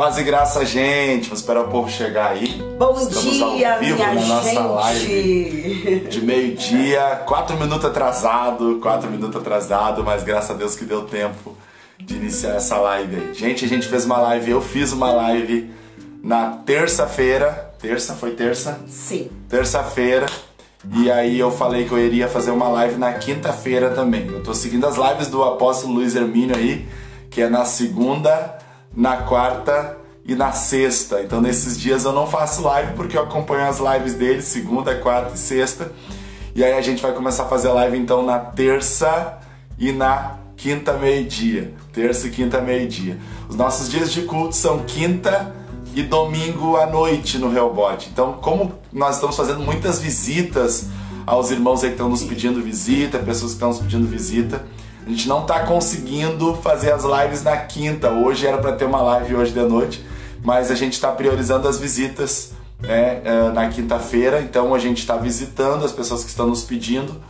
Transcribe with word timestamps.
Paz 0.00 0.16
e 0.16 0.22
graça, 0.22 0.64
gente. 0.64 1.24
Vamos 1.24 1.40
esperar 1.40 1.60
o 1.60 1.68
povo 1.68 1.90
chegar 1.90 2.30
aí. 2.30 2.54
Bom 2.78 2.98
Estamos 2.98 3.22
dia, 3.22 3.74
ao 3.74 3.80
vivo 3.80 3.96
minha 3.96 4.14
na 4.14 4.26
nossa 4.28 4.48
gente. 4.48 4.58
live 4.58 6.08
de 6.08 6.24
meio-dia. 6.24 7.22
Quatro 7.26 7.54
minutos 7.58 7.84
atrasado, 7.84 8.78
quatro 8.80 9.10
minutos 9.10 9.38
atrasado, 9.38 10.02
mas 10.02 10.22
graças 10.22 10.52
a 10.52 10.54
Deus 10.54 10.74
que 10.74 10.86
deu 10.86 11.02
tempo 11.02 11.54
de 11.98 12.16
iniciar 12.16 12.54
essa 12.54 12.78
live 12.78 13.14
aí. 13.14 13.34
Gente, 13.34 13.66
a 13.66 13.68
gente 13.68 13.86
fez 13.86 14.06
uma 14.06 14.16
live, 14.16 14.50
eu 14.50 14.62
fiz 14.62 14.90
uma 14.90 15.12
live 15.12 15.70
na 16.22 16.48
terça-feira. 16.64 17.70
Terça? 17.78 18.14
Foi 18.14 18.30
terça? 18.30 18.80
Sim. 18.88 19.30
terça-feira. 19.50 20.24
E 20.96 21.10
aí 21.10 21.38
eu 21.38 21.50
falei 21.50 21.84
que 21.84 21.92
eu 21.92 21.98
iria 21.98 22.26
fazer 22.26 22.52
uma 22.52 22.68
live 22.68 22.96
na 22.96 23.12
quinta-feira 23.12 23.90
também. 23.90 24.26
Eu 24.28 24.42
tô 24.42 24.54
seguindo 24.54 24.86
as 24.86 24.96
lives 24.96 25.28
do 25.28 25.44
apóstolo 25.44 25.92
Luiz 25.92 26.16
Hermínio 26.16 26.56
aí, 26.56 26.88
que 27.28 27.42
é 27.42 27.50
na 27.50 27.66
segunda, 27.66 28.59
na 28.94 29.18
quarta 29.18 29.96
e 30.24 30.34
na 30.34 30.52
sexta. 30.52 31.22
Então 31.22 31.40
nesses 31.40 31.78
dias 31.78 32.04
eu 32.04 32.12
não 32.12 32.26
faço 32.26 32.62
live 32.62 32.92
porque 32.94 33.16
eu 33.16 33.22
acompanho 33.22 33.68
as 33.68 33.78
lives 33.78 34.14
dele, 34.14 34.42
segunda, 34.42 34.94
quarta 34.96 35.34
e 35.34 35.38
sexta. 35.38 35.92
E 36.54 36.64
aí 36.64 36.72
a 36.72 36.80
gente 36.80 37.00
vai 37.00 37.12
começar 37.12 37.44
a 37.44 37.48
fazer 37.48 37.68
live 37.68 37.96
então 37.96 38.24
na 38.24 38.38
terça 38.38 39.38
e 39.78 39.92
na 39.92 40.36
quinta 40.56 40.92
meio-dia. 40.94 41.72
Terça 41.92 42.26
e 42.26 42.30
quinta 42.30 42.60
meio-dia. 42.60 43.18
Os 43.48 43.56
nossos 43.56 43.88
dias 43.88 44.12
de 44.12 44.22
culto 44.22 44.54
são 44.54 44.80
quinta 44.80 45.54
e 45.94 46.02
domingo 46.02 46.76
à 46.76 46.86
noite 46.86 47.38
no 47.38 47.50
Reobot. 47.50 48.08
Então, 48.12 48.34
como 48.34 48.72
nós 48.92 49.16
estamos 49.16 49.36
fazendo 49.36 49.60
muitas 49.60 49.98
visitas 50.00 50.86
aos 51.26 51.50
irmãos 51.50 51.82
aí 51.82 51.90
que 51.90 51.94
estão 51.94 52.08
nos 52.08 52.22
pedindo 52.22 52.62
visita, 52.62 53.18
pessoas 53.18 53.52
que 53.52 53.56
estão 53.56 53.68
nos 53.68 53.78
pedindo 53.78 54.06
visita, 54.06 54.64
a 55.10 55.12
gente 55.12 55.28
não 55.28 55.42
está 55.42 55.66
conseguindo 55.66 56.54
fazer 56.54 56.92
as 56.92 57.02
lives 57.02 57.42
na 57.42 57.56
quinta. 57.56 58.10
Hoje 58.10 58.46
era 58.46 58.58
para 58.58 58.70
ter 58.72 58.84
uma 58.84 59.02
live 59.02 59.34
hoje 59.34 59.52
de 59.52 59.60
noite, 59.62 60.06
mas 60.40 60.70
a 60.70 60.76
gente 60.76 60.92
está 60.92 61.10
priorizando 61.10 61.66
as 61.66 61.80
visitas 61.80 62.52
né, 62.80 63.20
eh, 63.24 63.50
na 63.52 63.68
quinta-feira. 63.68 64.40
Então 64.40 64.72
a 64.72 64.78
gente 64.78 64.98
está 64.98 65.16
visitando 65.16 65.84
as 65.84 65.90
pessoas 65.90 66.22
que 66.22 66.30
estão 66.30 66.46
nos 66.46 66.62
pedindo 66.62 67.20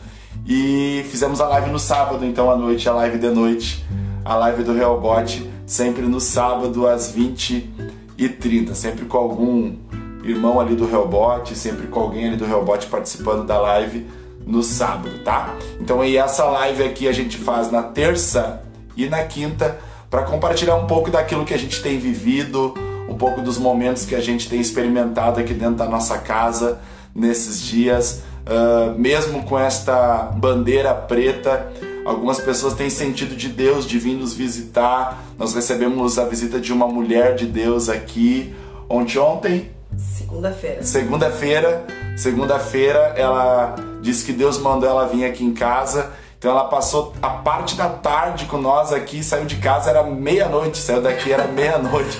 e 0.46 1.06
fizemos 1.08 1.41
a 1.41 1.48
live 1.48 1.70
no 1.70 1.78
sábado, 1.78 2.22
então 2.22 2.50
à 2.50 2.56
noite, 2.56 2.86
a 2.86 2.92
live 2.92 3.16
de 3.16 3.30
noite, 3.30 3.82
a 4.26 4.34
live 4.34 4.62
do 4.62 4.74
Reobot, 4.74 5.50
sempre 5.64 6.02
no 6.02 6.20
sábado 6.20 6.86
às 6.86 7.10
20 7.10 7.70
e 8.19 8.28
30, 8.28 8.74
sempre 8.74 9.06
com 9.06 9.16
algum 9.16 9.74
irmão 10.22 10.60
ali 10.60 10.76
do 10.76 10.84
Reobot, 10.84 11.56
sempre 11.56 11.86
com 11.86 12.00
alguém 12.00 12.28
ali 12.28 12.36
do 12.36 12.44
Reobot 12.44 12.86
participando 12.88 13.47
da 13.47 13.58
live 13.58 14.06
no 14.46 14.62
sábado, 14.62 15.19
tá? 15.24 15.55
Então 15.80 16.00
aí 16.00 16.16
essa 16.16 16.44
live 16.44 16.83
aqui 16.83 17.08
a 17.08 17.12
gente 17.12 17.36
faz 17.36 17.70
na 17.70 17.83
terça 17.83 18.62
e 18.97 19.08
na 19.08 19.22
quinta 19.22 19.78
para 20.08 20.22
compartilhar 20.22 20.77
um 20.77 20.86
pouco 20.86 21.10
daquilo 21.10 21.44
que 21.44 21.55
a 21.55 21.58
gente 21.58 21.82
tem 21.82 21.98
vivido, 21.98 22.74
um 23.08 23.14
pouco 23.14 23.41
dos 23.41 23.58
momentos 23.58 24.05
que 24.05 24.14
a 24.14 24.20
gente 24.20 24.48
tem 24.48 24.60
experimentado 24.60 25.41
aqui 25.41 25.55
dentro 25.55 25.77
da 25.77 25.86
nossa 25.86 26.19
casa 26.19 26.80
nesses 27.14 27.62
dias, 27.62 28.22
uh, 28.47 28.98
mesmo 28.98 29.44
com 29.44 29.58
esta 29.58 30.22
bandeira 30.34 30.94
preta. 30.94 31.70
Algumas 32.04 32.41
pessoas 32.41 32.75
têm 32.75 32.88
sentido 32.88 33.36
de 33.36 33.48
Deus 33.48 33.86
de 33.86 33.98
vir 33.98 34.14
nos 34.14 34.32
visitar. 34.32 35.22
Nós 35.38 35.54
recebemos 35.54 36.19
a 36.19 36.25
visita 36.25 36.58
de 36.58 36.72
uma 36.72 36.88
mulher 36.88 37.34
de 37.34 37.47
Deus 37.47 37.88
aqui 37.88 38.54
ontem, 38.88 39.19
ontem 39.19 39.70
Segunda-feira. 39.97 40.82
Segunda-feira, 40.82 41.84
segunda-feira 42.16 43.14
ela 43.16 43.75
disse 44.00 44.24
que 44.24 44.32
Deus 44.32 44.58
mandou 44.58 44.88
ela 44.88 45.06
vir 45.06 45.24
aqui 45.24 45.44
em 45.44 45.52
casa. 45.52 46.10
Então 46.38 46.50
ela 46.50 46.64
passou 46.64 47.12
a 47.20 47.28
parte 47.28 47.76
da 47.76 47.88
tarde 47.88 48.46
com 48.46 48.56
nós 48.56 48.92
aqui, 48.92 49.22
saiu 49.22 49.44
de 49.44 49.56
casa 49.56 49.90
era 49.90 50.02
meia-noite, 50.02 50.78
saiu 50.78 51.02
daqui 51.02 51.32
era 51.32 51.46
meia-noite. 51.52 52.18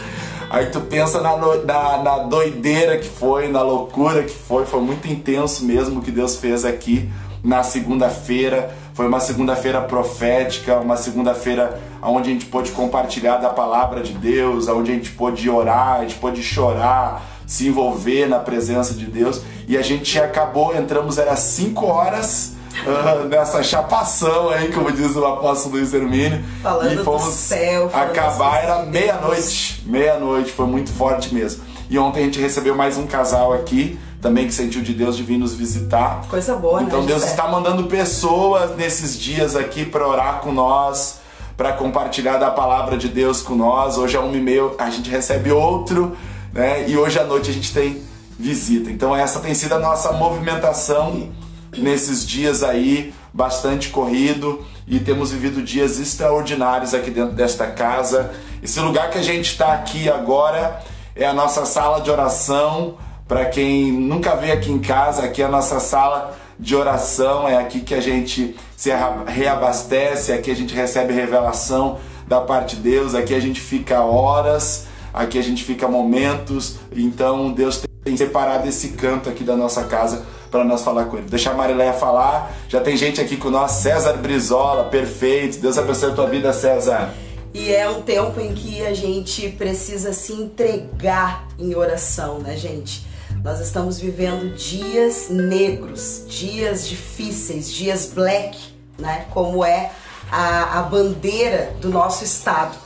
Aí 0.51 0.67
tu 0.67 0.81
pensa 0.81 1.21
na, 1.21 1.37
na, 1.37 2.03
na 2.03 2.19
doideira 2.19 2.99
que 2.99 3.09
foi, 3.09 3.49
na 3.49 3.63
loucura 3.63 4.25
que 4.25 4.35
foi, 4.35 4.67
foi 4.67 4.81
muito 4.81 5.09
intenso 5.09 5.65
mesmo 5.65 6.01
o 6.01 6.03
que 6.03 6.11
Deus 6.11 6.37
fez 6.37 6.65
aqui 6.65 7.09
na 7.43 7.63
segunda-feira. 7.63 8.75
Foi 8.93 9.07
uma 9.07 9.21
segunda-feira 9.21 9.81
profética, 9.81 10.77
uma 10.79 10.97
segunda-feira 10.97 11.81
onde 12.03 12.31
a 12.31 12.33
gente 12.33 12.47
pôde 12.47 12.73
compartilhar 12.73 13.37
da 13.37 13.49
palavra 13.49 14.03
de 14.03 14.13
Deus, 14.13 14.69
onde 14.69 14.91
a 14.91 14.95
gente 14.95 15.13
pôde 15.13 15.49
orar, 15.49 16.01
a 16.01 16.03
gente 16.03 16.17
pôde 16.17 16.43
chorar, 16.43 17.23
se 17.51 17.67
envolver 17.67 18.29
na 18.29 18.39
presença 18.39 18.95
de 18.95 19.07
Deus. 19.07 19.43
E 19.67 19.77
a 19.77 19.83
gente 19.83 20.17
acabou, 20.21 20.73
entramos, 20.73 21.19
era 21.19 21.35
5 21.35 21.85
horas 21.85 22.53
ah, 22.87 23.27
nessa 23.29 23.61
chapação 23.61 24.51
aí, 24.51 24.71
como 24.71 24.93
diz 24.93 25.17
o 25.17 25.27
apóstolo 25.27 25.75
Luiz 25.75 25.93
Hermínio. 25.93 26.45
Falando 26.63 26.93
e 26.93 26.97
do 26.97 27.05
fomos 27.05 27.35
céu, 27.35 27.91
falando 27.91 28.11
acabar, 28.11 28.63
era 28.63 28.83
meia-noite. 28.85 29.83
Meia-noite, 29.85 30.53
foi 30.53 30.67
muito 30.67 30.93
forte 30.93 31.35
mesmo. 31.35 31.65
E 31.91 31.99
ontem 31.99 32.21
a 32.21 32.23
gente 32.23 32.39
recebeu 32.39 32.77
mais 32.77 32.97
um 32.97 33.09
casal 33.09 33.53
aqui, 33.53 33.99
também 34.23 34.47
que 34.47 34.55
sentiu 34.55 34.81
de 34.81 34.95
Deus 34.95 35.17
de 35.17 35.25
vir 35.25 35.37
nos 35.37 35.53
visitar. 35.53 36.23
Coisa 36.31 36.55
boa, 36.55 36.81
Então 36.81 37.01
né? 37.01 37.09
Deus 37.09 37.25
está 37.25 37.49
mandando 37.49 37.89
pessoas 37.89 38.77
nesses 38.77 39.19
dias 39.19 39.57
aqui 39.57 39.85
para 39.85 40.07
orar 40.07 40.39
com 40.39 40.53
nós, 40.53 41.19
para 41.57 41.73
compartilhar 41.73 42.37
da 42.37 42.53
palavra 42.53 42.97
de 42.97 43.09
Deus 43.09 43.43
com 43.43 43.57
nós. 43.57 43.99
Hoje 43.99 44.17
é 44.17 44.21
uma 44.21 44.37
e 44.37 44.41
meia 44.41 44.71
a 44.79 44.89
gente 44.89 45.11
recebe 45.11 45.51
outro, 45.51 46.17
né? 46.53 46.89
E 46.89 46.97
hoje 46.97 47.19
à 47.19 47.25
noite 47.25 47.51
a 47.51 47.53
gente 47.53 47.73
tem 47.73 48.03
visita. 48.39 48.91
Então 48.91 49.15
essa 49.15 49.41
tem 49.41 49.55
sido 49.55 49.75
a 49.75 49.79
nossa 49.79 50.13
movimentação 50.13 51.31
nesses 51.77 52.27
dias 52.27 52.63
aí, 52.63 53.13
bastante 53.33 53.91
corrido 53.91 54.65
e 54.87 54.99
temos 54.99 55.31
vivido 55.31 55.63
dias 55.63 56.01
extraordinários 56.01 56.95
aqui 56.95 57.11
dentro 57.11 57.35
desta 57.35 57.67
casa. 57.67 58.33
Esse 58.63 58.81
lugar 58.81 59.11
que 59.11 59.19
a 59.19 59.23
gente 59.23 59.47
está 59.47 59.73
aqui 59.73 60.09
agora 60.09 60.83
é 61.15 61.27
a 61.27 61.33
nossa 61.33 61.65
sala 61.65 62.01
de 62.01 62.11
oração. 62.11 62.97
Para 63.29 63.45
quem 63.45 63.93
nunca 63.93 64.35
veio 64.35 64.53
aqui 64.53 64.73
em 64.73 64.81
casa, 64.81 65.23
aqui 65.23 65.41
é 65.41 65.45
a 65.45 65.49
nossa 65.49 65.79
sala 65.79 66.37
de 66.59 66.75
oração, 66.75 67.49
é 67.49 67.57
aqui 67.57 67.81
que 67.81 67.95
a 67.95 68.01
gente 68.01 68.57
se 68.77 68.91
reabastece, 69.27 70.33
é 70.33 70.35
aqui 70.35 70.51
a 70.51 70.57
gente 70.57 70.75
recebe 70.75 71.15
revelação 71.15 71.99
da 72.27 72.41
parte 72.41 72.77
de 72.77 72.83
Deus, 72.83 73.15
aqui 73.15 73.35
a 73.35 73.41
gente 73.41 73.61
fica 73.61 74.03
horas, 74.03 74.87
aqui 75.13 75.39
a 75.39 75.43
gente 75.43 75.65
fica 75.65 75.89
momentos. 75.89 76.77
Então 76.95 77.53
Deus 77.53 77.83
tem 78.05 78.17
separado 78.17 78.69
esse 78.69 78.91
canto 78.91 79.29
aqui 79.29 79.45
da 79.45 79.57
nossa 79.57 79.85
casa 79.85 80.25
para 80.51 80.65
nós 80.65 80.83
falar 80.83 81.05
com 81.07 81.17
ele. 81.17 81.29
Deixa 81.29 81.51
a 81.51 81.55
Marileia 81.55 81.93
falar. 81.93 82.53
Já 82.69 82.81
tem 82.81 82.97
gente 82.97 83.21
aqui 83.21 83.37
com 83.37 83.51
nós, 83.51 83.73
César 83.73 84.15
Brizola, 84.15 84.85
perfeito. 84.85 85.59
Deus 85.59 85.79
abençoe 85.79 86.11
a 86.11 86.15
tua 86.15 86.27
vida, 86.27 86.53
César. 86.53 87.15
E 87.53 87.73
é 87.73 87.89
um 87.89 88.03
tempo 88.03 88.41
em 88.41 88.55
que 88.55 88.85
a 88.85 88.95
gente 88.95 89.49
precisa 89.51 90.13
se 90.13 90.33
entregar 90.33 91.49
em 91.59 91.75
oração, 91.75 92.39
né, 92.39 92.57
gente? 92.57 93.07
Nós 93.43 93.59
estamos 93.61 93.99
vivendo 93.99 94.55
dias 94.55 95.29
negros, 95.31 96.25
dias 96.29 96.89
difíceis, 96.89 97.73
dias 97.73 98.13
black, 98.15 98.57
né? 98.99 99.27
Como 99.31 99.65
é 99.65 99.91
a, 100.31 100.79
a 100.79 100.83
bandeira 100.83 101.75
do 101.81 101.89
nosso 101.89 102.23
estado. 102.23 102.77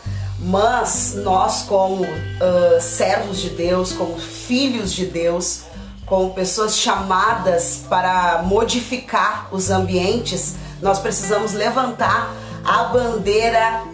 Mas 0.45 1.15
nós, 1.17 1.63
como 1.63 2.05
ah, 2.05 2.79
servos 2.79 3.41
de 3.41 3.49
Deus, 3.51 3.93
como 3.93 4.19
filhos 4.19 4.93
de 4.93 5.07
Deus, 5.07 5.63
como 6.05 6.35
pessoas 6.35 6.77
chamadas 6.77 7.85
para 7.89 8.43
modificar 8.43 9.49
os 9.51 9.71
ambientes, 9.71 10.57
nós 10.83 10.99
precisamos 10.99 11.55
levantar 11.55 12.31
a 12.63 12.85
bandeira 12.85 13.85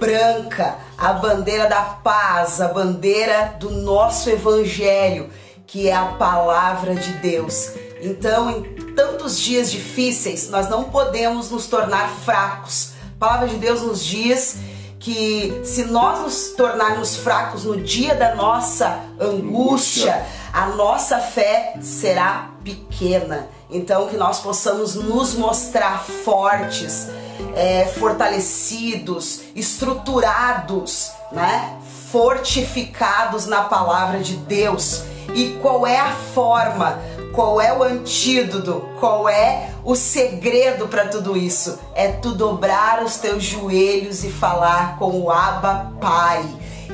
branca, 0.00 0.78
a 0.98 1.12
bandeira 1.12 1.68
da 1.68 1.82
paz, 1.82 2.60
a 2.60 2.68
bandeira 2.68 3.54
do 3.60 3.70
nosso 3.70 4.30
evangelho, 4.30 5.30
que 5.64 5.88
é 5.88 5.94
a 5.94 6.06
palavra 6.06 6.96
de 6.96 7.12
Deus. 7.18 7.74
Então, 8.02 8.50
em 8.50 8.62
tantos 8.96 9.38
dias 9.38 9.70
difíceis, 9.70 10.50
nós 10.50 10.68
não 10.68 10.84
podemos 10.84 11.50
nos 11.52 11.66
tornar 11.66 12.08
fracos. 12.24 12.94
A 13.14 13.18
palavra 13.20 13.46
de 13.46 13.56
Deus 13.56 13.82
nos 13.82 14.04
diz 14.04 14.56
que 15.00 15.62
se 15.64 15.84
nós 15.84 16.20
nos 16.20 16.50
tornarmos 16.50 17.16
fracos 17.16 17.64
no 17.64 17.80
dia 17.80 18.14
da 18.14 18.34
nossa 18.34 19.00
angústia, 19.18 20.26
a 20.52 20.66
nossa 20.66 21.18
fé 21.18 21.74
será 21.80 22.50
pequena. 22.62 23.48
Então, 23.70 24.08
que 24.08 24.16
nós 24.16 24.40
possamos 24.40 24.94
nos 24.94 25.34
mostrar 25.34 26.04
fortes, 26.04 27.08
é, 27.56 27.86
fortalecidos, 27.86 29.40
estruturados, 29.56 31.10
né? 31.32 31.78
fortificados 32.12 33.46
na 33.46 33.62
palavra 33.62 34.18
de 34.18 34.36
Deus. 34.36 35.04
E 35.34 35.58
qual 35.62 35.86
é 35.86 35.98
a 35.98 36.12
forma? 36.12 37.00
Qual 37.40 37.58
é 37.58 37.72
o 37.72 37.82
antídoto? 37.82 38.86
Qual 39.00 39.26
é 39.26 39.70
o 39.82 39.96
segredo 39.96 40.86
para 40.88 41.08
tudo 41.08 41.38
isso? 41.38 41.80
É 41.94 42.08
tu 42.08 42.32
dobrar 42.32 43.02
os 43.02 43.16
teus 43.16 43.42
joelhos 43.42 44.22
e 44.24 44.30
falar 44.30 44.98
com 44.98 45.22
o 45.22 45.30
Abba 45.30 45.90
Pai. 45.98 46.44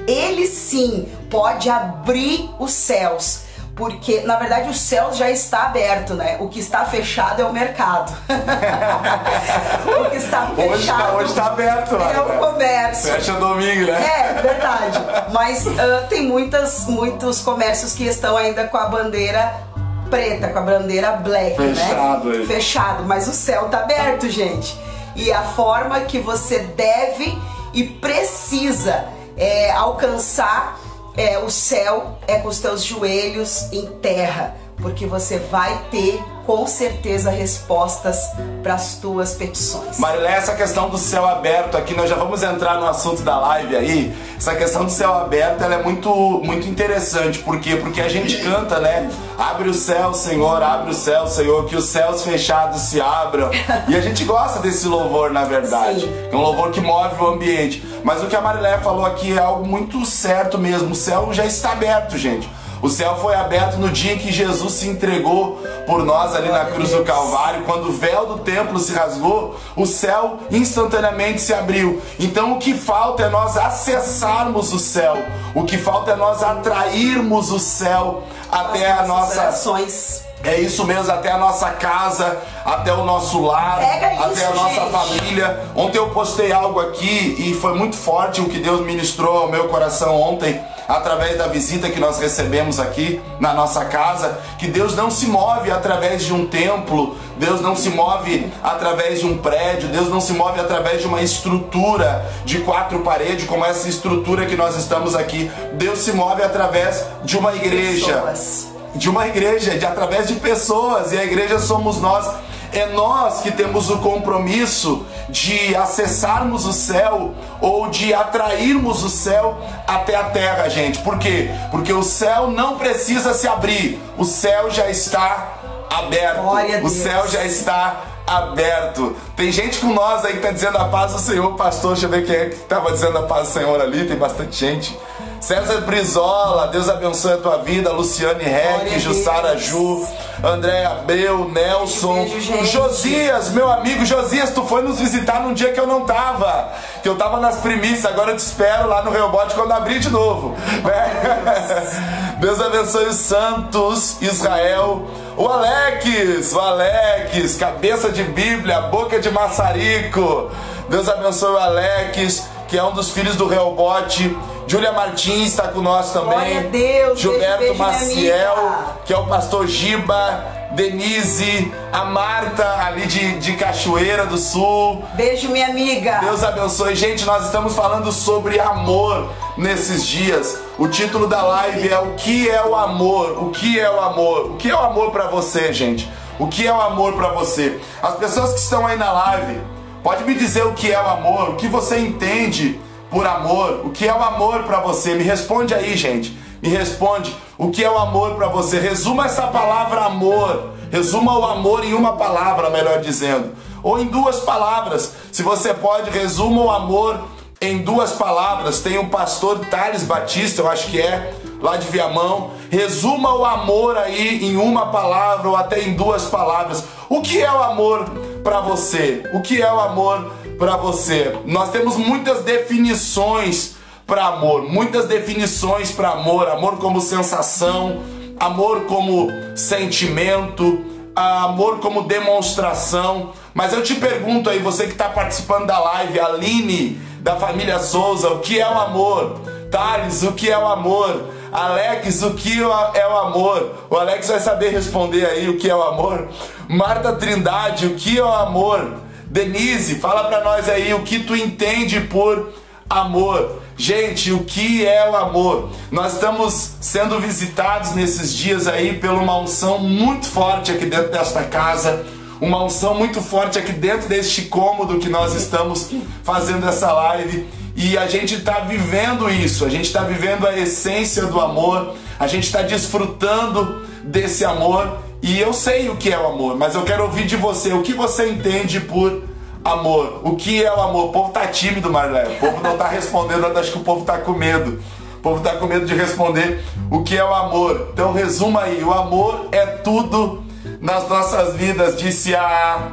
Ele 0.06 0.46
sim 0.46 1.12
pode 1.28 1.68
abrir 1.68 2.48
os 2.60 2.70
céus, 2.70 3.40
porque 3.74 4.20
na 4.20 4.36
verdade 4.36 4.70
o 4.70 4.72
céu 4.72 5.12
já 5.12 5.28
está 5.28 5.64
aberto, 5.64 6.14
né? 6.14 6.36
O 6.38 6.48
que 6.48 6.60
está 6.60 6.84
fechado 6.84 7.42
é 7.42 7.44
o 7.44 7.52
mercado. 7.52 8.16
o 10.00 10.10
que 10.10 10.16
está 10.16 10.46
fechado 10.46 10.70
hoje 10.70 10.80
está, 10.80 11.12
hoje 11.12 11.30
está 11.30 11.46
aberto. 11.46 11.96
É 11.96 12.20
o 12.20 12.38
comércio. 12.38 13.12
Fecha 13.14 13.32
domingo, 13.32 13.86
né? 13.90 14.00
É, 14.00 14.42
verdade. 14.42 14.98
Mas 15.32 15.66
uh, 15.66 16.06
tem 16.08 16.22
muitas, 16.22 16.86
muitos 16.86 17.40
comércios 17.40 17.94
que 17.94 18.04
estão 18.04 18.36
ainda 18.36 18.68
com 18.68 18.76
a 18.76 18.86
bandeira 18.86 19.74
preta, 20.10 20.48
com 20.48 20.58
a 20.58 20.62
bandeira 20.62 21.12
black, 21.12 21.56
Fechado, 21.56 22.28
né? 22.28 22.38
Aí. 22.38 22.46
Fechado, 22.46 23.04
mas 23.04 23.28
o 23.28 23.32
céu 23.32 23.68
tá 23.68 23.80
aberto, 23.80 24.28
gente. 24.28 24.76
E 25.14 25.32
a 25.32 25.42
forma 25.42 26.00
que 26.00 26.18
você 26.18 26.58
deve 26.58 27.36
e 27.72 27.84
precisa 27.84 29.06
é, 29.36 29.70
alcançar 29.72 30.78
é, 31.16 31.38
o 31.38 31.50
céu 31.50 32.18
é 32.26 32.38
com 32.38 32.48
os 32.48 32.60
teus 32.60 32.84
joelhos 32.84 33.72
em 33.72 33.86
terra, 34.00 34.54
porque 34.76 35.06
você 35.06 35.38
vai 35.38 35.86
ter 35.90 36.22
com 36.46 36.64
certeza 36.66 37.28
respostas 37.28 38.30
para 38.62 38.74
as 38.74 38.94
tuas 38.94 39.34
petições. 39.34 39.98
Marilé, 39.98 40.32
essa 40.32 40.54
questão 40.54 40.88
do 40.88 40.96
céu 40.96 41.26
aberto 41.26 41.76
aqui, 41.76 41.92
nós 41.92 42.08
já 42.08 42.14
vamos 42.14 42.42
entrar 42.42 42.78
no 42.78 42.86
assunto 42.86 43.22
da 43.22 43.36
live 43.38 43.76
aí. 43.76 44.16
Essa 44.36 44.54
questão 44.54 44.84
do 44.84 44.90
céu 44.90 45.12
aberto, 45.12 45.62
ela 45.62 45.74
é 45.74 45.82
muito, 45.82 46.10
muito 46.44 46.68
interessante. 46.68 47.40
Por 47.40 47.58
quê? 47.58 47.76
Porque 47.76 48.00
a 48.00 48.08
gente 48.08 48.36
canta, 48.38 48.78
né? 48.78 49.10
Abre 49.36 49.68
o 49.68 49.74
céu, 49.74 50.14
Senhor, 50.14 50.62
abre 50.62 50.90
o 50.90 50.94
céu, 50.94 51.26
Senhor, 51.26 51.66
que 51.66 51.74
os 51.74 51.86
céus 51.86 52.22
fechados 52.22 52.80
se 52.82 53.00
abram. 53.00 53.50
E 53.88 53.96
a 53.96 54.00
gente 54.00 54.24
gosta 54.24 54.60
desse 54.60 54.86
louvor, 54.86 55.32
na 55.32 55.44
verdade. 55.44 56.02
Sim. 56.02 56.28
É 56.30 56.36
um 56.36 56.40
louvor 56.40 56.70
que 56.70 56.80
move 56.80 57.20
o 57.20 57.26
ambiente. 57.26 57.82
Mas 58.04 58.22
o 58.22 58.26
que 58.26 58.36
a 58.36 58.40
Marilé 58.40 58.78
falou 58.78 59.04
aqui 59.04 59.36
é 59.36 59.40
algo 59.40 59.66
muito 59.66 60.04
certo 60.06 60.58
mesmo. 60.58 60.92
O 60.92 60.94
céu 60.94 61.32
já 61.32 61.44
está 61.44 61.72
aberto, 61.72 62.16
gente. 62.16 62.48
O 62.82 62.88
céu 62.90 63.16
foi 63.16 63.34
aberto 63.34 63.78
no 63.78 63.88
dia 63.88 64.16
que 64.16 64.30
Jesus 64.30 64.74
se 64.74 64.88
entregou 64.88 65.60
por 65.86 66.04
nós 66.04 66.34
ali 66.34 66.48
na 66.48 66.66
cruz 66.66 66.90
do 66.90 67.02
Calvário. 67.02 67.64
Quando 67.64 67.88
o 67.88 67.92
véu 67.92 68.26
do 68.26 68.38
templo 68.38 68.78
se 68.78 68.92
rasgou, 68.92 69.56
o 69.74 69.86
céu 69.86 70.38
instantaneamente 70.50 71.40
se 71.40 71.54
abriu. 71.54 72.02
Então 72.18 72.52
o 72.52 72.58
que 72.58 72.74
falta 72.74 73.24
é 73.24 73.28
nós 73.28 73.56
acessarmos 73.56 74.72
o 74.72 74.78
céu. 74.78 75.16
O 75.54 75.64
que 75.64 75.78
falta 75.78 76.12
é 76.12 76.16
nós 76.16 76.42
atrairmos 76.42 77.50
o 77.50 77.58
céu 77.58 78.22
até 78.50 78.92
a 78.92 79.06
nossa 79.06 79.46
orações. 79.56 80.24
É 80.44 80.60
isso 80.60 80.84
mesmo, 80.84 81.10
até 81.10 81.32
a 81.32 81.38
nossa 81.38 81.70
casa, 81.70 82.38
até 82.64 82.92
o 82.92 83.04
nosso 83.04 83.40
lar, 83.40 83.80
isso, 83.80 84.22
até 84.22 84.46
a 84.46 84.50
nossa 84.54 84.80
gente. 84.80 84.92
família. 84.92 85.60
Ontem 85.74 85.98
eu 85.98 86.10
postei 86.10 86.52
algo 86.52 86.78
aqui 86.78 87.34
e 87.38 87.54
foi 87.54 87.74
muito 87.74 87.96
forte 87.96 88.40
o 88.40 88.48
que 88.48 88.58
Deus 88.58 88.82
ministrou 88.82 89.38
ao 89.38 89.48
meu 89.48 89.68
coração 89.68 90.20
ontem, 90.20 90.60
através 90.88 91.36
da 91.36 91.46
visita 91.46 91.88
que 91.88 91.98
nós 91.98 92.18
recebemos 92.18 92.78
aqui 92.78 93.20
na 93.40 93.52
nossa 93.52 93.84
casa, 93.84 94.38
que 94.58 94.66
Deus 94.66 94.94
não 94.94 95.10
se 95.10 95.26
move 95.26 95.70
através 95.70 96.24
de 96.24 96.32
um 96.32 96.46
templo, 96.46 97.16
Deus 97.38 97.60
não 97.60 97.74
se 97.74 97.90
move 97.90 98.50
através 98.62 99.20
de 99.20 99.26
um 99.26 99.38
prédio, 99.38 99.88
Deus 99.88 100.08
não 100.08 100.20
se 100.20 100.32
move 100.32 100.60
através 100.60 101.00
de 101.00 101.06
uma 101.06 101.20
estrutura 101.20 102.24
de 102.44 102.58
quatro 102.60 103.00
paredes, 103.00 103.46
como 103.46 103.64
essa 103.64 103.88
estrutura 103.88 104.46
que 104.46 104.56
nós 104.56 104.76
estamos 104.76 105.14
aqui. 105.14 105.50
Deus 105.74 106.00
se 106.00 106.12
move 106.12 106.42
através 106.42 107.04
de 107.24 107.36
uma 107.36 107.54
igreja 107.54 108.12
Pessoas. 108.12 108.66
de 108.94 109.10
uma 109.10 109.26
igreja, 109.26 109.76
de 109.78 109.84
através 109.84 110.28
de 110.28 110.34
pessoas, 110.34 111.12
e 111.12 111.18
a 111.18 111.24
igreja 111.24 111.58
somos 111.58 112.00
nós. 112.00 112.26
É 112.72 112.86
nós 112.86 113.40
que 113.40 113.52
temos 113.52 113.90
o 113.90 113.98
compromisso 113.98 115.06
de 115.28 115.74
acessarmos 115.74 116.66
o 116.66 116.72
céu 116.72 117.34
ou 117.60 117.88
de 117.88 118.14
atrairmos 118.14 119.02
o 119.02 119.08
céu 119.08 119.58
até 119.86 120.14
a 120.14 120.24
terra, 120.24 120.68
gente. 120.68 120.98
Por 121.00 121.18
quê? 121.18 121.50
Porque 121.70 121.92
o 121.92 122.02
céu 122.02 122.50
não 122.50 122.78
precisa 122.78 123.34
se 123.34 123.48
abrir, 123.48 124.00
o 124.16 124.24
céu 124.24 124.70
já 124.70 124.88
está 124.88 125.54
aberto. 125.90 126.40
O 126.86 126.90
céu 126.90 127.28
já 127.28 127.44
está 127.44 128.02
aberto. 128.26 129.16
Tem 129.36 129.52
gente 129.52 129.78
com 129.78 129.92
nós 129.92 130.24
aí 130.24 130.34
que 130.34 130.40
tá 130.40 130.50
dizendo 130.50 130.76
a 130.78 130.86
paz 130.86 131.12
do 131.12 131.18
Senhor, 131.20 131.54
pastor. 131.54 131.92
Deixa 131.92 132.06
eu 132.06 132.10
ver 132.10 132.26
quem 132.26 132.34
é 132.34 132.48
que 132.50 132.56
tava 132.60 132.90
dizendo 132.92 133.16
a 133.18 133.22
paz 133.22 133.48
do 133.48 133.54
Senhor 133.54 133.80
ali, 133.80 134.06
tem 134.06 134.16
bastante 134.16 134.56
gente. 134.56 134.98
César 135.40 135.82
Brizola, 135.82 136.68
Deus 136.68 136.88
abençoe 136.88 137.34
a 137.34 137.36
tua 137.36 137.58
vida. 137.58 137.92
Luciane 137.92 138.42
Reck, 138.42 138.98
Jussara. 138.98 139.56
Ju, 139.56 140.06
André 140.42 140.84
Abreu, 140.84 141.48
Nelson, 141.48 142.24
Beijo. 142.24 142.64
Josias, 142.66 143.50
meu 143.50 143.70
amigo 143.70 144.04
Josias, 144.04 144.50
tu 144.50 144.64
foi 144.64 144.82
nos 144.82 144.98
visitar 144.98 145.40
num 145.40 145.54
dia 145.54 145.72
que 145.72 145.80
eu 145.80 145.86
não 145.86 146.04
tava, 146.04 146.72
que 147.02 147.08
eu 147.08 147.16
tava 147.16 147.38
nas 147.40 147.56
primícias, 147.56 148.04
agora 148.06 148.32
eu 148.32 148.36
te 148.36 148.40
espero 148.40 148.88
lá 148.88 149.02
no 149.02 149.10
Reobote 149.10 149.54
quando 149.54 149.72
abrir 149.72 149.98
de 150.00 150.10
novo. 150.10 150.56
né? 150.84 152.36
Deus 152.40 152.60
abençoe 152.60 153.06
os 153.06 153.16
santos, 153.16 154.20
Israel, 154.20 155.06
o 155.36 155.46
Alex, 155.46 156.52
o 156.52 156.60
Alex, 156.60 157.56
cabeça 157.56 158.10
de 158.10 158.24
Bíblia, 158.24 158.82
boca 158.82 159.18
de 159.18 159.30
maçarico. 159.30 160.50
Deus 160.88 161.08
abençoe 161.08 161.52
o 161.52 161.58
Alex, 161.58 162.44
que 162.68 162.76
é 162.76 162.82
um 162.82 162.92
dos 162.92 163.10
filhos 163.10 163.36
do 163.36 163.46
Reobote. 163.46 164.36
Júlia 164.68 164.90
Martins 164.90 165.50
está 165.50 165.68
com 165.68 165.80
nós 165.80 166.12
também. 166.12 166.30
Glória 166.30 166.58
a 166.58 166.62
Deus, 166.62 167.20
Gilberto 167.20 167.58
beijo, 167.58 167.74
beijo, 167.74 167.78
Maciel, 167.78 168.96
que 169.04 169.12
é 169.12 169.16
o 169.16 169.26
pastor 169.26 169.68
Giba, 169.68 170.44
Denise, 170.72 171.72
a 171.92 172.04
Marta 172.04 172.68
ali 172.84 173.06
de, 173.06 173.38
de 173.38 173.52
Cachoeira 173.52 174.26
do 174.26 174.36
Sul. 174.36 175.04
Beijo, 175.14 175.50
minha 175.50 175.68
amiga. 175.68 176.18
Deus 176.18 176.42
abençoe. 176.42 176.96
Gente, 176.96 177.24
nós 177.24 177.46
estamos 177.46 177.76
falando 177.76 178.10
sobre 178.10 178.58
amor 178.58 179.30
nesses 179.56 180.04
dias. 180.04 180.58
O 180.76 180.88
título 180.88 181.28
da 181.28 181.42
live 181.42 181.88
é 181.88 181.98
O 182.00 182.14
que 182.14 182.50
é 182.50 182.64
o 182.66 182.74
amor? 182.74 183.44
O 183.44 183.50
que 183.50 183.78
é 183.78 183.88
o 183.88 184.00
amor? 184.00 184.50
O 184.50 184.56
que 184.56 184.68
é 184.68 184.74
o 184.74 184.80
amor 184.80 185.12
para 185.12 185.28
você, 185.28 185.72
gente? 185.72 186.10
O 186.40 186.48
que 186.48 186.66
é 186.66 186.72
o 186.72 186.80
amor 186.80 187.12
para 187.12 187.28
você? 187.28 187.80
As 188.02 188.16
pessoas 188.16 188.52
que 188.52 188.58
estão 188.58 188.84
aí 188.84 188.98
na 188.98 189.12
live, 189.12 189.60
pode 190.02 190.24
me 190.24 190.34
dizer 190.34 190.66
o 190.66 190.74
que 190.74 190.92
é 190.92 191.00
o 191.00 191.06
amor? 191.06 191.50
O 191.50 191.56
que 191.56 191.68
você 191.68 191.98
entende 191.98 192.80
por 193.10 193.26
amor? 193.26 193.82
O 193.84 193.90
que 193.90 194.06
é 194.06 194.14
o 194.14 194.22
amor 194.22 194.64
para 194.64 194.80
você? 194.80 195.14
Me 195.14 195.22
responde 195.22 195.74
aí, 195.74 195.96
gente. 195.96 196.36
Me 196.62 196.68
responde. 196.68 197.34
O 197.58 197.70
que 197.70 197.84
é 197.84 197.90
o 197.90 197.98
amor 197.98 198.34
para 198.34 198.48
você? 198.48 198.78
Resuma 198.78 199.26
essa 199.26 199.46
palavra 199.46 200.00
amor. 200.04 200.70
Resuma 200.90 201.38
o 201.38 201.44
amor 201.44 201.84
em 201.84 201.94
uma 201.94 202.16
palavra, 202.16 202.70
melhor 202.70 203.00
dizendo. 203.00 203.52
Ou 203.82 203.98
em 203.98 204.06
duas 204.06 204.40
palavras. 204.40 205.12
Se 205.32 205.42
você 205.42 205.74
pode, 205.74 206.10
resuma 206.10 206.62
o 206.62 206.70
amor 206.70 207.20
em 207.60 207.78
duas 207.78 208.12
palavras. 208.12 208.80
Tem 208.80 208.98
o 208.98 209.08
pastor 209.08 209.60
Thales 209.66 210.02
Batista, 210.02 210.62
eu 210.62 210.68
acho 210.68 210.88
que 210.88 211.00
é, 211.00 211.34
lá 211.60 211.76
de 211.76 211.86
Viamão. 211.88 212.50
Resuma 212.70 213.34
o 213.34 213.44
amor 213.44 213.96
aí 213.96 214.44
em 214.44 214.56
uma 214.56 214.86
palavra 214.86 215.48
ou 215.48 215.56
até 215.56 215.82
em 215.82 215.94
duas 215.94 216.24
palavras. 216.24 216.84
O 217.08 217.20
que 217.20 217.42
é 217.42 217.50
o 217.50 217.62
amor 217.62 218.04
para 218.42 218.60
você? 218.60 219.22
O 219.32 219.40
que 219.40 219.62
é 219.62 219.72
o 219.72 219.80
amor 219.80 220.32
para 220.58 220.76
você? 220.76 221.36
Nós 221.44 221.70
temos 221.70 221.96
muitas 221.96 222.42
definições 222.42 223.76
para 224.06 224.26
amor, 224.26 224.62
muitas 224.62 225.06
definições 225.06 225.90
para 225.90 226.10
amor, 226.10 226.48
amor 226.48 226.78
como 226.78 227.00
sensação, 227.00 228.02
amor 228.38 228.82
como 228.82 229.28
sentimento, 229.54 230.84
amor 231.14 231.80
como 231.80 232.02
demonstração. 232.02 233.32
Mas 233.52 233.72
eu 233.72 233.82
te 233.82 233.94
pergunto 233.94 234.48
aí, 234.48 234.58
você 234.58 234.86
que 234.86 234.92
está 234.92 235.08
participando 235.08 235.66
da 235.66 235.78
live, 235.78 236.20
Aline, 236.20 237.00
da 237.20 237.36
família 237.36 237.78
Souza, 237.78 238.28
o 238.30 238.40
que 238.40 238.60
é 238.60 238.68
o 238.68 238.78
amor? 238.78 239.40
Thales, 239.70 240.22
o 240.22 240.32
que 240.32 240.50
é 240.50 240.56
o 240.56 240.66
amor? 240.66 241.30
Alex, 241.50 242.22
o 242.22 242.34
que 242.34 242.60
é 242.60 243.08
o 243.08 243.18
amor? 243.18 243.86
O 243.88 243.96
Alex 243.96 244.28
vai 244.28 244.40
saber 244.40 244.70
responder 244.70 245.24
aí 245.24 245.48
o 245.48 245.56
que 245.56 245.68
é 245.68 245.74
o 245.74 245.82
amor. 245.82 246.28
Marta 246.68 247.12
Trindade, 247.14 247.86
o 247.86 247.94
que 247.94 248.18
é 248.18 248.22
o 248.22 248.32
amor? 248.32 249.05
Denise, 249.36 249.96
fala 249.96 250.24
pra 250.24 250.42
nós 250.42 250.66
aí 250.66 250.94
o 250.94 251.02
que 251.02 251.18
tu 251.18 251.36
entende 251.36 252.00
por 252.00 252.54
amor. 252.88 253.60
Gente, 253.76 254.32
o 254.32 254.44
que 254.44 254.86
é 254.86 255.10
o 255.10 255.14
amor? 255.14 255.68
Nós 255.90 256.14
estamos 256.14 256.70
sendo 256.80 257.20
visitados 257.20 257.94
nesses 257.94 258.34
dias 258.34 258.66
aí 258.66 258.94
por 258.94 259.10
uma 259.10 259.38
unção 259.38 259.78
muito 259.78 260.26
forte 260.26 260.72
aqui 260.72 260.86
dentro 260.86 261.10
desta 261.10 261.44
casa, 261.44 262.06
uma 262.40 262.64
unção 262.64 262.94
muito 262.94 263.20
forte 263.20 263.58
aqui 263.58 263.72
dentro 263.72 264.08
deste 264.08 264.40
cômodo 264.46 264.98
que 264.98 265.10
nós 265.10 265.34
estamos 265.34 265.90
fazendo 266.24 266.66
essa 266.66 266.90
live. 266.90 267.46
E 267.76 267.98
a 267.98 268.06
gente 268.06 268.36
está 268.36 268.60
vivendo 268.60 269.28
isso, 269.28 269.66
a 269.66 269.68
gente 269.68 269.84
está 269.84 270.00
vivendo 270.00 270.46
a 270.46 270.56
essência 270.56 271.26
do 271.26 271.38
amor, 271.38 271.94
a 272.18 272.26
gente 272.26 272.44
está 272.44 272.62
desfrutando 272.62 273.82
desse 274.02 274.46
amor. 274.46 274.96
E 275.26 275.40
eu 275.40 275.52
sei 275.52 275.88
o 275.88 275.96
que 275.96 276.12
é 276.12 276.16
o 276.16 276.24
amor, 276.28 276.56
mas 276.56 276.76
eu 276.76 276.82
quero 276.84 277.02
ouvir 277.02 277.26
de 277.26 277.34
você 277.34 277.72
o 277.72 277.82
que 277.82 277.92
você 277.92 278.28
entende 278.28 278.78
por 278.78 279.24
amor. 279.64 280.20
O 280.22 280.36
que 280.36 280.62
é 280.64 280.72
o 280.72 280.80
amor? 280.80 281.06
O 281.06 281.08
povo 281.08 281.32
tá 281.32 281.48
tímido, 281.48 281.90
Marlé. 281.90 282.28
O 282.28 282.36
povo 282.36 282.62
não 282.62 282.76
tá 282.76 282.86
respondendo, 282.86 283.44
acho 283.58 283.72
que 283.72 283.78
o 283.78 283.82
povo 283.82 284.04
tá 284.04 284.18
com 284.18 284.30
medo. 284.30 284.80
O 285.18 285.20
povo 285.20 285.40
tá 285.42 285.56
com 285.56 285.66
medo 285.66 285.84
de 285.84 285.96
responder 285.96 286.64
o 286.88 287.02
que 287.02 287.16
é 287.16 287.24
o 287.24 287.34
amor. 287.34 287.88
Então 287.92 288.12
resuma 288.12 288.62
aí, 288.62 288.84
o 288.84 288.92
amor 288.92 289.48
é 289.50 289.66
tudo 289.66 290.44
nas 290.80 291.08
nossas 291.08 291.56
vidas, 291.56 291.96
disse 291.96 292.32
a 292.32 292.92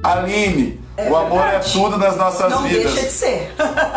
Aline. 0.00 0.80
É 0.96 1.10
o 1.10 1.16
amor 1.16 1.42
verdade. 1.42 1.70
é 1.70 1.72
tudo 1.72 1.98
nas 1.98 2.16
nossas 2.16 2.52
Não 2.52 2.62
vidas. 2.62 2.92
deixa 2.92 3.02
de 3.08 3.12
ser. 3.12 3.52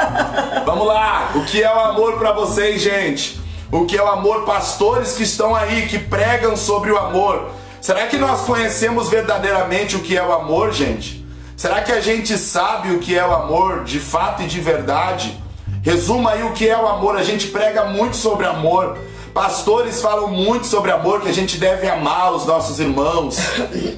Vamos 0.65 0.87
lá! 0.87 1.29
O 1.35 1.45
que 1.45 1.61
é 1.61 1.71
o 1.71 1.79
amor 1.79 2.17
pra 2.17 2.31
vocês, 2.31 2.81
gente? 2.81 3.39
o 3.71 3.85
que 3.85 3.97
é 3.97 4.01
o 4.01 4.07
amor, 4.07 4.45
pastores 4.45 5.13
que 5.13 5.23
estão 5.23 5.53
aí, 5.53 5.87
que 5.87 5.99
pregam 5.99 6.55
sobre 6.55 6.91
o 6.91 6.97
amor. 6.97 7.49
Será 7.87 8.05
que 8.07 8.17
nós 8.17 8.41
conhecemos 8.41 9.07
verdadeiramente 9.07 9.95
o 9.95 10.01
que 10.01 10.17
é 10.17 10.21
o 10.21 10.33
amor, 10.33 10.73
gente? 10.73 11.25
Será 11.55 11.81
que 11.81 11.93
a 11.93 12.01
gente 12.01 12.37
sabe 12.37 12.91
o 12.91 12.99
que 12.99 13.17
é 13.17 13.25
o 13.25 13.33
amor 13.33 13.85
de 13.85 13.97
fato 13.97 14.41
e 14.43 14.45
de 14.45 14.59
verdade? 14.59 15.41
Resuma 15.83 16.31
aí 16.31 16.43
o 16.43 16.51
que 16.51 16.67
é 16.67 16.77
o 16.77 16.85
amor. 16.85 17.15
A 17.15 17.23
gente 17.23 17.47
prega 17.47 17.85
muito 17.85 18.17
sobre 18.17 18.45
amor. 18.45 18.97
Pastores 19.33 20.01
falam 20.01 20.27
muito 20.27 20.67
sobre 20.67 20.91
amor, 20.91 21.21
que 21.21 21.29
a 21.29 21.33
gente 21.33 21.57
deve 21.57 21.87
amar 21.87 22.33
os 22.33 22.45
nossos 22.45 22.77
irmãos, 22.77 23.37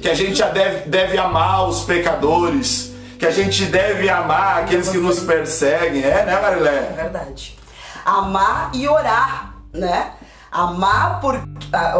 que 0.00 0.08
a 0.08 0.14
gente 0.14 0.40
deve, 0.40 0.88
deve 0.88 1.18
amar 1.18 1.68
os 1.68 1.80
pecadores, 1.80 2.92
que 3.18 3.26
a 3.26 3.32
gente 3.32 3.64
deve 3.64 4.08
amar 4.08 4.58
aqueles 4.60 4.88
que 4.88 4.98
nos 4.98 5.18
perseguem. 5.18 6.04
É, 6.04 6.24
né, 6.24 6.40
Marilé? 6.40 6.76
É 6.76 6.92
verdade. 6.94 7.58
Amar 8.04 8.70
e 8.72 8.86
orar, 8.86 9.56
né? 9.72 10.12
Amar 10.52 11.20
por 11.20 11.40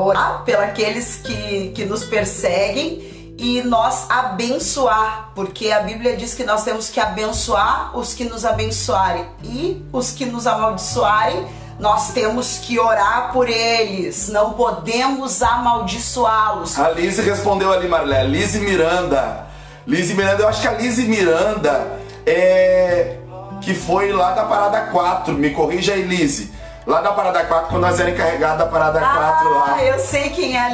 orar 0.02 0.42
pelos 0.45 1.16
que, 1.16 1.73
que 1.75 1.85
nos 1.85 2.04
perseguem 2.04 3.35
e 3.38 3.62
nós 3.62 4.07
abençoar, 4.11 5.30
porque 5.35 5.71
a 5.71 5.80
Bíblia 5.80 6.16
diz 6.16 6.35
que 6.35 6.45
nós 6.45 6.62
temos 6.62 6.90
que 6.90 7.00
abençoar 7.00 7.97
os 7.97 8.12
que 8.12 8.25
nos 8.25 8.45
abençoarem 8.45 9.25
e 9.42 9.83
os 9.92 10.11
que 10.11 10.26
nos 10.26 10.47
amaldiçoarem, 10.47 11.47
nós 11.78 12.12
temos 12.12 12.59
que 12.59 12.78
orar 12.78 13.33
por 13.33 13.49
eles, 13.49 14.28
não 14.28 14.52
podemos 14.52 15.42
amaldiçoá-los. 15.42 16.78
A 16.78 16.90
Lise 16.90 17.23
respondeu 17.23 17.73
ali, 17.73 17.88
Marlé, 17.88 18.25
Lise 18.25 18.61
Miranda. 18.61 19.47
Lise 19.87 20.12
Miranda, 20.12 20.42
eu 20.42 20.49
acho 20.49 20.61
que 20.61 20.69
a 20.69 20.73
Lise 20.73 21.04
Miranda 21.04 21.99
é 22.26 23.16
que 23.62 23.75
foi 23.75 24.12
lá 24.12 24.33
da 24.33 24.45
parada 24.45 24.80
4, 24.90 25.35
me 25.35 25.50
corrija 25.50 25.95
aí, 25.95 26.02
Lise 26.02 26.60
Lá 26.87 27.00
da 27.00 27.12
Parada 27.12 27.44
4, 27.44 27.68
quando 27.68 27.82
nós 27.82 28.00
era 28.00 28.10
encarregado 28.10 28.58
da 28.58 28.66
Parada 28.66 29.00
ah, 29.00 29.32
4 29.42 29.54
lá. 29.54 29.84
eu 29.84 29.99
sei 29.99 30.30
quem 30.30 30.56
é 30.56 30.60
a. 30.60 30.70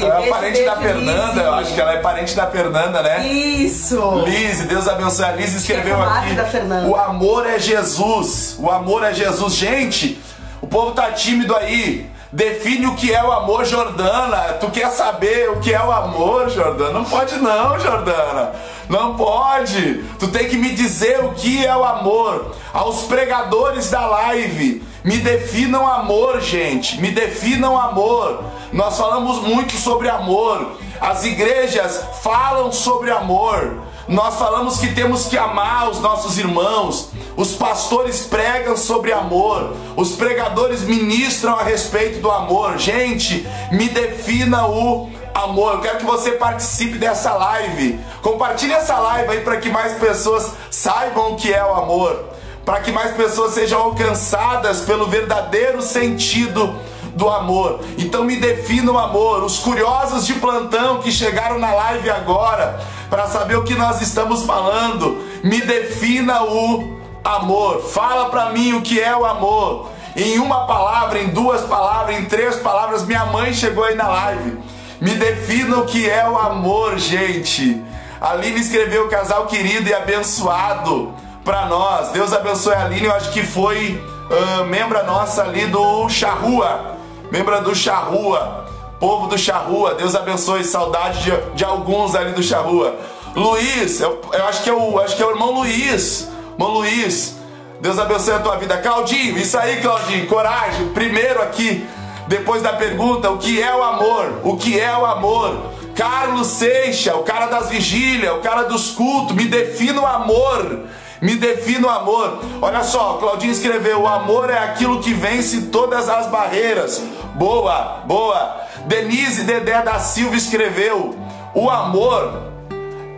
Ela 0.00 0.24
é 0.24 0.28
parente 0.28 0.64
da 0.64 0.76
Fernanda, 0.76 1.42
eu 1.42 1.54
acho 1.54 1.74
que 1.74 1.80
ela 1.80 1.92
é 1.92 1.96
parente 1.98 2.34
da 2.34 2.46
Fernanda, 2.46 3.02
né? 3.02 3.26
Isso! 3.26 4.22
Lise, 4.24 4.64
Deus 4.66 4.88
abençoe. 4.88 5.24
A 5.24 5.32
Lise 5.32 5.58
escreveu 5.58 6.00
é 6.00 6.06
aqui. 6.06 6.34
Da 6.34 6.44
Fernanda. 6.44 6.88
O 6.88 6.96
amor 6.96 7.46
é 7.46 7.58
Jesus. 7.58 8.56
O 8.58 8.70
amor 8.70 9.04
é 9.04 9.12
Jesus. 9.12 9.54
Gente, 9.54 10.20
o 10.60 10.66
povo 10.66 10.92
tá 10.92 11.10
tímido 11.10 11.54
aí. 11.56 12.10
Define 12.32 12.86
o 12.86 12.94
que 12.94 13.12
é 13.12 13.22
o 13.22 13.30
amor, 13.30 13.66
Jordana. 13.66 14.54
Tu 14.54 14.70
quer 14.70 14.88
saber 14.88 15.50
o 15.50 15.60
que 15.60 15.74
é 15.74 15.82
o 15.82 15.92
amor, 15.92 16.48
Jordana? 16.48 16.92
Não 16.92 17.04
pode 17.04 17.36
não, 17.36 17.78
Jordana. 17.78 18.52
Não 18.88 19.16
pode. 19.16 20.02
Tu 20.18 20.28
tem 20.28 20.48
que 20.48 20.56
me 20.56 20.70
dizer 20.70 21.22
o 21.22 21.34
que 21.34 21.66
é 21.66 21.76
o 21.76 21.84
amor. 21.84 22.54
Aos 22.72 23.02
pregadores 23.02 23.90
da 23.90 24.06
live, 24.06 24.82
me 25.04 25.18
definam 25.18 25.86
amor, 25.86 26.40
gente. 26.40 27.00
Me 27.00 27.10
definam 27.10 27.76
amor. 27.76 28.44
Nós 28.72 28.96
falamos 28.96 29.42
muito 29.42 29.76
sobre 29.76 30.08
amor. 30.08 30.76
As 31.00 31.24
igrejas 31.24 32.04
falam 32.22 32.70
sobre 32.70 33.10
amor. 33.10 33.82
Nós 34.06 34.36
falamos 34.36 34.78
que 34.78 34.94
temos 34.94 35.26
que 35.26 35.36
amar 35.36 35.90
os 35.90 36.00
nossos 36.00 36.38
irmãos. 36.38 37.10
Os 37.36 37.52
pastores 37.54 38.26
pregam 38.26 38.76
sobre 38.76 39.12
amor. 39.12 39.74
Os 39.96 40.12
pregadores 40.12 40.82
ministram 40.82 41.56
a 41.56 41.64
respeito 41.64 42.20
do 42.20 42.30
amor. 42.30 42.78
Gente, 42.78 43.46
me 43.72 43.88
defina 43.88 44.68
o 44.68 45.10
amor. 45.34 45.74
Eu 45.74 45.80
quero 45.80 45.98
que 45.98 46.04
você 46.04 46.32
participe 46.32 46.96
dessa 46.96 47.32
live. 47.32 47.98
Compartilhe 48.22 48.72
essa 48.72 48.96
live 48.98 49.32
aí 49.32 49.40
para 49.40 49.56
que 49.56 49.68
mais 49.68 49.98
pessoas 49.98 50.52
saibam 50.70 51.32
o 51.32 51.36
que 51.36 51.52
é 51.52 51.64
o 51.64 51.74
amor 51.74 52.31
para 52.64 52.80
que 52.80 52.92
mais 52.92 53.14
pessoas 53.16 53.54
sejam 53.54 53.80
alcançadas 53.80 54.80
pelo 54.82 55.06
verdadeiro 55.06 55.82
sentido 55.82 56.74
do 57.14 57.28
amor. 57.28 57.80
Então 57.98 58.24
me 58.24 58.36
defina 58.36 58.92
o 58.92 58.98
amor. 58.98 59.42
Os 59.42 59.58
curiosos 59.58 60.26
de 60.26 60.34
plantão 60.34 60.98
que 60.98 61.10
chegaram 61.10 61.58
na 61.58 61.72
live 61.72 62.10
agora 62.10 62.80
para 63.10 63.26
saber 63.26 63.56
o 63.56 63.64
que 63.64 63.74
nós 63.74 64.00
estamos 64.00 64.44
falando, 64.44 65.18
me 65.42 65.60
defina 65.60 66.42
o 66.44 66.98
amor. 67.22 67.82
Fala 67.82 68.30
para 68.30 68.50
mim 68.50 68.74
o 68.74 68.82
que 68.82 69.00
é 69.00 69.14
o 69.14 69.24
amor. 69.24 69.90
Em 70.14 70.38
uma 70.38 70.66
palavra, 70.66 71.18
em 71.20 71.28
duas 71.28 71.62
palavras, 71.62 72.18
em 72.18 72.24
três 72.26 72.56
palavras, 72.56 73.04
minha 73.04 73.26
mãe 73.26 73.52
chegou 73.52 73.84
aí 73.84 73.94
na 73.94 74.08
live. 74.08 74.58
Me 75.00 75.12
defina 75.12 75.78
o 75.78 75.84
que 75.84 76.08
é 76.08 76.28
o 76.28 76.38
amor, 76.38 76.98
gente. 76.98 77.82
Aline 78.20 78.60
escreveu 78.60 79.08
casal 79.08 79.46
querido 79.46 79.88
e 79.88 79.94
abençoado 79.94 81.12
para 81.44 81.66
nós. 81.66 82.10
Deus 82.10 82.32
abençoe 82.32 82.74
a 82.74 82.84
Aline, 82.84 83.06
eu 83.06 83.14
acho 83.14 83.30
que 83.30 83.42
foi 83.42 84.02
uh, 84.30 84.64
membra 84.64 85.02
nossa 85.02 85.42
ali 85.42 85.66
do 85.66 86.08
Charrua, 86.08 86.96
membra 87.30 87.60
do 87.60 87.74
Charrua, 87.74 88.66
povo 88.98 89.26
do 89.26 89.38
Charrua. 89.38 89.94
Deus 89.94 90.14
abençoe, 90.14 90.64
saudade 90.64 91.22
de, 91.22 91.30
de 91.54 91.64
alguns 91.64 92.14
ali 92.14 92.32
do 92.32 92.42
Charrua. 92.42 92.94
Luiz, 93.34 94.00
eu, 94.00 94.20
eu, 94.32 94.44
acho 94.44 94.62
que 94.62 94.70
é 94.70 94.72
o, 94.72 95.00
acho 95.00 95.16
que 95.16 95.22
é 95.22 95.26
o 95.26 95.30
irmão 95.30 95.52
Luiz, 95.52 96.28
irmão 96.52 96.70
Luiz. 96.72 97.36
Deus 97.80 97.98
abençoe 97.98 98.34
a 98.34 98.38
tua 98.38 98.56
vida. 98.56 98.76
Claudinho, 98.76 99.36
isso 99.38 99.58
aí, 99.58 99.80
Claudinho, 99.80 100.26
coragem. 100.26 100.88
Primeiro 100.90 101.42
aqui, 101.42 101.84
depois 102.28 102.62
da 102.62 102.74
pergunta, 102.74 103.30
o 103.30 103.38
que 103.38 103.60
é 103.60 103.74
o 103.74 103.82
amor? 103.82 104.40
O 104.44 104.56
que 104.56 104.78
é 104.78 104.96
o 104.96 105.04
amor? 105.04 105.72
Carlos 105.94 106.46
Seixa, 106.46 107.16
o 107.16 107.22
cara 107.22 107.46
das 107.46 107.68
vigílias, 107.68 108.34
o 108.34 108.38
cara 108.38 108.62
dos 108.62 108.90
cultos, 108.90 109.34
me 109.34 109.46
defina 109.46 110.00
o 110.00 110.06
amor. 110.06 110.86
Me 111.22 111.36
defina 111.36 111.86
o 111.86 111.90
amor. 111.90 112.40
Olha 112.60 112.82
só, 112.82 113.14
Claudinho 113.14 113.52
escreveu: 113.52 114.02
o 114.02 114.08
amor 114.08 114.50
é 114.50 114.58
aquilo 114.58 115.00
que 115.00 115.14
vence 115.14 115.62
todas 115.66 116.08
as 116.08 116.26
barreiras. 116.26 117.00
Boa, 117.36 118.02
boa. 118.04 118.60
Denise 118.86 119.44
Dedé 119.44 119.80
da 119.82 120.00
Silva 120.00 120.34
escreveu: 120.34 121.16
o 121.54 121.70
amor 121.70 122.42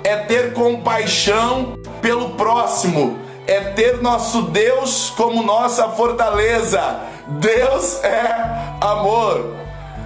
é 0.05 0.17
ter 0.17 0.53
compaixão 0.53 1.79
pelo 2.03 2.31
próximo, 2.31 3.19
é 3.47 3.61
ter 3.61 4.03
nosso 4.03 4.43
Deus 4.43 5.11
como 5.17 5.43
nossa 5.43 5.89
fortaleza. 5.89 7.01
Deus 7.27 8.05
é 8.05 8.77
amor. 8.83 9.55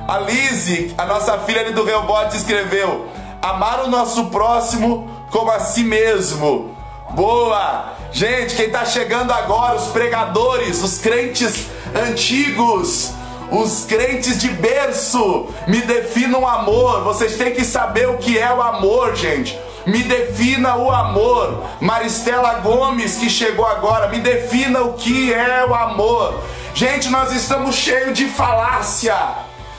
A 0.06 0.18
Lise, 0.18 0.94
a 0.96 1.04
nossa 1.04 1.36
filha 1.38 1.62
ali 1.62 1.72
do 1.72 1.84
Reobote, 1.84 2.36
escreveu: 2.36 3.08
amar 3.42 3.80
o 3.80 3.88
nosso 3.88 4.26
próximo 4.26 5.26
como 5.32 5.50
a 5.50 5.58
si 5.58 5.82
mesmo. 5.82 6.77
Boa! 7.10 7.94
Gente, 8.12 8.54
quem 8.54 8.66
está 8.66 8.84
chegando 8.84 9.32
agora, 9.32 9.76
os 9.76 9.88
pregadores, 9.88 10.82
os 10.82 10.98
crentes 10.98 11.66
antigos, 11.94 13.12
os 13.50 13.84
crentes 13.86 14.38
de 14.38 14.48
berço, 14.48 15.48
me 15.66 15.80
definam 15.80 16.46
amor. 16.46 17.02
Vocês 17.04 17.36
têm 17.36 17.52
que 17.52 17.64
saber 17.64 18.08
o 18.08 18.18
que 18.18 18.38
é 18.38 18.52
o 18.52 18.60
amor, 18.60 19.16
gente. 19.16 19.58
Me 19.86 20.02
defina 20.02 20.76
o 20.76 20.90
amor. 20.90 21.64
Maristela 21.80 22.54
Gomes, 22.60 23.16
que 23.16 23.30
chegou 23.30 23.66
agora, 23.66 24.08
me 24.08 24.18
defina 24.18 24.82
o 24.82 24.92
que 24.92 25.32
é 25.32 25.64
o 25.64 25.74
amor. 25.74 26.42
Gente, 26.74 27.08
nós 27.08 27.32
estamos 27.32 27.74
cheios 27.74 28.16
de 28.16 28.26
falácia. 28.26 29.16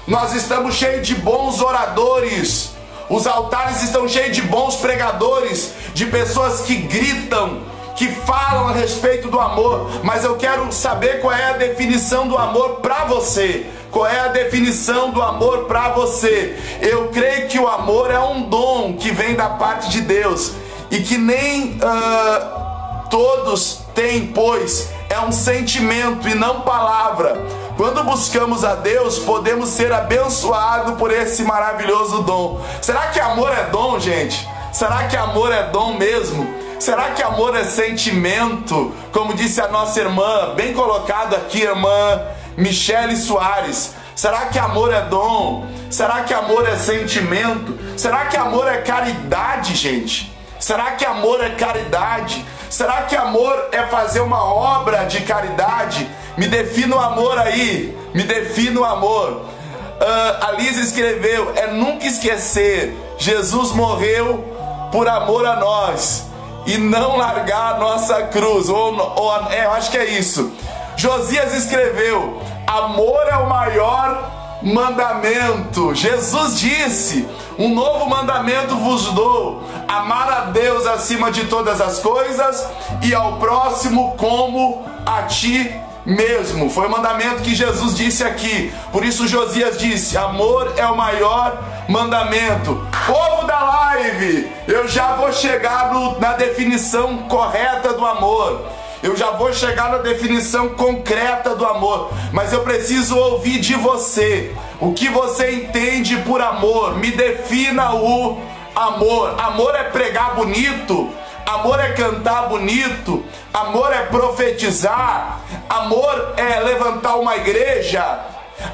Nós 0.07 0.33
estamos 0.33 0.75
cheios 0.75 1.05
de 1.05 1.13
bons 1.13 1.61
oradores. 1.61 2.71
Os 3.09 3.25
altares 3.25 3.81
estão 3.81 4.07
cheios 4.07 4.35
de 4.35 4.43
bons 4.43 4.75
pregadores, 4.75 5.73
de 5.93 6.05
pessoas 6.05 6.61
que 6.61 6.75
gritam, 6.75 7.61
que 7.95 8.07
falam 8.07 8.69
a 8.69 8.71
respeito 8.71 9.29
do 9.29 9.39
amor, 9.39 9.89
mas 10.03 10.23
eu 10.23 10.37
quero 10.37 10.71
saber 10.71 11.19
qual 11.19 11.33
é 11.33 11.49
a 11.49 11.53
definição 11.53 12.27
do 12.27 12.37
amor 12.37 12.75
para 12.81 13.05
você. 13.05 13.65
Qual 13.91 14.05
é 14.05 14.19
a 14.19 14.27
definição 14.27 15.09
do 15.09 15.21
amor 15.21 15.65
para 15.65 15.89
você? 15.89 16.55
Eu 16.79 17.07
creio 17.07 17.47
que 17.47 17.57
o 17.57 17.67
amor 17.67 18.11
é 18.11 18.19
um 18.19 18.43
dom 18.43 18.93
que 18.93 19.11
vem 19.11 19.33
da 19.35 19.49
parte 19.49 19.89
de 19.89 20.01
Deus 20.01 20.51
e 20.91 20.99
que 20.99 21.17
nem 21.17 21.77
uh, 21.77 23.09
todos 23.09 23.81
têm, 23.95 24.27
pois 24.27 24.89
é 25.09 25.19
um 25.19 25.31
sentimento 25.31 26.29
e 26.29 26.35
não 26.35 26.61
palavra. 26.61 27.41
Quando 27.79 28.03
buscamos 28.03 28.65
a 28.65 28.75
Deus, 28.75 29.19
podemos 29.19 29.69
ser 29.69 29.93
abençoados 29.93 30.97
por 30.97 31.11
esse 31.11 31.43
maravilhoso 31.43 32.23
dom. 32.23 32.59
Será 32.81 33.07
que 33.07 33.21
amor 33.21 33.53
é 33.53 33.69
dom, 33.69 33.97
gente? 33.97 34.45
Será 34.73 35.07
que 35.07 35.15
amor 35.15 35.49
é 35.53 35.63
dom 35.63 35.93
mesmo? 35.93 36.45
Será 36.77 37.11
que 37.11 37.23
amor 37.23 37.55
é 37.55 37.63
sentimento? 37.63 38.93
Como 39.13 39.33
disse 39.33 39.61
a 39.61 39.69
nossa 39.69 39.97
irmã, 39.97 40.55
bem 40.57 40.73
colocado 40.73 41.37
aqui, 41.37 41.61
irmã 41.61 42.21
Michele 42.57 43.15
Soares. 43.15 43.93
Será 44.13 44.47
que 44.47 44.59
amor 44.59 44.93
é 44.93 45.03
dom? 45.03 45.65
Será 45.89 46.23
que 46.23 46.33
amor 46.33 46.67
é 46.67 46.75
sentimento? 46.75 47.79
Será 47.97 48.25
que 48.25 48.35
amor 48.35 48.67
é 48.67 48.81
caridade, 48.81 49.73
gente? 49.73 50.37
Será 50.59 50.91
que 50.91 51.05
amor 51.05 51.41
é 51.41 51.51
caridade? 51.51 52.45
Será 52.69 53.03
que 53.03 53.15
amor 53.15 53.69
é 53.71 53.83
fazer 53.87 54.21
uma 54.21 54.43
obra 54.43 55.05
de 55.05 55.21
caridade? 55.21 56.09
Me 56.37 56.47
defina 56.47 56.95
o 56.95 56.99
amor 56.99 57.37
aí. 57.39 57.97
Me 58.13 58.23
defina 58.23 58.81
o 58.81 58.85
amor. 58.85 59.31
Uh, 59.31 60.45
a 60.45 60.53
escreveu: 60.61 61.51
é 61.55 61.67
nunca 61.67 62.05
esquecer. 62.05 62.95
Jesus 63.17 63.71
morreu 63.71 64.45
por 64.91 65.07
amor 65.07 65.45
a 65.45 65.55
nós 65.55 66.27
e 66.65 66.77
não 66.77 67.17
largar 67.17 67.75
a 67.75 67.79
nossa 67.79 68.23
cruz. 68.27 68.69
Ou, 68.69 68.95
ou 68.95 69.51
é, 69.51 69.65
eu 69.65 69.71
acho 69.71 69.89
que 69.89 69.97
é 69.97 70.05
isso. 70.05 70.53
Josias 70.95 71.53
escreveu: 71.53 72.41
Amor 72.67 73.27
é 73.27 73.37
o 73.37 73.49
maior 73.49 74.38
mandamento. 74.61 75.93
Jesus 75.93 76.59
disse: 76.59 77.27
Um 77.57 77.73
novo 77.73 78.09
mandamento 78.09 78.75
vos 78.75 79.05
dou: 79.13 79.63
amar 79.87 80.31
a 80.31 80.39
Deus 80.45 80.85
acima 80.85 81.31
de 81.31 81.45
todas 81.45 81.81
as 81.81 81.99
coisas 81.99 82.67
e 83.03 83.13
ao 83.13 83.37
próximo 83.37 84.15
como 84.17 84.85
a 85.05 85.23
ti 85.23 85.71
mesmo. 86.05 86.69
Foi 86.69 86.87
o 86.87 86.91
mandamento 86.91 87.41
que 87.41 87.55
Jesus 87.55 87.95
disse 87.95 88.23
aqui. 88.23 88.73
Por 88.91 89.03
isso 89.05 89.27
Josias 89.27 89.77
disse: 89.77 90.17
Amor 90.17 90.73
é 90.77 90.85
o 90.85 90.97
maior 90.97 91.61
mandamento. 91.87 92.87
Povo 93.05 93.45
da 93.45 93.59
live, 93.59 94.51
eu 94.67 94.87
já 94.87 95.15
vou 95.15 95.31
chegar 95.31 95.93
no, 95.93 96.19
na 96.19 96.33
definição 96.33 97.17
correta 97.29 97.93
do 97.93 98.05
amor. 98.05 98.65
Eu 99.01 99.15
já 99.15 99.31
vou 99.31 99.53
chegar 99.53 99.89
na 99.89 99.99
definição 99.99 100.69
concreta 100.69 101.55
do 101.55 101.65
amor, 101.65 102.11
mas 102.33 102.51
eu 102.51 102.61
preciso 102.61 103.17
ouvir 103.17 103.59
de 103.59 103.73
você. 103.75 104.53
O 104.79 104.91
que 104.93 105.07
você 105.07 105.51
entende 105.51 106.17
por 106.17 106.41
amor? 106.41 106.97
Me 106.97 107.11
defina 107.11 107.93
o 107.95 108.37
amor. 108.75 109.39
Amor 109.39 109.73
é 109.75 109.83
pregar 109.83 110.35
bonito, 110.35 111.09
amor 111.45 111.79
é 111.79 111.93
cantar 111.93 112.49
bonito, 112.49 113.23
amor 113.53 113.93
é 113.93 114.03
profetizar, 114.03 115.39
amor 115.69 116.33
é 116.35 116.59
levantar 116.59 117.15
uma 117.15 117.37
igreja, 117.37 118.19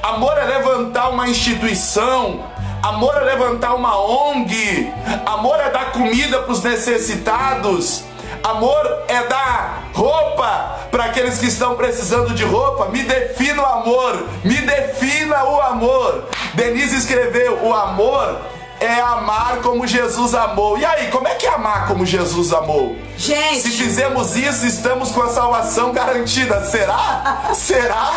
amor 0.02 0.36
é 0.40 0.44
levantar 0.46 1.10
uma 1.10 1.30
instituição. 1.30 2.56
Amor 2.84 3.16
é 3.16 3.22
levantar 3.22 3.74
uma 3.74 3.98
ONG, 4.00 4.94
amor 5.26 5.60
é 5.60 5.72
dar 5.72 5.92
comida 5.92 6.44
para 6.44 6.52
os 6.52 6.62
necessitados, 6.62 8.04
Amor 8.46 9.06
é 9.08 9.24
dar 9.24 9.90
roupa 9.92 10.88
para 10.92 11.06
aqueles 11.06 11.40
que 11.40 11.48
estão 11.48 11.76
precisando 11.76 12.36
de 12.36 12.44
roupa. 12.44 12.90
Me 12.90 13.02
defina 13.02 13.64
o 13.64 13.66
amor. 13.66 14.24
Me 14.44 14.62
defina 14.62 15.46
o 15.46 15.60
amor. 15.62 16.26
Denise 16.54 16.96
escreveu: 16.96 17.64
o 17.64 17.74
amor 17.74 18.40
é 18.80 19.02
amar 19.02 19.62
como 19.64 19.88
Jesus 19.88 20.36
amou. 20.36 20.78
E 20.78 20.86
aí, 20.86 21.10
como 21.10 21.28
é 21.28 21.34
que 21.34 21.48
é 21.48 21.56
amar 21.56 21.88
como 21.88 22.06
Jesus 22.06 22.54
amou? 22.54 22.96
Gente, 23.18 23.62
se 23.62 23.72
fizermos 23.72 24.36
isso, 24.36 24.68
estamos 24.68 25.10
com 25.10 25.24
a 25.24 25.30
salvação 25.30 25.92
garantida. 25.92 26.64
Será? 26.66 27.50
Será? 27.56 28.12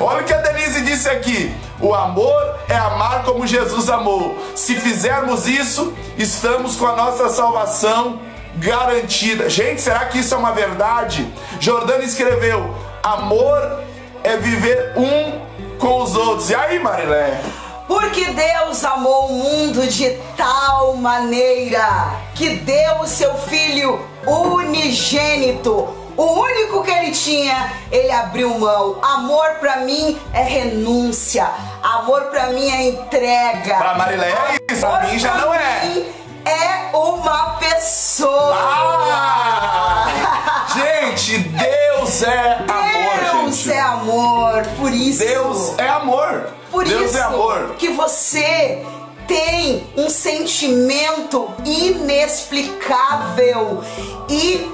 Olha 0.00 0.22
o 0.22 0.24
que 0.24 0.34
a 0.34 0.38
Denise 0.38 0.80
disse 0.80 1.08
aqui. 1.08 1.54
O 1.80 1.94
amor 1.94 2.56
é 2.68 2.74
amar 2.74 3.22
como 3.22 3.46
Jesus 3.46 3.88
amou. 3.88 4.36
Se 4.56 4.74
fizermos 4.74 5.46
isso, 5.46 5.94
estamos 6.16 6.74
com 6.74 6.88
a 6.88 6.96
nossa 6.96 7.28
salvação 7.28 8.26
garantida. 8.58 9.48
Gente, 9.48 9.80
será 9.80 10.06
que 10.06 10.18
isso 10.18 10.34
é 10.34 10.38
uma 10.38 10.52
verdade? 10.52 11.26
Jordana 11.60 12.04
escreveu: 12.04 12.74
amor 13.02 13.82
é 14.22 14.36
viver 14.36 14.92
um 14.96 15.78
com 15.78 16.02
os 16.02 16.16
outros. 16.16 16.50
E 16.50 16.54
aí, 16.54 16.78
Marilé? 16.78 17.40
Porque 17.86 18.26
Deus 18.26 18.84
amou 18.84 19.28
o 19.28 19.32
mundo 19.32 19.86
de 19.86 20.10
tal 20.36 20.94
maneira 20.94 22.12
que 22.34 22.50
deu 22.50 23.00
o 23.00 23.06
seu 23.06 23.34
filho 23.34 24.06
unigênito, 24.26 25.88
o 26.14 26.24
único 26.24 26.82
que 26.82 26.90
ele 26.90 27.12
tinha, 27.12 27.72
ele 27.90 28.10
abriu 28.10 28.58
mão. 28.58 28.98
Amor 29.00 29.54
para 29.60 29.78
mim 29.78 30.20
é 30.34 30.42
renúncia. 30.42 31.48
Amor 31.82 32.24
para 32.24 32.48
mim 32.48 32.68
é 32.68 32.88
entrega. 32.88 33.76
Para 33.76 33.94
Marilé 33.94 34.28
é 34.28 34.72
isso, 34.72 34.86
pra 34.86 35.04
mim 35.04 35.18
já 35.18 35.34
não 35.34 35.54
é 35.54 36.02
é 36.48 36.90
uma 36.94 37.56
pessoa. 37.56 38.56
Ah! 38.56 40.68
gente, 40.74 41.38
Deus 41.38 42.22
é 42.22 42.64
amor. 42.68 43.44
Deus 43.44 43.68
é 43.68 43.80
amor, 43.80 44.62
por 44.78 44.92
isso. 44.92 45.20
Deus 45.20 45.78
é 45.78 45.88
amor. 45.88 46.50
Por 46.70 46.84
Deus 46.84 47.10
isso 47.10 47.18
é 47.18 47.22
amor. 47.22 47.74
que 47.78 47.88
você 47.88 48.84
tem 49.26 49.86
um 49.96 50.08
sentimento 50.08 51.50
inexplicável 51.64 53.82
e 54.28 54.70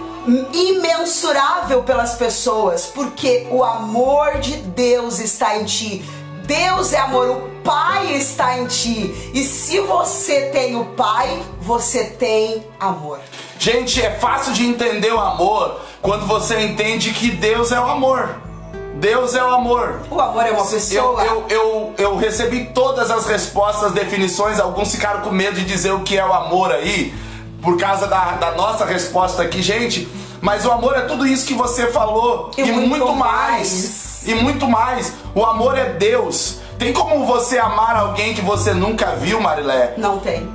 imensurável 0.53 1.83
pelas 1.83 2.15
pessoas, 2.15 2.87
porque 2.87 3.47
o 3.51 3.63
amor 3.63 4.39
de 4.39 4.57
Deus 4.57 5.19
está 5.19 5.59
em 5.59 5.65
ti. 5.65 6.05
Deus 6.45 6.93
é 6.93 6.99
amor, 6.99 7.31
o 7.31 7.55
Pai 7.65 8.15
está 8.15 8.59
em 8.59 8.67
ti. 8.67 9.31
E 9.33 9.43
se 9.43 9.81
você 9.81 10.51
tem 10.53 10.77
o 10.77 10.85
Pai, 10.85 11.43
você 11.61 12.05
tem 12.05 12.67
amor. 12.79 13.19
Gente, 13.59 14.03
é 14.03 14.11
fácil 14.11 14.53
de 14.53 14.67
entender 14.67 15.13
o 15.13 15.19
amor 15.19 15.81
quando 16.03 16.27
você 16.27 16.61
entende 16.61 17.13
que 17.13 17.31
Deus 17.31 17.73
é 17.73 17.81
o 17.81 17.87
amor. 17.87 18.37
Deus 18.97 19.35
é 19.35 19.43
o 19.43 19.49
amor. 19.49 20.03
O 20.11 20.21
amor 20.21 20.45
é 20.47 20.51
uma 20.51 20.67
pessoa. 20.67 21.25
Eu, 21.25 21.33
eu, 21.33 21.47
eu, 21.49 21.95
eu, 21.97 22.17
recebi 22.17 22.67
todas 22.67 23.11
as 23.11 23.27
respostas, 23.27 23.93
definições. 23.93 24.61
Alguns 24.61 24.93
ficaram 24.93 25.23
com 25.23 25.31
medo 25.31 25.57
de 25.57 25.65
dizer 25.65 25.93
o 25.93 26.01
que 26.01 26.19
é 26.19 26.25
o 26.25 26.33
amor 26.33 26.71
aí, 26.71 27.15
por 27.63 27.79
causa 27.79 28.07
da, 28.07 28.33
da 28.33 28.53
nossa 28.53 28.85
resposta 28.85 29.43
aqui, 29.43 29.63
gente. 29.63 30.07
Mas 30.43 30.67
o 30.67 30.71
amor 30.71 30.95
é 30.95 31.01
tudo 31.03 31.27
isso 31.27 31.47
que 31.47 31.55
você 31.55 31.87
falou 31.87 32.51
e, 32.59 32.61
e 32.61 32.71
muito, 32.71 32.89
muito 32.89 33.17
mais. 33.17 33.73
mais. 33.73 34.14
E 34.27 34.35
muito 34.35 34.67
mais. 34.67 35.13
O 35.35 35.45
amor 35.45 35.77
é 35.79 35.91
Deus. 35.91 36.59
Tem 36.79 36.93
como 36.93 37.27
você 37.27 37.59
amar 37.59 37.97
alguém 37.97 38.35
que 38.35 38.41
você 38.41 38.73
nunca 38.73 39.15
viu, 39.17 39.41
Marilé? 39.41 39.95
Não 39.97 40.19
tem. 40.19 40.49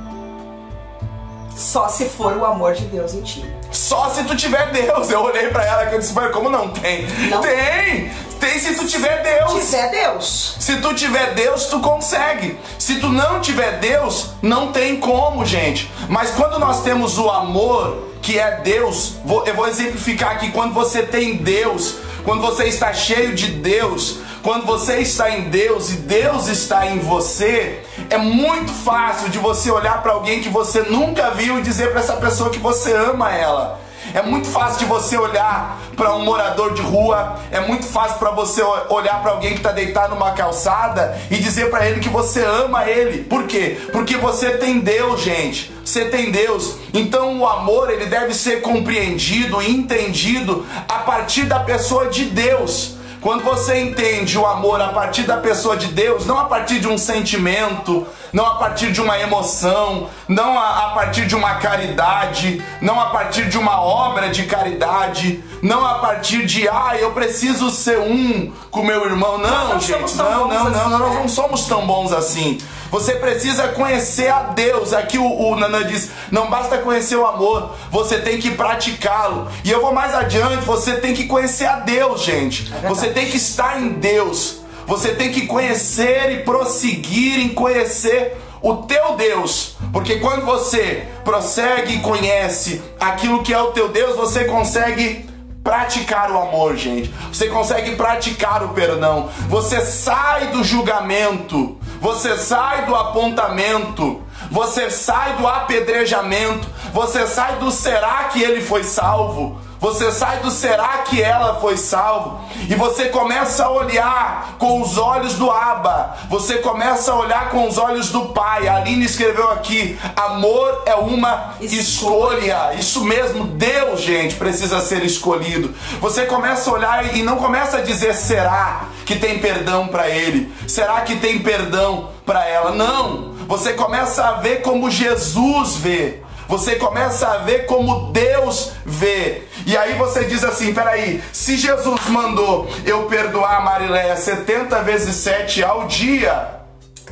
Só 1.56 1.88
se 1.88 2.06
for 2.06 2.36
o 2.36 2.44
amor 2.44 2.72
de 2.74 2.84
Deus 2.86 3.12
em 3.14 3.22
ti. 3.22 3.44
Só 3.70 4.08
se 4.08 4.24
tu 4.24 4.34
tiver 4.34 4.70
Deus. 4.70 5.10
Eu 5.10 5.22
olhei 5.22 5.48
para 5.48 5.64
ela 5.64 5.94
e 5.94 5.98
disse, 5.98 6.14
como 6.32 6.48
não 6.48 6.70
tem? 6.70 7.06
Não. 7.28 7.40
Tem! 7.40 8.10
Tem 8.40 8.58
se 8.58 8.74
tu 8.74 8.86
tiver 8.86 9.22
Deus. 9.22 9.52
Tiver 9.52 9.90
Deus. 9.90 10.56
Se 10.58 10.76
tu 10.78 10.94
tiver 10.94 11.34
Deus, 11.34 11.66
tu 11.66 11.78
consegue. 11.80 12.58
Se 12.78 12.98
tu 12.98 13.08
não 13.08 13.40
tiver 13.40 13.78
Deus, 13.78 14.30
não 14.40 14.72
tem 14.72 14.96
como, 14.96 15.44
gente. 15.44 15.92
Mas 16.08 16.30
quando 16.30 16.58
nós 16.58 16.82
temos 16.82 17.18
o 17.18 17.28
amor, 17.28 18.08
que 18.22 18.38
é 18.38 18.56
Deus, 18.62 19.16
eu 19.44 19.54
vou 19.54 19.68
exemplificar 19.68 20.32
aqui, 20.32 20.50
quando 20.50 20.72
você 20.72 21.02
tem 21.02 21.36
Deus, 21.36 21.96
quando 22.30 22.42
você 22.42 22.66
está 22.66 22.92
cheio 22.92 23.34
de 23.34 23.48
Deus, 23.48 24.18
quando 24.40 24.64
você 24.64 24.98
está 24.98 25.36
em 25.36 25.50
Deus 25.50 25.90
e 25.90 25.96
Deus 25.96 26.46
está 26.46 26.86
em 26.86 27.00
você, 27.00 27.82
é 28.08 28.16
muito 28.18 28.70
fácil 28.70 29.30
de 29.30 29.38
você 29.38 29.68
olhar 29.68 30.00
para 30.00 30.12
alguém 30.12 30.40
que 30.40 30.48
você 30.48 30.82
nunca 30.82 31.32
viu 31.32 31.58
e 31.58 31.62
dizer 31.62 31.90
para 31.90 31.98
essa 31.98 32.18
pessoa 32.18 32.48
que 32.48 32.60
você 32.60 32.92
ama 32.92 33.34
ela. 33.34 33.80
É 34.14 34.22
muito 34.22 34.48
fácil 34.48 34.80
de 34.80 34.84
você 34.86 35.16
olhar 35.16 35.80
para 35.96 36.14
um 36.14 36.24
morador 36.24 36.74
de 36.74 36.82
rua, 36.82 37.38
é 37.50 37.60
muito 37.60 37.86
fácil 37.86 38.18
para 38.18 38.30
você 38.30 38.62
olhar 38.88 39.20
para 39.22 39.32
alguém 39.32 39.52
que 39.52 39.58
está 39.58 39.72
deitado 39.72 40.14
numa 40.14 40.32
calçada 40.32 41.18
e 41.30 41.36
dizer 41.36 41.70
para 41.70 41.88
ele 41.88 42.00
que 42.00 42.08
você 42.08 42.44
ama 42.44 42.88
ele. 42.88 43.24
Por 43.24 43.46
quê? 43.46 43.78
Porque 43.92 44.16
você 44.16 44.50
tem 44.52 44.80
Deus, 44.80 45.20
gente. 45.20 45.72
Você 45.84 46.06
tem 46.06 46.30
Deus. 46.30 46.76
Então 46.94 47.40
o 47.40 47.46
amor 47.46 47.90
ele 47.90 48.06
deve 48.06 48.34
ser 48.34 48.60
compreendido 48.60 49.60
e 49.62 49.70
entendido 49.70 50.66
a 50.88 50.98
partir 50.98 51.44
da 51.44 51.60
pessoa 51.60 52.06
de 52.06 52.24
Deus. 52.26 52.99
Quando 53.20 53.44
você 53.44 53.78
entende 53.78 54.38
o 54.38 54.46
amor 54.46 54.80
a 54.80 54.88
partir 54.88 55.24
da 55.24 55.36
pessoa 55.36 55.76
de 55.76 55.88
Deus, 55.88 56.24
não 56.24 56.38
a 56.38 56.44
partir 56.44 56.80
de 56.80 56.88
um 56.88 56.96
sentimento, 56.96 58.06
não 58.32 58.46
a 58.46 58.54
partir 58.54 58.92
de 58.92 59.00
uma 59.00 59.18
emoção, 59.18 60.08
não 60.26 60.58
a, 60.58 60.86
a, 60.86 60.90
partir 60.92 61.26
de 61.26 61.36
uma 61.36 61.56
caridade, 61.56 62.64
não 62.80 62.98
a 62.98 63.06
partir 63.10 63.48
de 63.48 63.58
uma 63.58 63.82
obra 63.82 64.30
de 64.30 64.44
caridade, 64.44 65.44
não 65.62 65.84
a 65.84 65.98
partir 65.98 66.46
de 66.46 66.66
ah, 66.66 66.96
eu 66.98 67.10
preciso 67.10 67.70
ser 67.70 67.98
um 67.98 68.52
com 68.70 68.82
meu 68.82 69.04
irmão. 69.04 69.36
Não, 69.36 69.68
não 69.68 69.80
gente, 69.80 70.14
não, 70.14 70.48
não, 70.48 70.70
não, 70.70 70.70
não, 70.70 70.98
nós 70.98 71.14
não 71.16 71.28
somos 71.28 71.66
tão 71.66 71.86
bons 71.86 72.12
assim. 72.12 72.58
Você 72.90 73.14
precisa 73.14 73.68
conhecer 73.68 74.28
a 74.28 74.42
Deus. 74.42 74.92
Aqui 74.92 75.18
o, 75.18 75.24
o 75.24 75.56
Nana 75.56 75.84
diz: 75.84 76.10
não 76.30 76.50
basta 76.50 76.78
conhecer 76.78 77.16
o 77.16 77.26
amor, 77.26 77.74
você 77.90 78.18
tem 78.18 78.38
que 78.38 78.50
praticá-lo. 78.50 79.48
E 79.64 79.70
eu 79.70 79.80
vou 79.80 79.92
mais 79.92 80.14
adiante: 80.14 80.64
você 80.64 80.94
tem 80.94 81.14
que 81.14 81.26
conhecer 81.26 81.66
a 81.66 81.76
Deus, 81.76 82.22
gente. 82.22 82.72
É 82.82 82.88
você 82.88 83.08
tem 83.10 83.26
que 83.26 83.36
estar 83.36 83.80
em 83.80 83.90
Deus. 83.90 84.60
Você 84.86 85.14
tem 85.14 85.30
que 85.30 85.46
conhecer 85.46 86.32
e 86.32 86.42
prosseguir 86.42 87.38
em 87.38 87.50
conhecer 87.50 88.36
o 88.60 88.78
teu 88.78 89.14
Deus. 89.14 89.76
Porque 89.92 90.16
quando 90.16 90.44
você 90.44 91.04
prossegue 91.24 91.94
e 91.94 92.00
conhece 92.00 92.82
aquilo 92.98 93.42
que 93.42 93.54
é 93.54 93.62
o 93.62 93.72
teu 93.72 93.88
Deus, 93.88 94.16
você 94.16 94.44
consegue 94.44 95.29
praticar 95.62 96.30
o 96.30 96.38
amor, 96.38 96.76
gente. 96.76 97.12
Você 97.32 97.48
consegue 97.48 97.96
praticar 97.96 98.62
o 98.62 98.70
perdão. 98.70 99.28
Você 99.48 99.80
sai 99.84 100.48
do 100.48 100.64
julgamento. 100.64 101.78
Você 102.00 102.36
sai 102.36 102.86
do 102.86 102.96
apontamento. 102.96 104.22
Você 104.50 104.90
sai 104.90 105.36
do 105.36 105.46
apedrejamento. 105.46 106.68
Você 106.92 107.26
sai 107.26 107.56
do 107.56 107.70
será 107.70 108.24
que 108.24 108.42
ele 108.42 108.60
foi 108.60 108.84
salvo. 108.84 109.60
Você 109.80 110.12
sai 110.12 110.40
do 110.40 110.50
será 110.50 110.98
que 110.98 111.22
ela 111.22 111.58
foi 111.58 111.78
salvo 111.78 112.38
e 112.68 112.74
você 112.74 113.08
começa 113.08 113.64
a 113.64 113.70
olhar 113.70 114.56
com 114.58 114.82
os 114.82 114.98
olhos 114.98 115.34
do 115.34 115.50
Abba. 115.50 116.18
Você 116.28 116.58
começa 116.58 117.12
a 117.12 117.18
olhar 117.18 117.48
com 117.48 117.66
os 117.66 117.78
olhos 117.78 118.10
do 118.10 118.26
Pai. 118.26 118.68
A 118.68 118.76
Aline 118.76 119.06
escreveu 119.06 119.50
aqui: 119.50 119.98
amor 120.14 120.82
é 120.84 120.94
uma 120.94 121.54
escolha. 121.62 122.74
Isso 122.78 123.02
mesmo, 123.04 123.44
Deus, 123.44 124.02
gente, 124.02 124.34
precisa 124.34 124.80
ser 124.80 125.02
escolhido. 125.02 125.74
Você 125.98 126.26
começa 126.26 126.68
a 126.68 126.74
olhar 126.74 127.16
e 127.16 127.22
não 127.22 127.36
começa 127.36 127.78
a 127.78 127.80
dizer 127.80 128.14
será 128.14 128.82
que 129.06 129.16
tem 129.16 129.38
perdão 129.38 129.88
para 129.88 130.10
ele? 130.10 130.52
Será 130.68 131.00
que 131.00 131.16
tem 131.16 131.38
perdão 131.38 132.10
para 132.26 132.46
ela? 132.46 132.72
Não. 132.72 133.30
Você 133.48 133.72
começa 133.72 134.26
a 134.26 134.32
ver 134.32 134.60
como 134.60 134.90
Jesus 134.90 135.76
vê. 135.76 136.22
Você 136.50 136.74
começa 136.74 137.28
a 137.28 137.38
ver 137.38 137.66
como 137.66 138.10
Deus 138.10 138.72
vê. 138.84 139.42
E 139.64 139.76
aí 139.76 139.94
você 139.94 140.24
diz 140.24 140.42
assim: 140.42 140.74
peraí, 140.74 141.22
se 141.32 141.56
Jesus 141.56 142.08
mandou 142.08 142.68
eu 142.84 143.04
perdoar 143.04 143.58
a 143.58 143.60
Mariléia 143.60 144.16
70 144.16 144.82
vezes 144.82 145.14
7 145.14 145.62
ao 145.62 145.86
dia, 145.86 146.59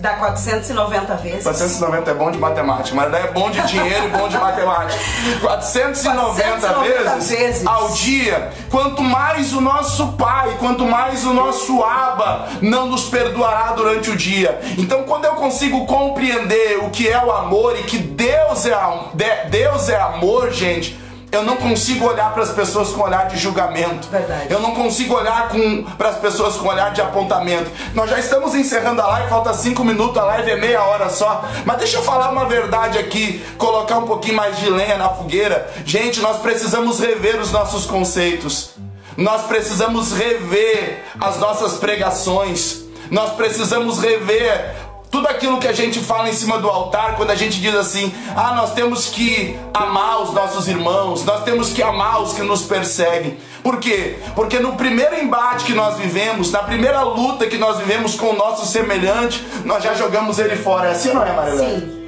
Dá 0.01 0.15
490 0.15 1.17
vezes. 1.17 1.43
490 1.43 2.11
é 2.11 2.15
bom 2.15 2.31
de 2.31 2.39
matemática, 2.39 2.95
mas 2.95 3.13
é 3.13 3.27
bom 3.29 3.51
de 3.51 3.61
dinheiro 3.63 4.07
e 4.07 4.09
bom 4.09 4.29
de 4.29 4.39
matemática. 4.39 5.01
490, 5.41 6.61
490 6.61 7.15
vezes, 7.15 7.31
vezes, 7.31 7.67
ao 7.67 7.89
dia. 7.91 8.51
Quanto 8.71 9.03
mais 9.03 9.53
o 9.53 9.61
nosso 9.61 10.13
Pai, 10.13 10.57
quanto 10.59 10.85
mais 10.85 11.25
o 11.25 11.33
nosso 11.33 11.83
Aba 11.83 12.49
não 12.61 12.87
nos 12.87 13.05
perdoará 13.05 13.73
durante 13.73 14.11
o 14.11 14.17
dia. 14.17 14.61
Então, 14.77 15.05
quando 15.05 15.25
eu 15.25 15.35
consigo 15.35 15.87
compreender 15.87 16.79
o 16.83 16.91
que 16.91 17.09
é 17.09 17.23
o 17.23 17.33
amor 17.33 17.79
e 17.79 17.83
que 17.83 17.99
Deus 17.99 18.67
é, 18.67 19.47
Deus 19.49 19.89
é 19.89 20.01
amor, 20.01 20.51
gente 20.51 21.08
eu 21.31 21.43
não 21.43 21.57
consigo 21.57 22.07
olhar 22.07 22.33
para 22.33 22.43
as 22.43 22.51
pessoas 22.51 22.89
com 22.91 23.03
olhar 23.03 23.29
de 23.29 23.37
julgamento. 23.37 24.09
Verdade. 24.09 24.47
Eu 24.51 24.61
não 24.61 24.75
consigo 24.75 25.15
olhar 25.15 25.51
para 25.97 26.09
as 26.09 26.17
pessoas 26.17 26.57
com 26.57 26.69
olhar 26.69 26.91
de 26.93 27.03
apontamento. 27.03 27.71
Nós 27.95 28.09
já 28.09 28.19
estamos 28.19 28.55
encerrando 28.55 29.03
a 29.03 29.07
live, 29.07 29.29
falta 29.29 29.53
cinco 29.53 29.85
minutos, 29.85 30.17
a 30.17 30.25
live 30.25 30.51
é 30.51 30.57
meia 30.57 30.83
hora 30.83 31.11
só. 31.11 31.45
Mas 31.65 31.79
deixa 31.79 31.99
eu 31.99 32.03
falar 32.03 32.31
uma 32.31 32.47
verdade 32.47 32.99
aqui, 32.99 33.45
colocar 33.59 33.99
um 33.99 34.07
pouquinho 34.07 34.37
mais 34.37 34.57
de 34.57 34.71
lenha 34.71 34.97
na 34.97 35.11
fogueira. 35.11 35.71
Gente, 35.85 36.21
nós 36.21 36.39
precisamos 36.39 36.99
rever 36.99 37.39
os 37.39 37.53
nossos 37.53 37.85
conceitos. 37.85 38.71
Nós 39.17 39.43
precisamos 39.43 40.13
rever 40.13 41.05
as 41.21 41.39
nossas 41.39 41.75
pregações. 41.75 42.85
Nós 43.11 43.33
precisamos 43.33 43.99
rever 44.01 44.88
tudo 45.11 45.27
aquilo 45.27 45.59
que 45.59 45.67
a 45.67 45.73
gente 45.73 46.01
fala 46.01 46.29
em 46.29 46.33
cima 46.33 46.59
do 46.59 46.69
altar, 46.69 47.17
quando 47.17 47.31
a 47.31 47.35
gente 47.35 47.61
diz 47.61 47.75
assim: 47.75 48.13
ah, 48.37 48.55
nós 48.55 48.73
temos 48.73 49.07
que 49.07 49.59
amar 49.73 50.23
os 50.23 50.33
nossos 50.33 50.69
irmãos, 50.69 51.25
nós 51.25 51.45
temos 51.45 51.73
que 51.73 51.83
amar 51.83 52.23
os 52.23 52.33
que 52.33 52.43
nos 52.43 52.63
perseguem. 52.63 53.39
Por 53.63 53.79
quê? 53.79 54.19
Porque 54.35 54.59
no 54.59 54.77
primeiro 54.77 55.19
embate 55.19 55.65
que 55.65 55.75
nós 55.75 55.97
vivemos, 55.97 56.51
na 56.51 56.63
primeira 56.63 57.03
luta 57.03 57.47
que 57.47 57.59
nós 57.59 57.79
vivemos 57.79 58.15
com 58.15 58.31
o 58.31 58.37
nosso 58.37 58.67
semelhante, 58.67 59.45
nós 59.65 59.83
já 59.83 59.95
jogamos 59.95 60.39
ele 60.39 60.57
fora. 60.57 60.89
É 60.89 60.93
assim 60.93 61.09
ou 61.09 61.15
não 61.17 61.25
é, 61.25 61.33
Marilene? 61.33 61.81
Sim. 61.81 61.99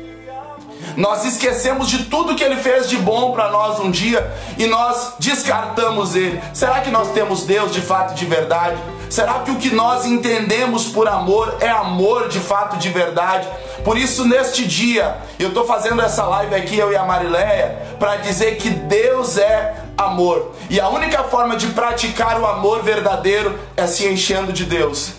Nós 0.97 1.25
esquecemos 1.25 1.89
de 1.89 2.05
tudo 2.05 2.35
que 2.35 2.43
ele 2.43 2.57
fez 2.57 2.89
de 2.89 2.97
bom 2.97 3.33
para 3.33 3.51
nós 3.51 3.79
um 3.81 3.91
dia 3.91 4.31
e 4.59 4.67
nós 4.67 5.15
descartamos 5.19 6.15
ele. 6.15 6.41
Será 6.53 6.81
que 6.81 6.91
nós 6.91 7.13
temos 7.13 7.45
Deus 7.45 7.73
de 7.73 7.81
fato 7.81 8.15
de 8.15 8.27
verdade? 8.27 8.77
Será 9.11 9.41
que 9.41 9.51
o 9.51 9.57
que 9.57 9.75
nós 9.75 10.07
entendemos 10.07 10.87
por 10.87 11.09
amor 11.09 11.57
é 11.59 11.69
amor 11.69 12.29
de 12.29 12.39
fato 12.39 12.77
de 12.77 12.91
verdade? 12.91 13.49
Por 13.85 13.99
isso, 13.99 14.25
neste 14.25 14.65
dia, 14.65 15.17
eu 15.37 15.49
estou 15.49 15.67
fazendo 15.67 16.01
essa 16.01 16.25
live 16.27 16.55
aqui, 16.55 16.79
eu 16.79 16.93
e 16.93 16.97
a 16.97 17.03
Marileia, 17.03 17.77
para 17.99 18.15
dizer 18.17 18.57
que 18.59 18.71
Deus 18.71 19.37
é 19.37 19.75
amor. 19.99 20.53
E 20.71 20.79
a 20.79 20.89
única 20.89 21.25
forma 21.25 21.57
de 21.57 21.67
praticar 21.69 22.41
o 22.41 22.47
amor 22.47 22.85
verdadeiro 22.85 23.59
é 23.77 23.85
se 23.85 24.07
enchendo 24.07 24.53
de 24.53 24.65
Deus. 24.65 25.15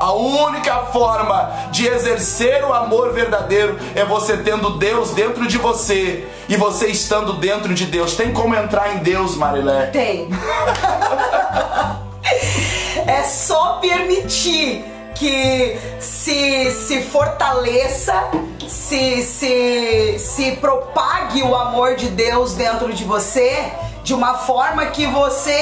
A 0.00 0.12
única 0.14 0.74
forma 0.86 1.52
de 1.70 1.86
exercer 1.86 2.64
o 2.64 2.72
amor 2.72 3.12
verdadeiro 3.12 3.78
é 3.94 4.06
você 4.06 4.38
tendo 4.38 4.78
Deus 4.78 5.10
dentro 5.10 5.46
de 5.46 5.58
você 5.58 6.26
e 6.48 6.56
você 6.56 6.86
estando 6.86 7.34
dentro 7.34 7.74
de 7.74 7.84
Deus. 7.84 8.14
Tem 8.14 8.32
como 8.32 8.54
entrar 8.54 8.96
em 8.96 9.00
Deus, 9.00 9.36
Marilé? 9.36 9.88
Tem. 9.88 10.30
é 13.06 13.24
só 13.24 13.78
permitir 13.80 14.84
que 15.14 15.78
se, 16.00 16.70
se 16.70 17.02
fortaleça, 17.02 18.30
se, 18.66 19.22
se, 19.22 20.18
se 20.18 20.52
propague 20.52 21.42
o 21.42 21.54
amor 21.54 21.96
de 21.96 22.08
Deus 22.08 22.54
dentro 22.54 22.90
de 22.92 23.04
você 23.04 23.70
de 24.02 24.14
uma 24.14 24.34
forma 24.34 24.86
que 24.86 25.06
você 25.06 25.52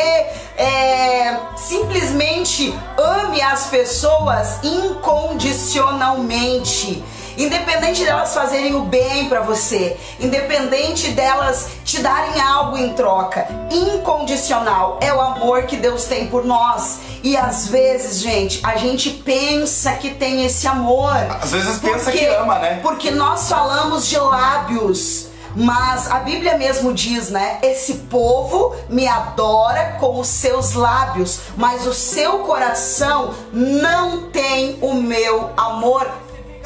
é, 0.57 1.37
simplesmente 1.57 2.73
ame 2.97 3.43
as 3.43 3.67
pessoas 3.67 4.61
incondicionalmente. 4.63 7.05
Independente 7.41 8.05
delas 8.05 8.35
fazerem 8.35 8.75
o 8.75 8.81
bem 8.83 9.27
para 9.27 9.41
você, 9.41 9.97
independente 10.21 11.13
delas 11.13 11.69
te 11.87 12.03
darem 12.03 12.39
algo 12.39 12.77
em 12.77 12.93
troca, 12.93 13.49
incondicional 13.71 14.99
é 15.01 15.11
o 15.11 15.19
amor 15.19 15.63
que 15.63 15.79
Deus 15.79 16.05
tem 16.05 16.27
por 16.27 16.45
nós. 16.45 16.99
E 17.23 17.39
às 17.39 17.67
vezes, 17.67 18.21
gente, 18.21 18.61
a 18.63 18.77
gente 18.77 19.09
pensa 19.09 19.93
que 19.93 20.11
tem 20.11 20.45
esse 20.45 20.67
amor. 20.67 21.17
Às 21.41 21.53
vezes 21.53 21.79
pensa 21.79 22.11
porque, 22.11 22.19
que 22.19 22.27
ama, 22.27 22.59
né? 22.59 22.81
Porque 22.83 23.11
nós 23.11 23.49
falamos 23.49 24.07
de 24.07 24.19
lábios 24.19 25.31
mas 25.57 26.09
a 26.09 26.21
Bíblia 26.21 26.57
mesmo 26.57 26.93
diz, 26.95 27.29
né? 27.29 27.59
Esse 27.61 27.95
povo 28.09 28.77
me 28.89 29.09
adora 29.09 29.97
com 29.99 30.21
os 30.21 30.29
seus 30.29 30.75
lábios, 30.75 31.41
mas 31.57 31.89
o 31.89 31.93
seu 31.93 32.41
coração 32.41 33.35
não 33.53 34.31
tem 34.31 34.79
o 34.81 34.95
meu 34.95 35.51
amor. 35.57 36.07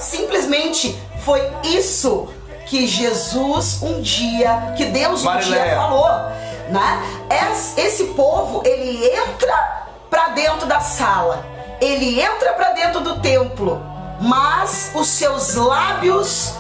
Simplesmente 0.05 1.01
foi 1.25 1.41
isso 1.65 2.29
que 2.67 2.87
Jesus 2.87 3.83
um 3.83 4.03
dia, 4.03 4.75
que 4.77 4.85
Deus 4.85 5.23
um 5.23 5.25
Marileia. 5.25 5.65
dia 5.65 5.77
falou, 5.77 6.09
né? 6.69 7.03
Esse 7.77 8.05
povo, 8.09 8.63
ele 8.67 9.07
entra 9.07 9.87
para 10.11 10.29
dentro 10.29 10.67
da 10.67 10.81
sala, 10.81 11.45
ele 11.81 12.21
entra 12.21 12.53
para 12.53 12.73
dentro 12.73 13.01
do 13.01 13.19
templo, 13.21 13.83
mas 14.21 14.93
os 14.95 15.09
seus 15.09 15.55
lábios 15.55 16.53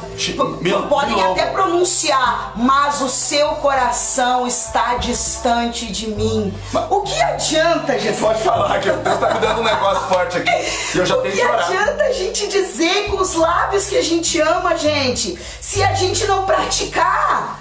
podem 0.88 1.22
até 1.22 1.46
pronunciar, 1.46 2.52
mas 2.56 3.00
o 3.00 3.08
seu 3.08 3.48
coração 3.56 4.46
está 4.46 4.96
distante 4.96 5.90
de 5.90 6.08
mim. 6.08 6.52
Mas, 6.72 6.90
o 6.90 7.00
que 7.02 7.20
adianta, 7.22 7.98
Jesus? 7.98 8.20
Pode 8.20 8.42
falar, 8.42 8.80
que 8.80 8.90
Deus 8.90 9.14
está 9.14 9.34
me 9.34 9.40
dando 9.40 9.60
um 9.60 9.64
negócio 9.64 10.08
forte 10.08 10.38
aqui. 10.38 10.50
E 10.94 10.98
eu 10.98 11.06
já 11.06 11.16
tenho 11.18 11.34
que 11.34 11.42
orar. 11.42 11.54
O 11.54 11.66
que 11.66 11.76
adianta 11.76 12.04
a 12.04 12.12
gente 12.12 12.48
dizer 12.48 13.10
com 13.10 13.20
os 13.20 13.34
lábios 13.34 13.86
que 13.86 13.96
a 13.96 14.02
gente 14.02 14.40
ama, 14.40 14.76
gente, 14.76 15.38
se 15.60 15.82
a 15.82 15.94
gente 15.94 16.26
não 16.26 16.44
praticar? 16.44 17.60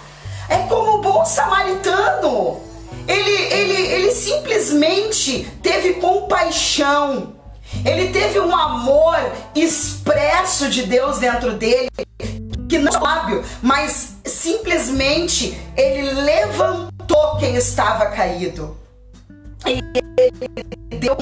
É 0.50 0.58
como 0.68 0.98
o 0.98 1.02
bom 1.02 1.26
samaritano. 1.26 2.62
Ele, 3.08 3.32
ele, 3.54 3.88
ele 3.94 4.12
simplesmente 4.12 5.46
teve 5.62 5.96
compaixão. 5.96 7.34
Ele 7.84 8.10
teve 8.10 8.39
um 8.39 8.56
amor 8.56 9.20
expresso 9.56 10.70
de 10.70 10.84
Deus 10.84 11.18
dentro 11.18 11.54
dele 11.54 11.89
que 12.73 12.79
não 12.79 12.91
é 12.91 12.99
sábio, 12.99 13.43
mas 13.62 14.15
simplesmente 14.25 15.55
ele 15.77 16.12
levantou 16.21 17.38
quem 17.38 17.55
estava 17.55 18.07
caído. 18.07 18.75
E 19.65 19.83
ele 20.17 20.99
deu 20.99 21.15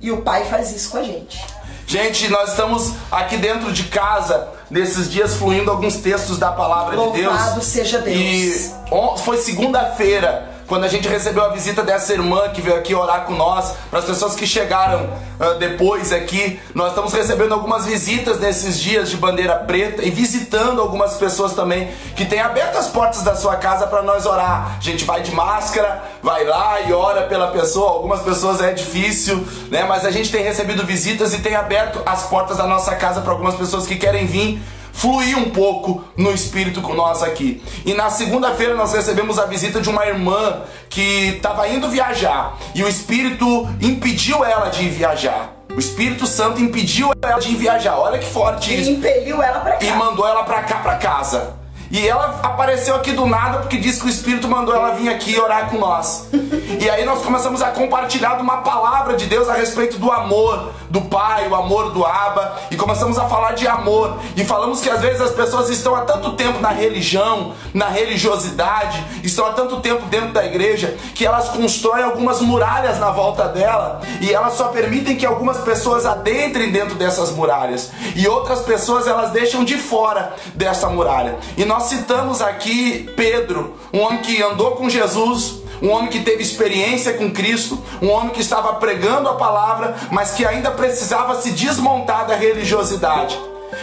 e 0.00 0.10
o 0.10 0.22
pai 0.22 0.44
faz 0.46 0.74
isso 0.74 0.90
com 0.90 0.98
a 0.98 1.02
gente. 1.02 1.44
Gente, 1.86 2.28
nós 2.28 2.50
estamos 2.50 2.94
aqui 3.10 3.36
dentro 3.36 3.70
de 3.70 3.84
casa 3.84 4.48
nesses 4.70 5.10
dias 5.10 5.34
fluindo 5.34 5.70
alguns 5.70 5.96
textos 5.96 6.38
da 6.38 6.50
palavra 6.50 6.96
Louvado 6.96 7.16
de 7.16 7.22
Deus. 7.22 7.34
Louvado 7.34 7.62
seja 7.62 7.98
Deus. 7.98 8.16
E 8.16 8.72
foi 9.18 9.36
segunda-feira 9.36 10.53
quando 10.66 10.84
a 10.84 10.88
gente 10.88 11.08
recebeu 11.08 11.44
a 11.44 11.48
visita 11.48 11.82
dessa 11.82 12.12
irmã 12.12 12.48
que 12.48 12.60
veio 12.60 12.76
aqui 12.76 12.94
orar 12.94 13.24
com 13.24 13.34
nós, 13.34 13.74
para 13.90 13.98
as 13.98 14.04
pessoas 14.04 14.34
que 14.34 14.46
chegaram 14.46 15.04
uh, 15.04 15.58
depois 15.58 16.12
aqui, 16.12 16.60
nós 16.74 16.88
estamos 16.88 17.12
recebendo 17.12 17.52
algumas 17.52 17.84
visitas 17.86 18.40
nesses 18.40 18.80
dias 18.80 19.10
de 19.10 19.16
bandeira 19.16 19.56
preta 19.56 20.02
e 20.02 20.10
visitando 20.10 20.80
algumas 20.80 21.14
pessoas 21.14 21.52
também 21.52 21.90
que 22.16 22.24
têm 22.24 22.40
aberto 22.40 22.76
as 22.76 22.88
portas 22.88 23.22
da 23.22 23.34
sua 23.34 23.56
casa 23.56 23.86
para 23.86 24.02
nós 24.02 24.26
orar. 24.26 24.76
A 24.78 24.80
gente 24.80 25.04
vai 25.04 25.22
de 25.22 25.32
máscara, 25.32 26.02
vai 26.22 26.44
lá 26.44 26.80
e 26.80 26.92
ora 26.92 27.22
pela 27.22 27.48
pessoa. 27.48 27.90
Algumas 27.90 28.22
pessoas 28.22 28.60
é 28.60 28.72
difícil, 28.72 29.46
né? 29.70 29.84
Mas 29.84 30.04
a 30.04 30.10
gente 30.10 30.30
tem 30.30 30.42
recebido 30.42 30.84
visitas 30.84 31.34
e 31.34 31.38
tem 31.38 31.54
aberto 31.54 32.02
as 32.06 32.24
portas 32.24 32.56
da 32.56 32.66
nossa 32.66 32.94
casa 32.96 33.20
para 33.20 33.32
algumas 33.32 33.54
pessoas 33.54 33.86
que 33.86 33.96
querem 33.96 34.26
vir 34.26 34.62
fluir 34.94 35.36
um 35.36 35.50
pouco 35.50 36.04
no 36.16 36.32
espírito 36.32 36.80
com 36.80 36.94
nós 36.94 37.22
aqui. 37.22 37.62
E 37.84 37.92
na 37.92 38.08
segunda-feira 38.08 38.74
nós 38.74 38.94
recebemos 38.94 39.38
a 39.38 39.44
visita 39.44 39.80
de 39.80 39.90
uma 39.90 40.06
irmã 40.06 40.62
que 40.88 41.34
estava 41.36 41.68
indo 41.68 41.90
viajar 41.90 42.56
e 42.74 42.82
o 42.82 42.88
espírito 42.88 43.68
impediu 43.82 44.44
ela 44.44 44.70
de 44.70 44.84
ir 44.84 44.90
viajar. 44.90 45.50
O 45.74 45.78
Espírito 45.78 46.24
Santo 46.24 46.60
impediu 46.60 47.10
ela 47.20 47.40
de 47.40 47.48
ir 47.48 47.56
viajar. 47.56 47.98
Olha 47.98 48.16
que 48.20 48.26
forte 48.26 48.72
isso. 48.72 48.90
E 48.90 48.94
impeliu 48.94 49.42
ela 49.42 49.58
para 49.58 49.72
cá. 49.72 49.84
E 49.84 49.90
mandou 49.90 50.24
ela 50.24 50.44
para 50.44 50.62
cá 50.62 50.76
para 50.76 50.96
casa. 50.98 51.63
E 51.94 52.08
ela 52.08 52.40
apareceu 52.42 52.96
aqui 52.96 53.12
do 53.12 53.24
nada 53.24 53.58
porque 53.58 53.76
disse 53.76 54.00
que 54.00 54.06
o 54.06 54.08
Espírito 54.08 54.48
mandou 54.48 54.74
ela 54.74 54.96
vir 54.96 55.08
aqui 55.08 55.38
orar 55.38 55.70
com 55.70 55.78
nós. 55.78 56.26
E 56.80 56.90
aí 56.90 57.04
nós 57.04 57.22
começamos 57.22 57.62
a 57.62 57.70
compartilhar 57.70 58.38
uma 58.40 58.58
palavra 58.58 59.16
de 59.16 59.26
Deus 59.26 59.48
a 59.48 59.54
respeito 59.54 59.96
do 59.96 60.10
amor 60.10 60.72
do 60.90 61.00
Pai, 61.02 61.48
o 61.48 61.54
amor 61.54 61.92
do 61.92 62.04
Abba, 62.04 62.56
e 62.70 62.76
começamos 62.76 63.18
a 63.18 63.24
falar 63.24 63.52
de 63.52 63.66
amor. 63.66 64.18
E 64.36 64.44
falamos 64.44 64.80
que 64.80 64.90
às 64.90 65.00
vezes 65.00 65.20
as 65.20 65.30
pessoas 65.30 65.70
estão 65.70 65.94
há 65.94 66.02
tanto 66.02 66.32
tempo 66.32 66.60
na 66.60 66.68
religião, 66.68 67.52
na 67.72 67.88
religiosidade, 67.88 69.02
estão 69.22 69.46
há 69.46 69.52
tanto 69.52 69.80
tempo 69.80 70.06
dentro 70.06 70.32
da 70.32 70.44
igreja, 70.44 70.96
que 71.14 71.26
elas 71.26 71.48
constroem 71.48 72.04
algumas 72.04 72.40
muralhas 72.40 72.98
na 72.98 73.10
volta 73.10 73.48
dela, 73.48 74.00
e 74.20 74.32
elas 74.32 74.54
só 74.54 74.68
permitem 74.68 75.16
que 75.16 75.26
algumas 75.26 75.58
pessoas 75.58 76.04
adentrem 76.04 76.70
dentro 76.70 76.96
dessas 76.96 77.30
muralhas, 77.30 77.90
e 78.14 78.28
outras 78.28 78.60
pessoas 78.60 79.06
elas 79.06 79.30
deixam 79.30 79.64
de 79.64 79.76
fora 79.78 80.34
dessa 80.54 80.88
muralha. 80.88 81.36
E 81.56 81.64
nós 81.64 81.83
citamos 81.84 82.40
aqui 82.40 83.10
Pedro, 83.16 83.74
um 83.92 84.00
homem 84.00 84.20
que 84.20 84.42
andou 84.42 84.72
com 84.72 84.88
Jesus, 84.88 85.62
um 85.82 85.90
homem 85.90 86.08
que 86.08 86.20
teve 86.20 86.42
experiência 86.42 87.14
com 87.14 87.30
Cristo, 87.30 87.78
um 88.00 88.10
homem 88.10 88.30
que 88.30 88.40
estava 88.40 88.74
pregando 88.74 89.28
a 89.28 89.34
palavra, 89.34 89.96
mas 90.10 90.32
que 90.32 90.44
ainda 90.44 90.70
precisava 90.70 91.40
se 91.40 91.52
desmontar 91.52 92.26
da 92.26 92.34
religiosidade. 92.34 93.38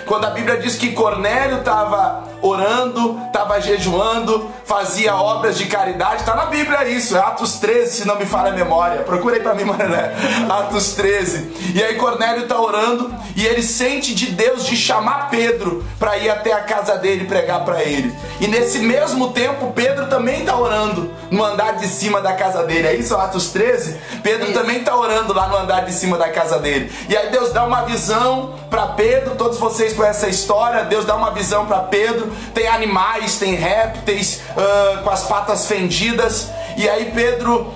Quando 0.05 0.25
a 0.25 0.29
Bíblia 0.31 0.57
diz 0.57 0.75
que 0.75 0.91
Cornélio 0.91 1.59
estava 1.59 2.23
orando, 2.41 3.19
estava 3.27 3.61
jejuando, 3.61 4.49
fazia 4.65 5.15
obras 5.15 5.57
de 5.57 5.65
caridade, 5.65 6.21
está 6.21 6.35
na 6.35 6.45
Bíblia 6.45 6.87
isso, 6.87 7.15
é 7.15 7.19
Atos 7.19 7.59
13, 7.59 7.91
se 7.91 8.07
não 8.07 8.17
me 8.17 8.25
falha 8.25 8.51
a 8.51 8.55
memória. 8.55 9.03
Procurei 9.03 9.39
para 9.39 9.53
mim, 9.53 9.63
Mané. 9.65 10.13
Atos 10.49 10.93
13. 10.93 11.71
E 11.75 11.83
aí 11.83 11.95
Cornélio 11.95 12.43
está 12.43 12.59
orando 12.59 13.13
e 13.35 13.45
ele 13.45 13.61
sente 13.61 14.13
de 14.15 14.27
Deus 14.27 14.65
de 14.65 14.75
chamar 14.75 15.29
Pedro 15.29 15.85
para 15.99 16.17
ir 16.17 16.29
até 16.29 16.51
a 16.51 16.61
casa 16.61 16.97
dele 16.97 17.25
pregar 17.25 17.63
para 17.63 17.83
ele. 17.83 18.13
E 18.39 18.47
nesse 18.47 18.79
mesmo 18.79 19.31
tempo, 19.31 19.71
Pedro 19.73 20.07
também 20.07 20.39
está 20.39 20.57
orando 20.57 21.11
no 21.29 21.43
andar 21.43 21.75
de 21.75 21.87
cima 21.87 22.21
da 22.21 22.33
casa 22.33 22.63
dele. 22.63 22.87
É 22.87 22.95
isso, 22.95 23.15
Atos 23.15 23.49
13? 23.49 23.97
Pedro 24.23 24.49
isso. 24.49 24.59
também 24.59 24.79
está 24.79 24.95
orando 24.95 25.33
lá 25.33 25.47
no 25.47 25.57
andar 25.57 25.85
de 25.85 25.93
cima 25.93 26.17
da 26.17 26.29
casa 26.29 26.59
dele. 26.59 26.91
E 27.07 27.15
aí 27.15 27.29
Deus 27.29 27.53
dá 27.53 27.63
uma 27.63 27.83
visão 27.83 28.55
para 28.69 28.87
Pedro, 28.87 29.35
todos 29.35 29.57
vocês 29.57 29.90
conhecem 29.91 30.27
a 30.27 30.31
história. 30.31 30.83
Deus 30.85 31.05
dá 31.05 31.15
uma 31.15 31.31
visão 31.31 31.65
para 31.65 31.79
Pedro 31.79 32.31
tem 32.53 32.67
animais, 32.67 33.37
tem 33.37 33.55
répteis 33.55 34.41
uh, 34.51 35.03
com 35.03 35.09
as 35.09 35.23
patas 35.23 35.65
fendidas. 35.65 36.49
E 36.77 36.87
aí 36.87 37.11
Pedro 37.13 37.61
uh, 37.61 37.73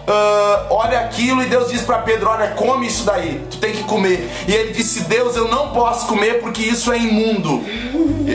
olha 0.69 0.99
aquilo 0.99 1.43
e 1.43 1.45
Deus 1.45 1.71
diz 1.71 1.81
para 1.81 1.99
Pedro: 1.99 2.29
Olha, 2.29 2.49
come 2.49 2.87
isso 2.87 3.03
daí, 3.03 3.45
tu 3.49 3.57
tem 3.57 3.73
que 3.73 3.83
comer. 3.83 4.29
E 4.47 4.53
ele 4.53 4.73
disse: 4.73 5.01
Deus, 5.01 5.35
eu 5.35 5.47
não 5.47 5.69
posso 5.69 6.07
comer 6.07 6.41
porque 6.41 6.61
isso 6.61 6.91
é 6.91 6.97
imundo. 6.97 7.63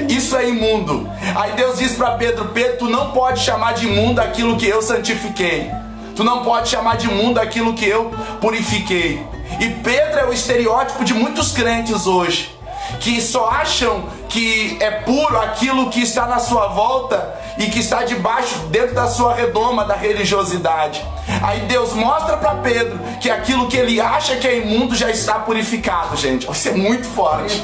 Isso 0.09 0.37
é 0.37 0.49
imundo. 0.49 1.09
Aí 1.35 1.53
Deus 1.53 1.79
diz 1.79 1.93
para 1.93 2.13
Pedro: 2.13 2.47
Pedro, 2.47 2.79
tu 2.79 2.91
não 2.91 3.13
pode 3.13 3.41
chamar 3.41 3.75
de 3.75 3.87
imundo 3.87 4.21
aquilo 4.21 4.57
que 4.57 4.67
eu 4.67 4.83
santifiquei. 4.83 5.71
Tu 6.15 6.25
não 6.25 6.43
pode 6.43 6.69
chamar 6.69 6.97
de 6.97 7.07
imundo 7.07 7.41
aquilo 7.41 7.73
que 7.73 7.87
eu 7.87 8.13
purifiquei. 8.41 9.25
E 9.59 9.69
Pedro 9.83 10.21
é 10.21 10.27
o 10.27 10.33
estereótipo 10.33 11.05
de 11.05 11.15
muitos 11.15 11.53
crentes 11.53 12.07
hoje 12.07 12.60
que 12.99 13.21
só 13.21 13.49
acham 13.49 14.05
que 14.29 14.77
é 14.81 14.91
puro 14.91 15.39
aquilo 15.39 15.91
que 15.91 16.01
está 16.01 16.27
na 16.27 16.39
sua 16.39 16.69
volta 16.69 17.35
e 17.59 17.67
que 17.67 17.81
está 17.81 18.05
debaixo, 18.05 18.57
dentro 18.71 18.95
da 18.95 19.07
sua 19.07 19.35
redoma 19.35 19.85
da 19.85 19.95
religiosidade. 19.95 21.05
Aí 21.43 21.61
Deus 21.61 21.93
mostra 21.93 22.37
para 22.37 22.57
Pedro 22.57 22.99
que 23.21 23.31
aquilo 23.31 23.69
que 23.69 23.77
ele 23.77 24.01
acha 24.01 24.37
que 24.37 24.47
é 24.47 24.59
imundo 24.59 24.95
já 24.95 25.11
está 25.11 25.35
purificado, 25.35 26.17
gente. 26.17 26.51
Isso 26.51 26.69
é 26.69 26.73
muito 26.73 27.07
forte. 27.09 27.61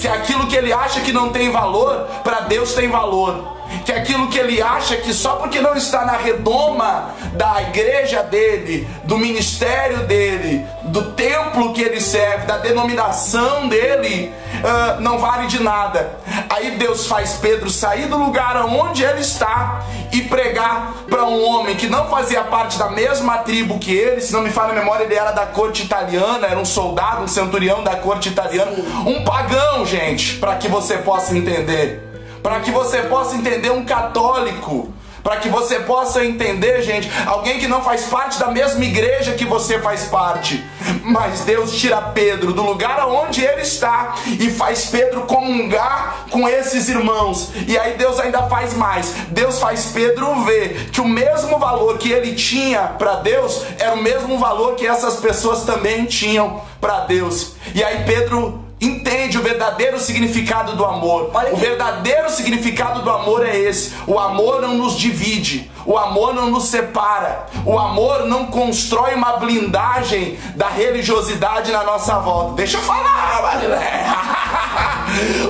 Que 0.00 0.08
aquilo 0.08 0.46
que 0.46 0.56
ele 0.56 0.72
acha 0.72 1.00
que 1.00 1.12
não 1.12 1.30
tem 1.30 1.50
valor, 1.50 2.06
para 2.22 2.40
Deus 2.40 2.74
tem 2.74 2.88
valor 2.88 3.55
que 3.84 3.92
aquilo 3.92 4.28
que 4.28 4.38
ele 4.38 4.60
acha 4.60 4.96
que 4.96 5.12
só 5.12 5.36
porque 5.36 5.60
não 5.60 5.74
está 5.74 6.04
na 6.04 6.16
redoma 6.16 7.10
da 7.32 7.62
igreja 7.62 8.22
dele, 8.22 8.88
do 9.04 9.18
ministério 9.18 10.06
dele, 10.06 10.66
do 10.84 11.12
templo 11.12 11.72
que 11.72 11.82
ele 11.82 12.00
serve, 12.00 12.46
da 12.46 12.58
denominação 12.58 13.68
dele, 13.68 14.32
uh, 14.56 15.00
não 15.00 15.18
vale 15.18 15.46
de 15.46 15.62
nada. 15.62 16.18
Aí 16.48 16.72
Deus 16.72 17.06
faz 17.06 17.34
Pedro 17.34 17.70
sair 17.70 18.06
do 18.06 18.16
lugar 18.16 18.56
onde 18.66 19.04
ele 19.04 19.20
está 19.20 19.82
e 20.12 20.22
pregar 20.22 20.94
para 21.08 21.24
um 21.24 21.44
homem 21.44 21.76
que 21.76 21.88
não 21.88 22.08
fazia 22.08 22.42
parte 22.42 22.78
da 22.78 22.88
mesma 22.88 23.38
tribo 23.38 23.78
que 23.78 23.94
ele, 23.94 24.20
se 24.20 24.32
não 24.32 24.40
me 24.40 24.50
falha 24.50 24.72
a 24.72 24.74
memória, 24.74 25.04
ele 25.04 25.14
era 25.14 25.32
da 25.32 25.46
corte 25.46 25.82
italiana, 25.82 26.46
era 26.46 26.58
um 26.58 26.64
soldado, 26.64 27.22
um 27.22 27.28
centurião 27.28 27.82
da 27.82 27.96
corte 27.96 28.28
italiana, 28.28 28.72
um 29.06 29.24
pagão, 29.24 29.84
gente, 29.84 30.36
para 30.36 30.56
que 30.56 30.68
você 30.68 30.98
possa 30.98 31.36
entender 31.36 32.05
para 32.46 32.60
que 32.60 32.70
você 32.70 32.98
possa 33.02 33.34
entender 33.34 33.72
um 33.72 33.84
católico, 33.84 34.94
para 35.20 35.38
que 35.38 35.48
você 35.48 35.80
possa 35.80 36.24
entender, 36.24 36.80
gente, 36.80 37.10
alguém 37.26 37.58
que 37.58 37.66
não 37.66 37.82
faz 37.82 38.04
parte 38.04 38.38
da 38.38 38.52
mesma 38.52 38.84
igreja 38.84 39.32
que 39.32 39.44
você 39.44 39.80
faz 39.80 40.04
parte. 40.04 40.64
Mas 41.02 41.40
Deus 41.40 41.72
tira 41.72 42.00
Pedro 42.00 42.52
do 42.52 42.62
lugar 42.62 43.04
onde 43.08 43.44
ele 43.44 43.62
está 43.62 44.14
e 44.28 44.48
faz 44.48 44.84
Pedro 44.84 45.22
comungar 45.22 46.26
com 46.30 46.48
esses 46.48 46.88
irmãos. 46.88 47.50
E 47.66 47.76
aí 47.76 47.94
Deus 47.94 48.20
ainda 48.20 48.44
faz 48.44 48.74
mais. 48.74 49.08
Deus 49.30 49.58
faz 49.58 49.86
Pedro 49.86 50.44
ver 50.44 50.90
que 50.92 51.00
o 51.00 51.08
mesmo 51.08 51.58
valor 51.58 51.98
que 51.98 52.12
ele 52.12 52.36
tinha 52.36 52.82
para 52.96 53.16
Deus 53.16 53.64
era 53.76 53.94
o 53.94 54.02
mesmo 54.02 54.38
valor 54.38 54.76
que 54.76 54.86
essas 54.86 55.16
pessoas 55.16 55.64
também 55.64 56.04
tinham 56.04 56.62
para 56.80 57.00
Deus. 57.00 57.56
E 57.74 57.82
aí 57.82 58.04
Pedro 58.04 58.65
entende 58.80 59.38
o 59.38 59.42
verdadeiro 59.42 59.98
significado 59.98 60.76
do 60.76 60.84
amor. 60.84 61.30
O 61.52 61.56
verdadeiro 61.56 62.28
significado 62.30 63.02
do 63.02 63.10
amor 63.10 63.46
é 63.46 63.56
esse. 63.56 63.94
O 64.06 64.18
amor 64.18 64.60
não 64.60 64.74
nos 64.74 64.96
divide, 64.96 65.70
o 65.84 65.96
amor 65.96 66.34
não 66.34 66.50
nos 66.50 66.64
separa, 66.64 67.46
o 67.64 67.78
amor 67.78 68.26
não 68.26 68.46
constrói 68.46 69.14
uma 69.14 69.38
blindagem 69.38 70.38
da 70.54 70.68
religiosidade 70.68 71.72
na 71.72 71.84
nossa 71.84 72.18
volta. 72.18 72.54
Deixa 72.54 72.76
eu 72.76 72.82
falar, 72.82 73.42
Marilé. 73.42 74.06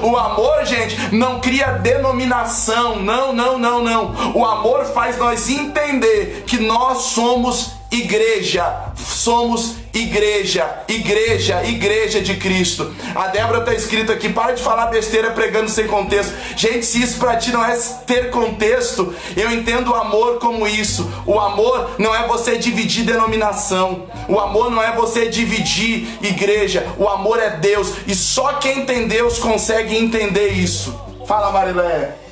O 0.03 0.17
amor, 0.17 0.65
gente, 0.65 1.15
não 1.15 1.41
cria 1.41 1.73
denominação. 1.73 2.97
Não, 2.97 3.33
não, 3.33 3.59
não, 3.59 3.83
não. 3.83 4.15
O 4.35 4.45
amor 4.45 4.85
faz 4.85 5.19
nós 5.19 5.49
entender 5.49 6.45
que 6.47 6.59
nós 6.59 6.99
somos 6.99 7.76
igreja, 7.91 8.93
somos 8.97 9.77
igreja, 9.93 10.83
igreja, 10.89 11.65
igreja 11.65 12.21
de 12.21 12.37
Cristo. 12.37 12.95
A 13.15 13.29
Débora 13.29 13.63
tá 13.63 13.75
escrito 13.75 14.13
aqui, 14.13 14.29
para 14.29 14.53
de 14.53 14.63
falar 14.63 14.87
besteira 14.87 15.31
pregando 15.31 15.71
sem 15.71 15.87
contexto. 15.87 16.33
Gente, 16.57 16.85
se 16.85 17.03
isso 17.03 17.19
para 17.19 17.37
ti 17.37 17.51
não 17.51 17.65
é 17.65 17.77
ter 18.07 18.31
contexto, 18.31 19.15
eu 19.37 19.51
entendo 19.51 19.91
o 19.91 19.95
amor 19.95 20.39
como 20.39 20.67
isso. 20.67 21.11
O 21.25 21.39
amor 21.41 21.93
não 21.99 22.15
é 22.15 22.27
você 22.27 22.57
dividir 22.57 23.05
denominação. 23.05 24.07
O 24.29 24.39
amor 24.39 24.71
não 24.71 24.83
é 24.83 24.95
você 24.95 25.29
dividir 25.29 26.09
igreja. 26.23 26.87
O 26.99 27.09
amor 27.09 27.39
é 27.39 27.51
Deus 27.51 27.93
e 28.07 28.15
só 28.15 28.55
quem 28.55 28.85
tem 28.85 29.09
Deus 29.09 29.39
consegue 29.39 29.97
entender 29.97 30.49
isso. 30.49 30.95
Fala, 31.27 31.51
Marilé. 31.51 32.26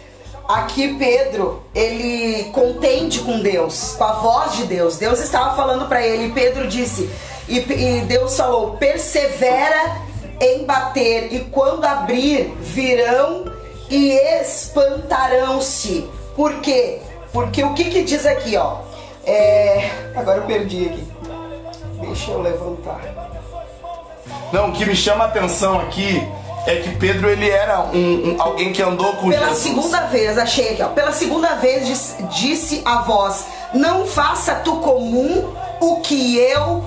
Aqui 0.48 0.94
Pedro, 0.94 1.62
ele 1.74 2.50
contende 2.52 3.20
com 3.20 3.40
Deus, 3.40 3.94
com 3.96 4.04
a 4.04 4.12
voz 4.12 4.56
de 4.56 4.64
Deus. 4.64 4.98
Deus 4.98 5.18
estava 5.20 5.56
falando 5.56 5.88
para 5.88 6.06
ele, 6.06 6.32
Pedro 6.32 6.68
disse: 6.68 7.08
e, 7.48 7.58
e 7.58 8.00
Deus 8.02 8.36
falou: 8.36 8.72
persevera 8.72 10.02
em 10.40 10.64
bater, 10.64 11.32
e 11.32 11.40
quando 11.46 11.84
abrir, 11.84 12.54
virão 12.60 13.46
e 13.88 14.10
espantarão-se. 14.40 16.08
Por 16.36 16.60
quê? 16.60 17.00
Porque 17.32 17.64
o 17.64 17.72
que, 17.72 17.84
que 17.84 18.02
diz 18.02 18.26
aqui, 18.26 18.56
ó? 18.56 18.78
É... 19.24 19.90
Agora 20.14 20.38
eu 20.38 20.44
perdi 20.44 20.86
aqui. 20.86 21.04
Deixa 22.00 22.32
eu 22.32 22.42
levantar. 22.42 23.00
Não, 24.52 24.68
o 24.68 24.72
que 24.72 24.84
me 24.84 24.94
chama 24.94 25.24
a 25.24 25.26
atenção 25.28 25.80
aqui 25.80 26.22
é 26.66 26.76
que 26.76 26.96
Pedro 26.96 27.28
ele 27.28 27.48
era 27.48 27.80
um, 27.80 28.36
um 28.36 28.42
alguém 28.42 28.72
que 28.72 28.82
andou 28.82 29.12
com 29.14 29.28
Pela 29.28 29.48
Jesus. 29.48 29.62
segunda 29.62 30.00
vez, 30.06 30.38
achei 30.38 30.70
aqui, 30.70 30.82
ó. 30.82 30.88
Pela 30.88 31.12
segunda 31.12 31.54
vez 31.56 31.86
disse, 31.86 32.22
disse 32.24 32.82
a 32.84 33.02
voz: 33.02 33.44
Não 33.74 34.06
faça 34.06 34.54
tu 34.56 34.76
comum 34.76 35.52
o 35.80 36.00
que 36.00 36.38
eu 36.38 36.84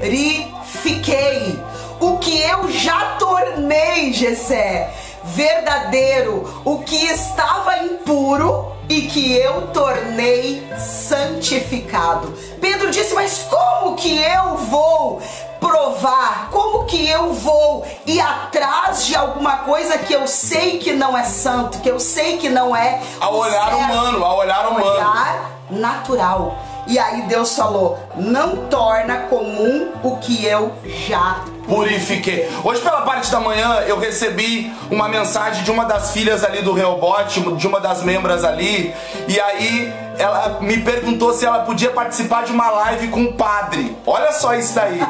purifiquei, 0.00 1.58
o 2.00 2.18
que 2.18 2.40
eu 2.42 2.70
já 2.70 3.16
tornei, 3.18 4.12
Gessé, 4.12 4.90
verdadeiro, 5.24 6.62
o 6.64 6.78
que 6.80 7.06
estava 7.06 7.78
impuro 7.78 8.72
e 8.88 9.02
que 9.02 9.36
eu 9.36 9.68
tornei 9.68 10.64
santificado. 10.78 12.32
Pedro 12.60 12.90
disse: 12.90 13.14
Mas 13.14 13.46
como 13.50 13.96
que 13.96 14.16
eu 14.16 14.56
vou 14.56 15.20
provar? 15.60 16.48
Como 16.50 16.84
que 16.84 17.08
eu 17.08 17.32
vou 17.32 17.84
ir 18.06 18.20
atrás 18.20 19.06
de 19.06 19.14
alguma 19.14 19.58
coisa 19.58 19.98
que 19.98 20.12
eu 20.12 20.26
sei 20.26 20.78
que 20.78 20.92
não 20.92 21.16
é 21.16 21.24
santo, 21.24 21.80
que 21.80 21.90
eu 21.90 21.98
sei 21.98 22.36
que 22.38 22.48
não 22.48 22.74
é 22.74 23.00
ao 23.20 23.36
olhar 23.36 23.70
certo, 23.70 23.76
humano, 23.76 24.24
ao 24.24 24.38
olhar 24.38 24.68
humano, 24.68 24.86
olhar 24.86 25.50
natural. 25.70 26.56
E 26.86 26.98
aí 26.98 27.22
Deus 27.22 27.54
falou: 27.56 27.98
não 28.14 28.68
torna 28.68 29.22
comum 29.22 29.90
o 30.02 30.16
que 30.18 30.44
eu 30.44 30.72
já 31.08 31.40
purifiquei. 31.66 32.48
Hoje, 32.62 32.80
pela 32.80 33.02
parte 33.02 33.30
da 33.30 33.40
manhã, 33.40 33.80
eu 33.86 33.98
recebi 33.98 34.72
uma 34.90 35.08
mensagem 35.08 35.64
de 35.64 35.70
uma 35.70 35.84
das 35.84 36.12
filhas 36.12 36.44
ali 36.44 36.62
do 36.62 36.72
Reobote, 36.72 37.40
de 37.40 37.66
uma 37.66 37.80
das 37.80 38.02
membras 38.02 38.44
ali, 38.44 38.94
e 39.26 39.40
aí 39.40 39.92
ela 40.18 40.58
me 40.60 40.78
perguntou 40.80 41.32
se 41.32 41.44
ela 41.44 41.60
podia 41.60 41.90
participar 41.90 42.44
de 42.44 42.52
uma 42.52 42.70
live 42.70 43.08
com 43.08 43.24
o 43.24 43.32
padre. 43.34 43.96
Olha 44.06 44.32
só 44.32 44.54
isso 44.54 44.74
daí. 44.74 45.00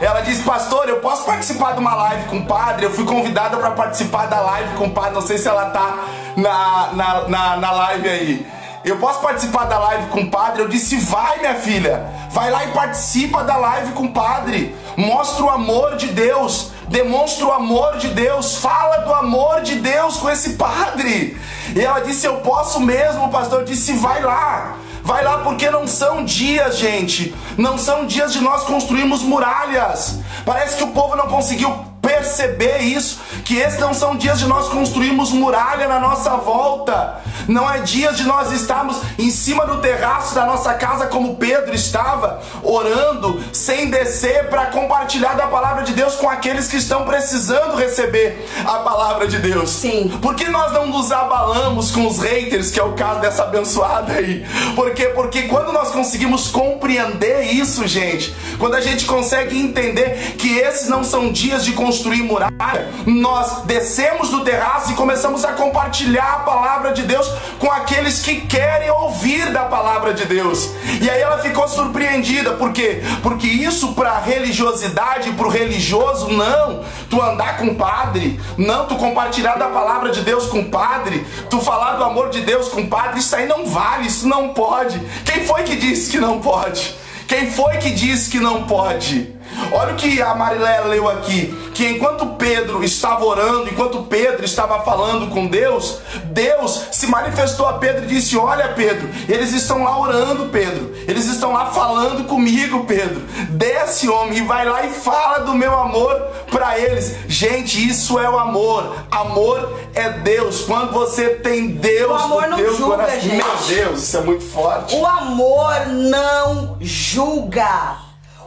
Ela 0.00 0.20
disse, 0.20 0.42
pastor, 0.42 0.88
eu 0.88 1.00
posso 1.00 1.24
participar 1.24 1.72
de 1.72 1.80
uma 1.80 1.94
live 1.94 2.24
com 2.28 2.38
o 2.38 2.46
padre? 2.46 2.86
Eu 2.86 2.90
fui 2.90 3.04
convidada 3.04 3.56
para 3.56 3.70
participar 3.70 4.26
da 4.26 4.40
live 4.40 4.76
com 4.76 4.86
o 4.86 4.90
padre, 4.90 5.14
não 5.14 5.22
sei 5.22 5.38
se 5.38 5.48
ela 5.48 5.66
tá 5.70 5.98
na, 6.36 6.90
na, 6.92 7.28
na, 7.28 7.56
na 7.56 7.72
live 7.72 8.08
aí. 8.08 8.46
Eu 8.84 8.98
posso 8.98 9.20
participar 9.20 9.64
da 9.64 9.78
live 9.78 10.08
com 10.08 10.20
o 10.20 10.30
padre? 10.30 10.60
Eu 10.60 10.68
disse, 10.68 10.96
vai 10.96 11.38
minha 11.38 11.54
filha, 11.54 12.06
vai 12.30 12.50
lá 12.50 12.64
e 12.64 12.72
participa 12.72 13.42
da 13.42 13.56
live 13.56 13.92
com 13.92 14.04
o 14.04 14.12
padre. 14.12 14.76
Mostra 14.94 15.44
o 15.44 15.48
amor 15.48 15.96
de 15.96 16.08
Deus, 16.08 16.70
demonstra 16.88 17.46
o 17.46 17.52
amor 17.52 17.96
de 17.96 18.08
Deus, 18.08 18.58
fala 18.58 18.98
do 18.98 19.14
amor 19.14 19.62
de 19.62 19.76
Deus 19.76 20.18
com 20.18 20.28
esse 20.28 20.50
padre. 20.54 21.40
E 21.74 21.80
ela 21.80 22.00
disse, 22.00 22.26
eu 22.26 22.36
posso 22.36 22.78
mesmo, 22.80 23.26
o 23.26 23.30
pastor 23.30 23.64
disse, 23.64 23.92
vai 23.94 24.22
lá. 24.22 24.76
Vai 25.02 25.22
lá 25.22 25.38
porque 25.38 25.68
não 25.68 25.86
são 25.86 26.24
dias, 26.24 26.78
gente. 26.78 27.34
Não 27.58 27.76
são 27.76 28.06
dias 28.06 28.32
de 28.32 28.40
nós 28.40 28.62
construirmos 28.62 29.22
muralhas. 29.22 30.20
Parece 30.46 30.76
que 30.76 30.84
o 30.84 30.92
povo 30.92 31.14
não 31.14 31.26
conseguiu 31.26 31.74
perceber 32.14 32.78
isso, 32.78 33.20
que 33.44 33.56
esses 33.56 33.78
não 33.78 33.92
são 33.92 34.16
dias 34.16 34.38
de 34.38 34.46
nós 34.46 34.68
construirmos 34.68 35.30
muralha 35.32 35.88
na 35.88 35.98
nossa 35.98 36.36
volta. 36.36 37.20
Não 37.48 37.70
é 37.70 37.80
dias 37.80 38.16
de 38.16 38.24
nós 38.24 38.52
estarmos 38.52 38.96
em 39.18 39.30
cima 39.30 39.66
do 39.66 39.78
terraço 39.78 40.34
da 40.34 40.46
nossa 40.46 40.72
casa 40.74 41.06
como 41.06 41.36
Pedro 41.36 41.74
estava, 41.74 42.40
orando, 42.62 43.42
sem 43.52 43.90
descer 43.90 44.48
para 44.48 44.66
compartilhar 44.66 45.34
da 45.34 45.46
palavra 45.46 45.82
de 45.82 45.92
Deus 45.92 46.14
com 46.14 46.28
aqueles 46.28 46.68
que 46.68 46.76
estão 46.76 47.04
precisando 47.04 47.76
receber 47.76 48.46
a 48.64 48.78
palavra 48.78 49.26
de 49.26 49.38
Deus. 49.38 49.70
Sim. 49.70 50.18
Por 50.22 50.34
que 50.34 50.48
nós 50.48 50.72
não 50.72 50.86
nos 50.86 51.12
abalamos 51.12 51.90
com 51.90 52.06
os 52.06 52.18
haters, 52.18 52.70
que 52.70 52.80
é 52.80 52.84
o 52.84 52.92
caso 52.92 53.20
dessa 53.20 53.42
abençoada 53.42 54.14
aí? 54.14 54.46
Por 54.74 54.92
quê? 54.92 55.06
Porque 55.06 55.42
quando 55.42 55.72
nós 55.72 55.90
conseguimos 55.90 56.48
compreender 56.48 57.52
isso, 57.52 57.86
gente, 57.86 58.34
quando 58.58 58.74
a 58.74 58.80
gente 58.80 59.04
consegue 59.04 59.58
entender 59.58 60.36
que 60.38 60.58
esses 60.58 60.88
não 60.88 61.04
são 61.04 61.30
dias 61.30 61.64
de 61.64 61.72
construir 62.04 62.22
muralha, 62.22 62.90
nós 63.06 63.62
descemos 63.64 64.28
do 64.28 64.44
terraço 64.44 64.92
e 64.92 64.94
começamos 64.94 65.42
a 65.42 65.52
compartilhar 65.52 66.34
a 66.34 66.38
palavra 66.40 66.92
de 66.92 67.02
Deus 67.02 67.26
com 67.58 67.70
aqueles 67.72 68.20
que 68.20 68.42
querem 68.42 68.90
ouvir 68.90 69.50
da 69.50 69.62
palavra 69.62 70.12
de 70.12 70.26
Deus. 70.26 70.68
E 71.00 71.08
aí 71.08 71.20
ela 71.22 71.38
ficou 71.38 71.66
surpreendida, 71.66 72.52
por 72.52 72.72
quê? 72.72 73.02
Porque 73.22 73.46
isso 73.46 73.94
para 73.94 74.18
religiosidade, 74.18 75.32
para 75.32 75.46
o 75.46 75.50
religioso, 75.50 76.28
não. 76.28 76.84
Tu 77.08 77.20
andar 77.22 77.56
com 77.56 77.74
padre, 77.74 78.38
não, 78.58 78.86
tu 78.86 78.96
compartilhar 78.96 79.54
da 79.54 79.68
palavra 79.68 80.10
de 80.10 80.20
Deus 80.20 80.46
com 80.46 80.64
padre, 80.64 81.26
tu 81.48 81.58
falar 81.60 81.92
do 81.92 82.04
amor 82.04 82.28
de 82.28 82.42
Deus 82.42 82.68
com 82.68 82.86
padre, 82.86 83.20
isso 83.20 83.34
aí 83.34 83.46
não 83.46 83.64
vale, 83.64 84.08
isso 84.08 84.28
não 84.28 84.50
pode. 84.50 85.00
Quem 85.24 85.46
foi 85.46 85.62
que 85.62 85.76
disse 85.76 86.10
que 86.10 86.18
não 86.18 86.38
pode? 86.40 86.94
Quem 87.26 87.50
foi 87.50 87.78
que 87.78 87.90
disse 87.90 88.30
que 88.30 88.38
não 88.38 88.64
pode? 88.64 89.32
Olha 89.72 89.92
o 89.92 89.96
que 89.96 90.20
a 90.20 90.34
Marilé 90.34 90.80
leu 90.82 91.08
aqui, 91.08 91.54
que 91.74 91.86
enquanto 91.86 92.26
Pedro 92.36 92.82
estava 92.84 93.24
orando, 93.24 93.68
enquanto 93.68 94.02
Pedro 94.02 94.44
estava 94.44 94.80
falando 94.82 95.30
com 95.30 95.46
Deus, 95.46 95.98
Deus 96.24 96.88
se 96.92 97.06
manifestou 97.06 97.66
a 97.66 97.74
Pedro 97.74 98.04
e 98.04 98.08
disse: 98.08 98.36
"Olha, 98.36 98.68
Pedro, 98.68 99.08
eles 99.28 99.52
estão 99.52 99.84
lá 99.84 99.98
orando, 99.98 100.46
Pedro. 100.46 100.94
Eles 101.06 101.26
estão 101.26 101.52
lá 101.52 101.66
falando 101.66 102.24
comigo, 102.26 102.84
Pedro. 102.84 103.22
Desce, 103.50 104.08
homem, 104.08 104.38
e 104.38 104.42
vai 104.42 104.64
lá 104.64 104.84
e 104.84 104.90
fala 104.90 105.40
do 105.40 105.54
meu 105.54 105.76
amor 105.78 106.14
para 106.50 106.78
eles. 106.78 107.16
Gente, 107.28 107.86
isso 107.88 108.18
é 108.18 108.28
o 108.28 108.38
amor. 108.38 108.94
Amor 109.10 109.80
é 109.94 110.10
Deus. 110.10 110.62
Quando 110.62 110.92
você 110.92 111.30
tem 111.30 111.68
Deus 111.68 112.10
o 112.10 112.24
amor 112.24 112.48
não 112.48 112.56
teu 112.56 112.76
julga, 112.76 112.96
coração, 112.96 113.20
gente. 113.20 113.36
meu 113.36 113.56
Deus, 113.68 114.02
isso 114.02 114.16
é 114.16 114.20
muito 114.20 114.44
forte. 114.44 114.96
O 114.96 115.06
amor 115.06 115.86
não 115.88 116.76
julga. 116.80 118.03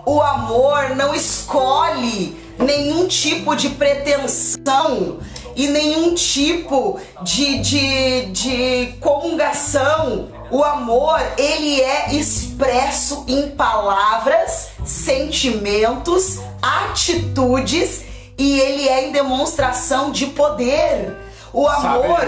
O 0.08 0.22
amor 0.22 0.96
não 0.96 1.14
escolhe 1.14 2.34
nenhum 2.58 3.10
tipo 3.10 3.54
de 3.58 3.72
pretensão 3.72 5.20
e 5.54 5.68
nenhum 5.68 6.14
tipo 6.14 6.98
de, 7.24 7.58
de, 7.60 8.26
de 8.28 8.94
comungação. 9.02 10.30
O 10.50 10.64
amor, 10.64 11.20
ele 11.38 11.82
é 11.82 12.14
expresso 12.14 13.26
em 13.28 13.50
palavras, 13.50 14.70
sentimentos, 14.86 16.40
atitudes 16.62 18.06
e 18.38 18.62
ele 18.62 18.88
é 18.88 19.10
em 19.10 19.12
demonstração 19.12 20.10
de 20.10 20.28
poder. 20.28 21.18
O 21.52 21.68
amor, 21.68 22.20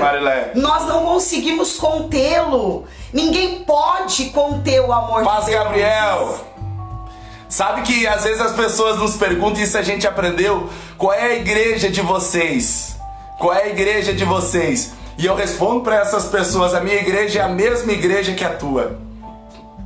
nós 0.55 0.85
não 0.85 1.05
conseguimos 1.05 1.77
contê-lo. 1.77 2.85
Ninguém 3.13 3.63
pode 3.63 4.25
conter 4.31 4.81
o 4.81 4.91
amor 4.91 5.23
Paz, 5.23 5.45
de 5.45 5.51
Deus. 5.51 5.63
Gabriel. 5.63 6.39
Sabe 7.49 7.81
que 7.81 8.05
às 8.05 8.23
vezes 8.23 8.39
as 8.39 8.53
pessoas 8.53 8.99
nos 8.99 9.17
perguntam, 9.17 9.63
isso 9.63 9.75
a 9.75 9.81
gente 9.81 10.07
aprendeu, 10.07 10.69
qual 10.99 11.11
é 11.11 11.23
a 11.23 11.35
igreja 11.35 11.89
de 11.89 11.99
vocês? 11.99 12.95
Qual 13.39 13.51
é 13.51 13.63
a 13.63 13.69
igreja 13.69 14.13
de 14.13 14.23
vocês? 14.23 14.93
E 15.17 15.25
eu 15.25 15.35
respondo 15.35 15.81
para 15.81 15.95
essas 15.95 16.25
pessoas, 16.25 16.75
a 16.75 16.79
minha 16.79 16.97
igreja 16.97 17.39
é 17.39 17.41
a 17.41 17.47
mesma 17.49 17.91
igreja 17.91 18.33
que 18.33 18.45
a 18.45 18.51
tua. 18.51 18.99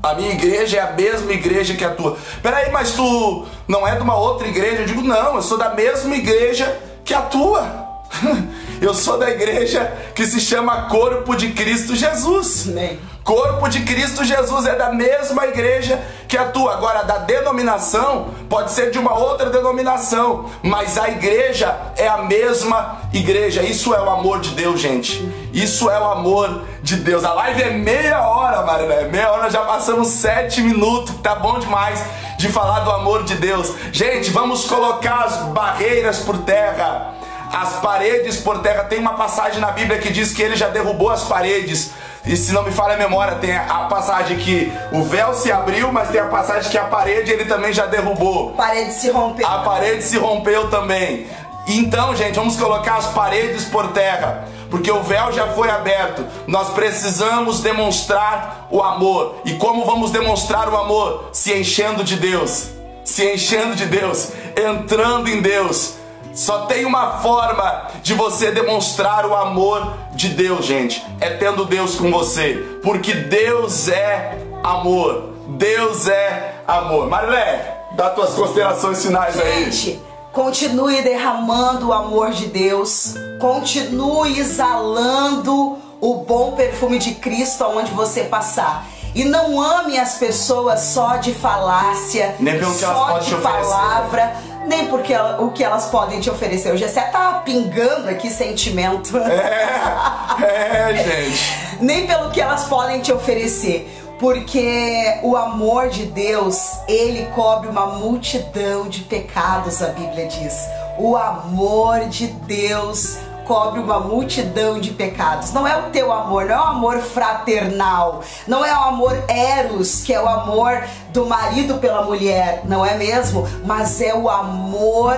A 0.04 0.14
minha 0.14 0.34
igreja 0.34 0.78
é 0.78 0.82
a 0.82 0.92
mesma 0.92 1.32
igreja 1.32 1.74
que 1.74 1.86
a 1.86 1.92
tua. 1.92 2.18
Peraí, 2.42 2.70
mas 2.70 2.92
tu 2.92 3.46
não 3.66 3.88
é 3.88 3.96
de 3.96 4.02
uma 4.02 4.18
outra 4.18 4.46
igreja? 4.46 4.82
Eu 4.82 4.86
digo, 4.86 5.02
não, 5.02 5.36
eu 5.36 5.42
sou 5.42 5.58
da 5.58 5.74
mesma 5.74 6.14
igreja 6.16 6.78
que 7.06 7.14
a 7.14 7.22
tua. 7.22 7.66
Eu 8.84 8.94
sou 8.94 9.18
da 9.18 9.30
igreja 9.30 9.94
que 10.14 10.26
se 10.26 10.42
chama 10.42 10.90
Corpo 10.90 11.38
de 11.38 11.54
Cristo 11.54 11.96
Jesus. 11.96 12.68
Amém. 12.68 13.00
Corpo 13.24 13.70
de 13.70 13.80
Cristo 13.84 14.26
Jesus 14.26 14.66
é 14.66 14.76
da 14.76 14.92
mesma 14.92 15.48
igreja 15.48 15.98
que 16.28 16.36
a 16.36 16.44
tua. 16.50 16.74
Agora, 16.74 17.02
da 17.04 17.20
denominação, 17.20 18.32
pode 18.50 18.72
ser 18.72 18.92
de 18.92 19.00
uma 19.00 19.18
outra 19.18 19.50
denominação, 19.50 20.50
mas 20.62 20.98
a 20.98 21.08
igreja 21.08 21.74
é 21.96 22.10
a 22.10 22.18
mesma 22.24 22.98
igreja. 23.14 23.64
Isso 23.64 23.96
é 23.96 24.02
o 24.02 24.10
amor 24.10 24.42
de 24.42 24.50
Deus, 24.50 24.82
gente. 24.82 25.32
Isso 25.54 25.90
é 25.90 25.98
o 25.98 26.12
amor 26.12 26.64
de 26.82 26.98
Deus. 26.98 27.24
A 27.24 27.32
live 27.32 27.64
é 27.64 27.70
meia 27.70 28.28
hora, 28.28 28.64
Marilé. 28.64 29.06
Meia 29.06 29.32
hora, 29.32 29.50
já 29.50 29.62
passamos 29.62 30.10
sete 30.10 30.60
minutos. 30.60 31.16
Tá 31.24 31.36
bom 31.36 31.58
demais 31.58 32.04
de 32.38 32.50
falar 32.50 32.82
do 32.82 32.92
amor 32.92 33.24
de 33.24 33.36
Deus. 33.36 33.72
Gente, 33.94 34.30
vamos 34.30 34.66
colocar 34.66 35.24
as 35.24 35.38
barreiras 35.54 36.20
por 36.20 36.40
terra 36.40 37.13
as 37.54 37.74
paredes 37.74 38.38
por 38.38 38.60
terra. 38.60 38.84
Tem 38.86 39.00
uma 39.00 39.14
passagem 39.14 39.62
na 39.62 39.72
Bíblia 39.72 40.00
que 40.00 40.12
diz 40.12 40.34
que 40.34 40.42
ele 40.42 40.56
já 40.56 40.70
derrubou 40.70 41.12
as 41.12 41.24
paredes. 41.24 41.92
E 42.26 42.36
se 42.36 42.52
não 42.52 42.64
me 42.64 42.72
falha 42.72 42.96
a 42.96 42.98
memória, 42.98 43.36
tem 43.36 43.56
a 43.56 43.86
passagem 43.90 44.38
que 44.38 44.72
o 44.92 45.04
véu 45.04 45.34
se 45.34 45.52
abriu, 45.52 45.92
mas 45.92 46.10
tem 46.10 46.20
a 46.20 46.26
passagem 46.26 46.72
que 46.72 46.78
a 46.78 46.86
parede 46.86 47.32
ele 47.32 47.46
também 47.46 47.72
já 47.72 47.86
derrubou. 47.86 48.54
Parede 48.54 48.94
se 48.94 49.12
rompeu. 49.12 49.46
A 49.46 49.60
parede 49.60 50.04
se 50.04 50.18
rompeu 50.18 50.70
também. 50.70 51.28
Então, 51.68 52.16
gente, 52.16 52.36
vamos 52.36 52.58
colocar 52.58 52.96
as 52.96 53.08
paredes 53.08 53.66
por 53.66 53.90
terra, 53.90 54.46
porque 54.70 54.92
o 54.92 55.04
véu 55.04 55.32
já 55.32 55.48
foi 55.50 55.70
aberto. 55.70 56.26
Nós 56.48 56.70
precisamos 56.70 57.60
demonstrar 57.60 58.68
o 58.72 58.82
amor. 58.82 59.36
E 59.46 59.54
como 59.54 59.86
vamos 59.86 60.12
demonstrar 60.12 60.68
o 60.70 60.76
amor? 60.76 61.30
Se 61.32 61.54
enchendo 61.54 62.04
de 62.04 62.16
Deus. 62.16 62.70
Se 63.06 63.34
enchendo 63.34 63.76
de 63.76 63.86
Deus, 63.86 64.30
entrando 64.56 65.30
em 65.30 65.42
Deus. 65.42 66.03
Só 66.34 66.66
tem 66.66 66.84
uma 66.84 67.20
forma 67.20 67.88
de 68.02 68.16
você 68.16 68.52
demonstrar 68.52 69.26
o 69.26 69.36
amor 69.36 69.94
de 70.14 70.30
Deus, 70.30 70.66
gente. 70.66 71.06
É 71.22 71.30
tendo 71.30 71.66
Deus 71.66 71.96
com 71.96 72.10
você. 72.10 72.80
Porque 72.82 73.14
Deus 73.14 73.88
é 73.88 74.38
amor. 74.64 75.30
Deus 75.50 76.08
é 76.08 76.56
amor. 76.68 77.08
Marilé, 77.08 77.86
dá 77.92 78.10
tuas 78.10 78.32
considerações 78.34 79.04
finais 79.06 79.40
aí. 79.40 79.66
Gente, 79.66 80.02
continue 80.32 81.04
derramando 81.04 81.90
o 81.90 81.94
amor 81.94 82.32
de 82.32 82.48
Deus. 82.48 83.14
Continue 83.40 84.40
exalando 84.40 85.78
o 86.02 86.16
bom 86.16 86.54
perfume 86.54 86.98
de 86.98 87.14
Cristo 87.16 87.64
aonde 87.64 87.92
você 87.92 88.24
passar. 88.24 88.88
E 89.16 89.24
não 89.24 89.62
ame 89.62 90.00
as 90.00 90.16
pessoas 90.16 90.80
só 90.80 91.18
de 91.18 91.34
falácia, 91.36 92.36
só 92.80 93.20
de 93.20 93.28
te 93.28 93.36
oferecer. 93.36 94.34
Nem 94.66 94.88
porque 94.88 95.14
ela- 95.14 95.42
o 95.42 95.52
que 95.52 95.64
elas 95.64 95.86
podem 95.88 96.20
te 96.20 96.30
oferecer. 96.30 96.74
O 96.74 96.78
Gessé 96.78 97.02
tá 97.02 97.42
pingando 97.46 98.10
aqui 98.10 98.30
sentimento. 98.30 99.18
É, 99.18 100.92
é, 100.92 100.94
gente. 100.96 101.78
nem 101.82 102.08
pelo 102.08 102.30
que 102.32 102.42
elas 102.42 102.64
podem 102.66 103.00
te 103.02 103.12
oferecer. 103.12 104.00
Porque 104.20 105.20
o 105.22 105.36
amor 105.36 105.90
de 105.90 106.06
Deus, 106.06 106.78
ele 106.88 107.26
cobre 107.36 107.68
uma 107.68 107.88
multidão 107.88 108.88
de 108.88 109.02
pecados, 109.02 109.82
a 109.82 109.88
Bíblia 109.88 110.28
diz. 110.28 110.54
O 110.98 111.18
amor 111.18 112.02
de 112.08 112.28
Deus 112.28 113.18
cobre 113.46 113.80
uma 113.80 114.00
multidão 114.00 114.80
de 114.80 114.92
pecados. 114.92 115.54
Não 115.54 115.68
é 115.68 115.78
o 115.78 115.90
teu 115.90 116.12
amor, 116.12 116.46
não 116.46 116.56
é 116.56 116.60
o 116.60 116.64
amor 116.64 117.00
fraternal, 117.00 118.22
não 118.48 118.66
é 118.66 118.74
o 118.74 118.84
amor 118.84 119.24
eros, 119.28 120.02
que 120.02 120.14
é 120.14 120.22
o 120.22 120.28
amor 120.28 120.84
do 121.10 121.26
marido 121.26 121.76
pela 121.76 122.04
mulher, 122.04 122.62
não 122.66 122.86
é 122.86 122.98
mesmo? 122.98 123.48
Mas 123.66 124.02
é 124.02 124.14
o 124.14 124.30
amor 124.30 125.18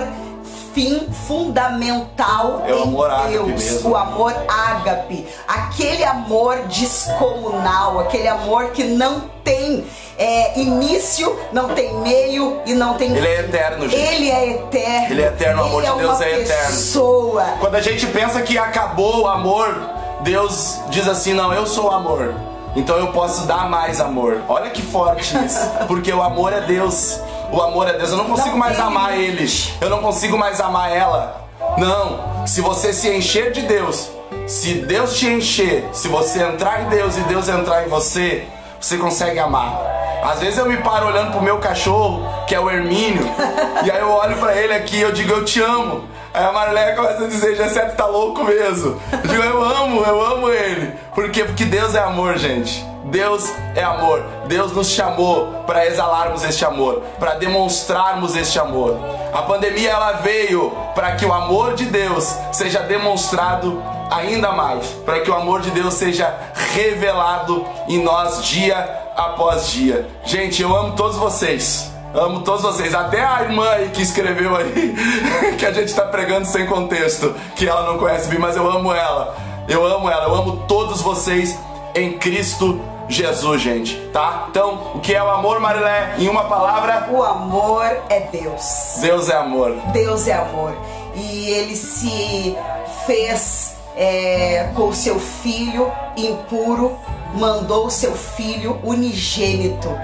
fim 0.76 1.08
fundamental 1.26 2.62
é 2.66 2.74
o 2.74 2.82
amor 2.82 3.10
em 3.10 3.30
Deus, 3.30 3.82
o 3.82 3.96
amor 3.96 4.34
ágape, 4.46 5.26
aquele 5.48 6.04
amor 6.04 6.58
descomunal, 6.68 7.98
aquele 8.00 8.28
amor 8.28 8.72
que 8.72 8.84
não 8.84 9.22
tem 9.42 9.86
é, 10.18 10.60
início, 10.60 11.34
não 11.50 11.70
tem 11.70 11.94
meio 12.00 12.60
e 12.66 12.74
não 12.74 12.92
tem 12.92 13.16
Ele 13.16 13.26
é 13.26 13.40
eterno, 13.40 13.88
gente. 13.88 13.96
Ele 13.96 14.30
é 14.30 14.50
eterno. 14.50 15.06
Ele 15.12 15.22
é 15.22 15.26
eterno, 15.28 15.62
o 15.62 15.64
amor 15.64 15.82
Ele 15.82 15.92
de 15.92 15.98
Deus 15.98 16.20
é 16.20 16.40
eterno. 16.40 16.66
Pessoa. 16.66 17.44
Quando 17.58 17.74
a 17.76 17.80
gente 17.80 18.06
pensa 18.08 18.42
que 18.42 18.58
acabou 18.58 19.22
o 19.22 19.28
amor, 19.28 19.74
Deus 20.20 20.78
diz 20.90 21.08
assim: 21.08 21.32
"Não, 21.32 21.54
eu 21.54 21.66
sou 21.66 21.86
o 21.86 21.90
amor". 21.90 22.34
Então 22.76 22.98
eu 22.98 23.06
posso 23.12 23.46
dar 23.46 23.70
mais 23.70 23.98
amor. 23.98 24.42
Olha 24.46 24.68
que 24.68 24.82
forte 24.82 25.34
isso. 25.42 25.70
Porque 25.88 26.12
o 26.12 26.22
amor 26.22 26.52
é 26.52 26.60
Deus. 26.60 27.18
O 27.52 27.62
amor 27.62 27.88
é 27.88 27.94
Deus. 27.94 28.10
Eu 28.10 28.16
não 28.16 28.26
consigo 28.26 28.50
Não 28.50 28.58
mais 28.58 28.76
tem 28.76 28.84
amar 28.84 29.18
ele. 29.18 29.46
Eu 29.80 29.90
não 29.90 29.98
consigo 29.98 30.38
mais 30.38 30.60
amar 30.60 30.94
ela. 30.94 31.48
Não. 31.78 32.46
Se 32.46 32.60
você 32.60 32.92
se 32.92 33.08
encher 33.08 33.52
de 33.52 33.62
Deus, 33.62 34.08
se 34.46 34.74
Deus 34.74 35.16
te 35.16 35.26
encher, 35.26 35.88
se 35.92 36.08
você 36.08 36.42
entrar 36.42 36.82
em 36.82 36.88
Deus 36.88 37.16
e 37.16 37.20
Deus 37.22 37.48
entrar 37.48 37.84
em 37.84 37.88
você, 37.88 38.46
você 38.80 38.96
consegue 38.96 39.38
amar. 39.38 39.80
Às 40.22 40.40
vezes 40.40 40.58
eu 40.58 40.66
me 40.66 40.76
paro 40.78 41.06
olhando 41.06 41.32
pro 41.32 41.42
meu 41.42 41.58
cachorro, 41.58 42.26
que 42.46 42.54
é 42.54 42.60
o 42.60 42.70
Hermínio, 42.70 43.28
e 43.84 43.90
aí 43.90 44.00
eu 44.00 44.10
olho 44.10 44.36
pra 44.38 44.56
ele 44.56 44.72
aqui 44.74 44.96
e 44.96 45.02
eu 45.02 45.12
digo, 45.12 45.32
eu 45.32 45.44
te 45.44 45.60
amo. 45.60 46.08
Aí 46.36 46.44
a 46.44 46.52
Marleia 46.52 46.94
começa 46.94 47.24
a 47.24 47.28
dizer, 47.28 47.56
Jessé, 47.56 47.86
tu 47.86 47.96
tá 47.96 48.04
louco 48.04 48.44
mesmo. 48.44 49.00
Eu 49.10 49.30
digo, 49.30 49.42
eu 49.42 49.64
amo, 49.64 50.02
eu 50.02 50.20
amo 50.20 50.50
ele. 50.50 50.92
Por 51.14 51.30
quê? 51.30 51.44
Porque 51.44 51.64
Deus 51.64 51.94
é 51.94 51.98
amor, 51.98 52.36
gente. 52.36 52.84
Deus 53.06 53.50
é 53.74 53.82
amor. 53.82 54.22
Deus 54.46 54.70
nos 54.72 54.90
chamou 54.90 55.64
para 55.66 55.86
exalarmos 55.86 56.44
este 56.44 56.62
amor, 56.62 57.02
para 57.18 57.36
demonstrarmos 57.36 58.36
este 58.36 58.58
amor. 58.58 59.00
A 59.32 59.40
pandemia 59.44 59.88
ela 59.88 60.12
veio 60.12 60.76
para 60.94 61.12
que 61.12 61.24
o 61.24 61.32
amor 61.32 61.72
de 61.72 61.86
Deus 61.86 62.30
seja 62.52 62.80
demonstrado 62.80 63.82
ainda 64.10 64.52
mais, 64.52 64.88
para 65.06 65.20
que 65.20 65.30
o 65.30 65.34
amor 65.34 65.62
de 65.62 65.70
Deus 65.70 65.94
seja 65.94 66.34
revelado 66.74 67.64
em 67.88 68.02
nós 68.02 68.44
dia 68.44 68.76
após 69.16 69.68
dia. 69.70 70.06
Gente, 70.22 70.60
eu 70.60 70.76
amo 70.76 70.94
todos 70.94 71.16
vocês. 71.16 71.95
Amo 72.16 72.40
todos 72.40 72.62
vocês, 72.62 72.94
até 72.94 73.22
a 73.22 73.42
irmã 73.42 73.68
aí 73.68 73.90
que 73.90 74.00
escreveu 74.00 74.56
aí, 74.56 74.94
que 75.58 75.66
a 75.66 75.70
gente 75.70 75.94
tá 75.94 76.00
pregando 76.00 76.46
sem 76.46 76.64
contexto, 76.64 77.34
que 77.54 77.68
ela 77.68 77.92
não 77.92 77.98
conhece 77.98 78.26
bem, 78.30 78.38
mas 78.38 78.56
eu 78.56 78.66
amo 78.70 78.90
ela. 78.90 79.36
Eu 79.68 79.84
amo 79.84 80.08
ela, 80.08 80.24
eu 80.24 80.34
amo 80.34 80.64
todos 80.66 81.02
vocês 81.02 81.58
em 81.94 82.16
Cristo 82.18 82.80
Jesus, 83.06 83.60
gente, 83.60 83.96
tá? 84.14 84.46
Então, 84.48 84.92
o 84.94 85.00
que 85.00 85.14
é 85.14 85.22
o 85.22 85.28
amor, 85.28 85.60
Marilé? 85.60 86.14
Em 86.18 86.26
uma 86.26 86.44
palavra, 86.44 87.06
O 87.12 87.22
amor 87.22 87.84
é 88.08 88.20
Deus. 88.20 88.96
Deus 89.02 89.28
é 89.28 89.36
amor. 89.36 89.72
Deus 89.92 90.26
é 90.26 90.32
amor. 90.32 90.74
E 91.14 91.50
ele 91.50 91.76
se 91.76 92.56
fez 93.04 93.76
é, 93.94 94.70
com 94.74 94.88
o 94.88 94.94
seu 94.94 95.20
filho 95.20 95.92
impuro, 96.16 96.96
mandou 97.34 97.86
o 97.86 97.90
seu 97.90 98.12
filho 98.12 98.80
unigênito, 98.82 99.94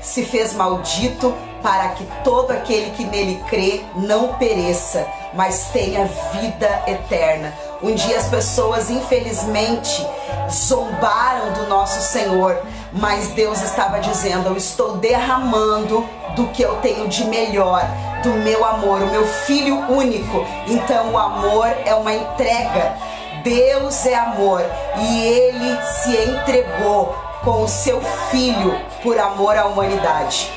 se 0.00 0.24
fez 0.24 0.54
maldito 0.54 1.34
para 1.62 1.90
que 1.90 2.06
todo 2.24 2.50
aquele 2.50 2.90
que 2.90 3.04
nele 3.04 3.42
crê 3.48 3.82
não 3.94 4.34
pereça, 4.34 5.06
mas 5.34 5.68
tenha 5.72 6.06
vida 6.32 6.82
eterna. 6.86 7.52
Um 7.82 7.94
dia 7.94 8.18
as 8.18 8.28
pessoas, 8.28 8.90
infelizmente, 8.90 10.06
zombaram 10.50 11.52
do 11.52 11.66
nosso 11.68 12.00
Senhor, 12.12 12.60
mas 12.92 13.28
Deus 13.28 13.62
estava 13.62 14.00
dizendo: 14.00 14.48
Eu 14.48 14.56
estou 14.56 14.96
derramando 14.96 16.06
do 16.34 16.46
que 16.48 16.62
eu 16.62 16.76
tenho 16.76 17.08
de 17.08 17.24
melhor, 17.24 17.82
do 18.22 18.30
meu 18.30 18.64
amor, 18.64 19.02
o 19.02 19.10
meu 19.10 19.26
filho 19.26 19.76
único. 19.90 20.44
Então, 20.66 21.12
o 21.12 21.18
amor 21.18 21.68
é 21.84 21.94
uma 21.94 22.12
entrega. 22.12 22.96
Deus 23.42 24.04
é 24.04 24.14
amor 24.14 24.62
e 24.98 25.22
ele 25.22 25.82
se 25.82 26.14
entregou 26.14 27.29
com 27.42 27.62
o 27.62 27.68
seu 27.68 28.00
filho 28.30 28.78
por 29.02 29.18
amor 29.18 29.56
à 29.56 29.66
humanidade. 29.66 30.50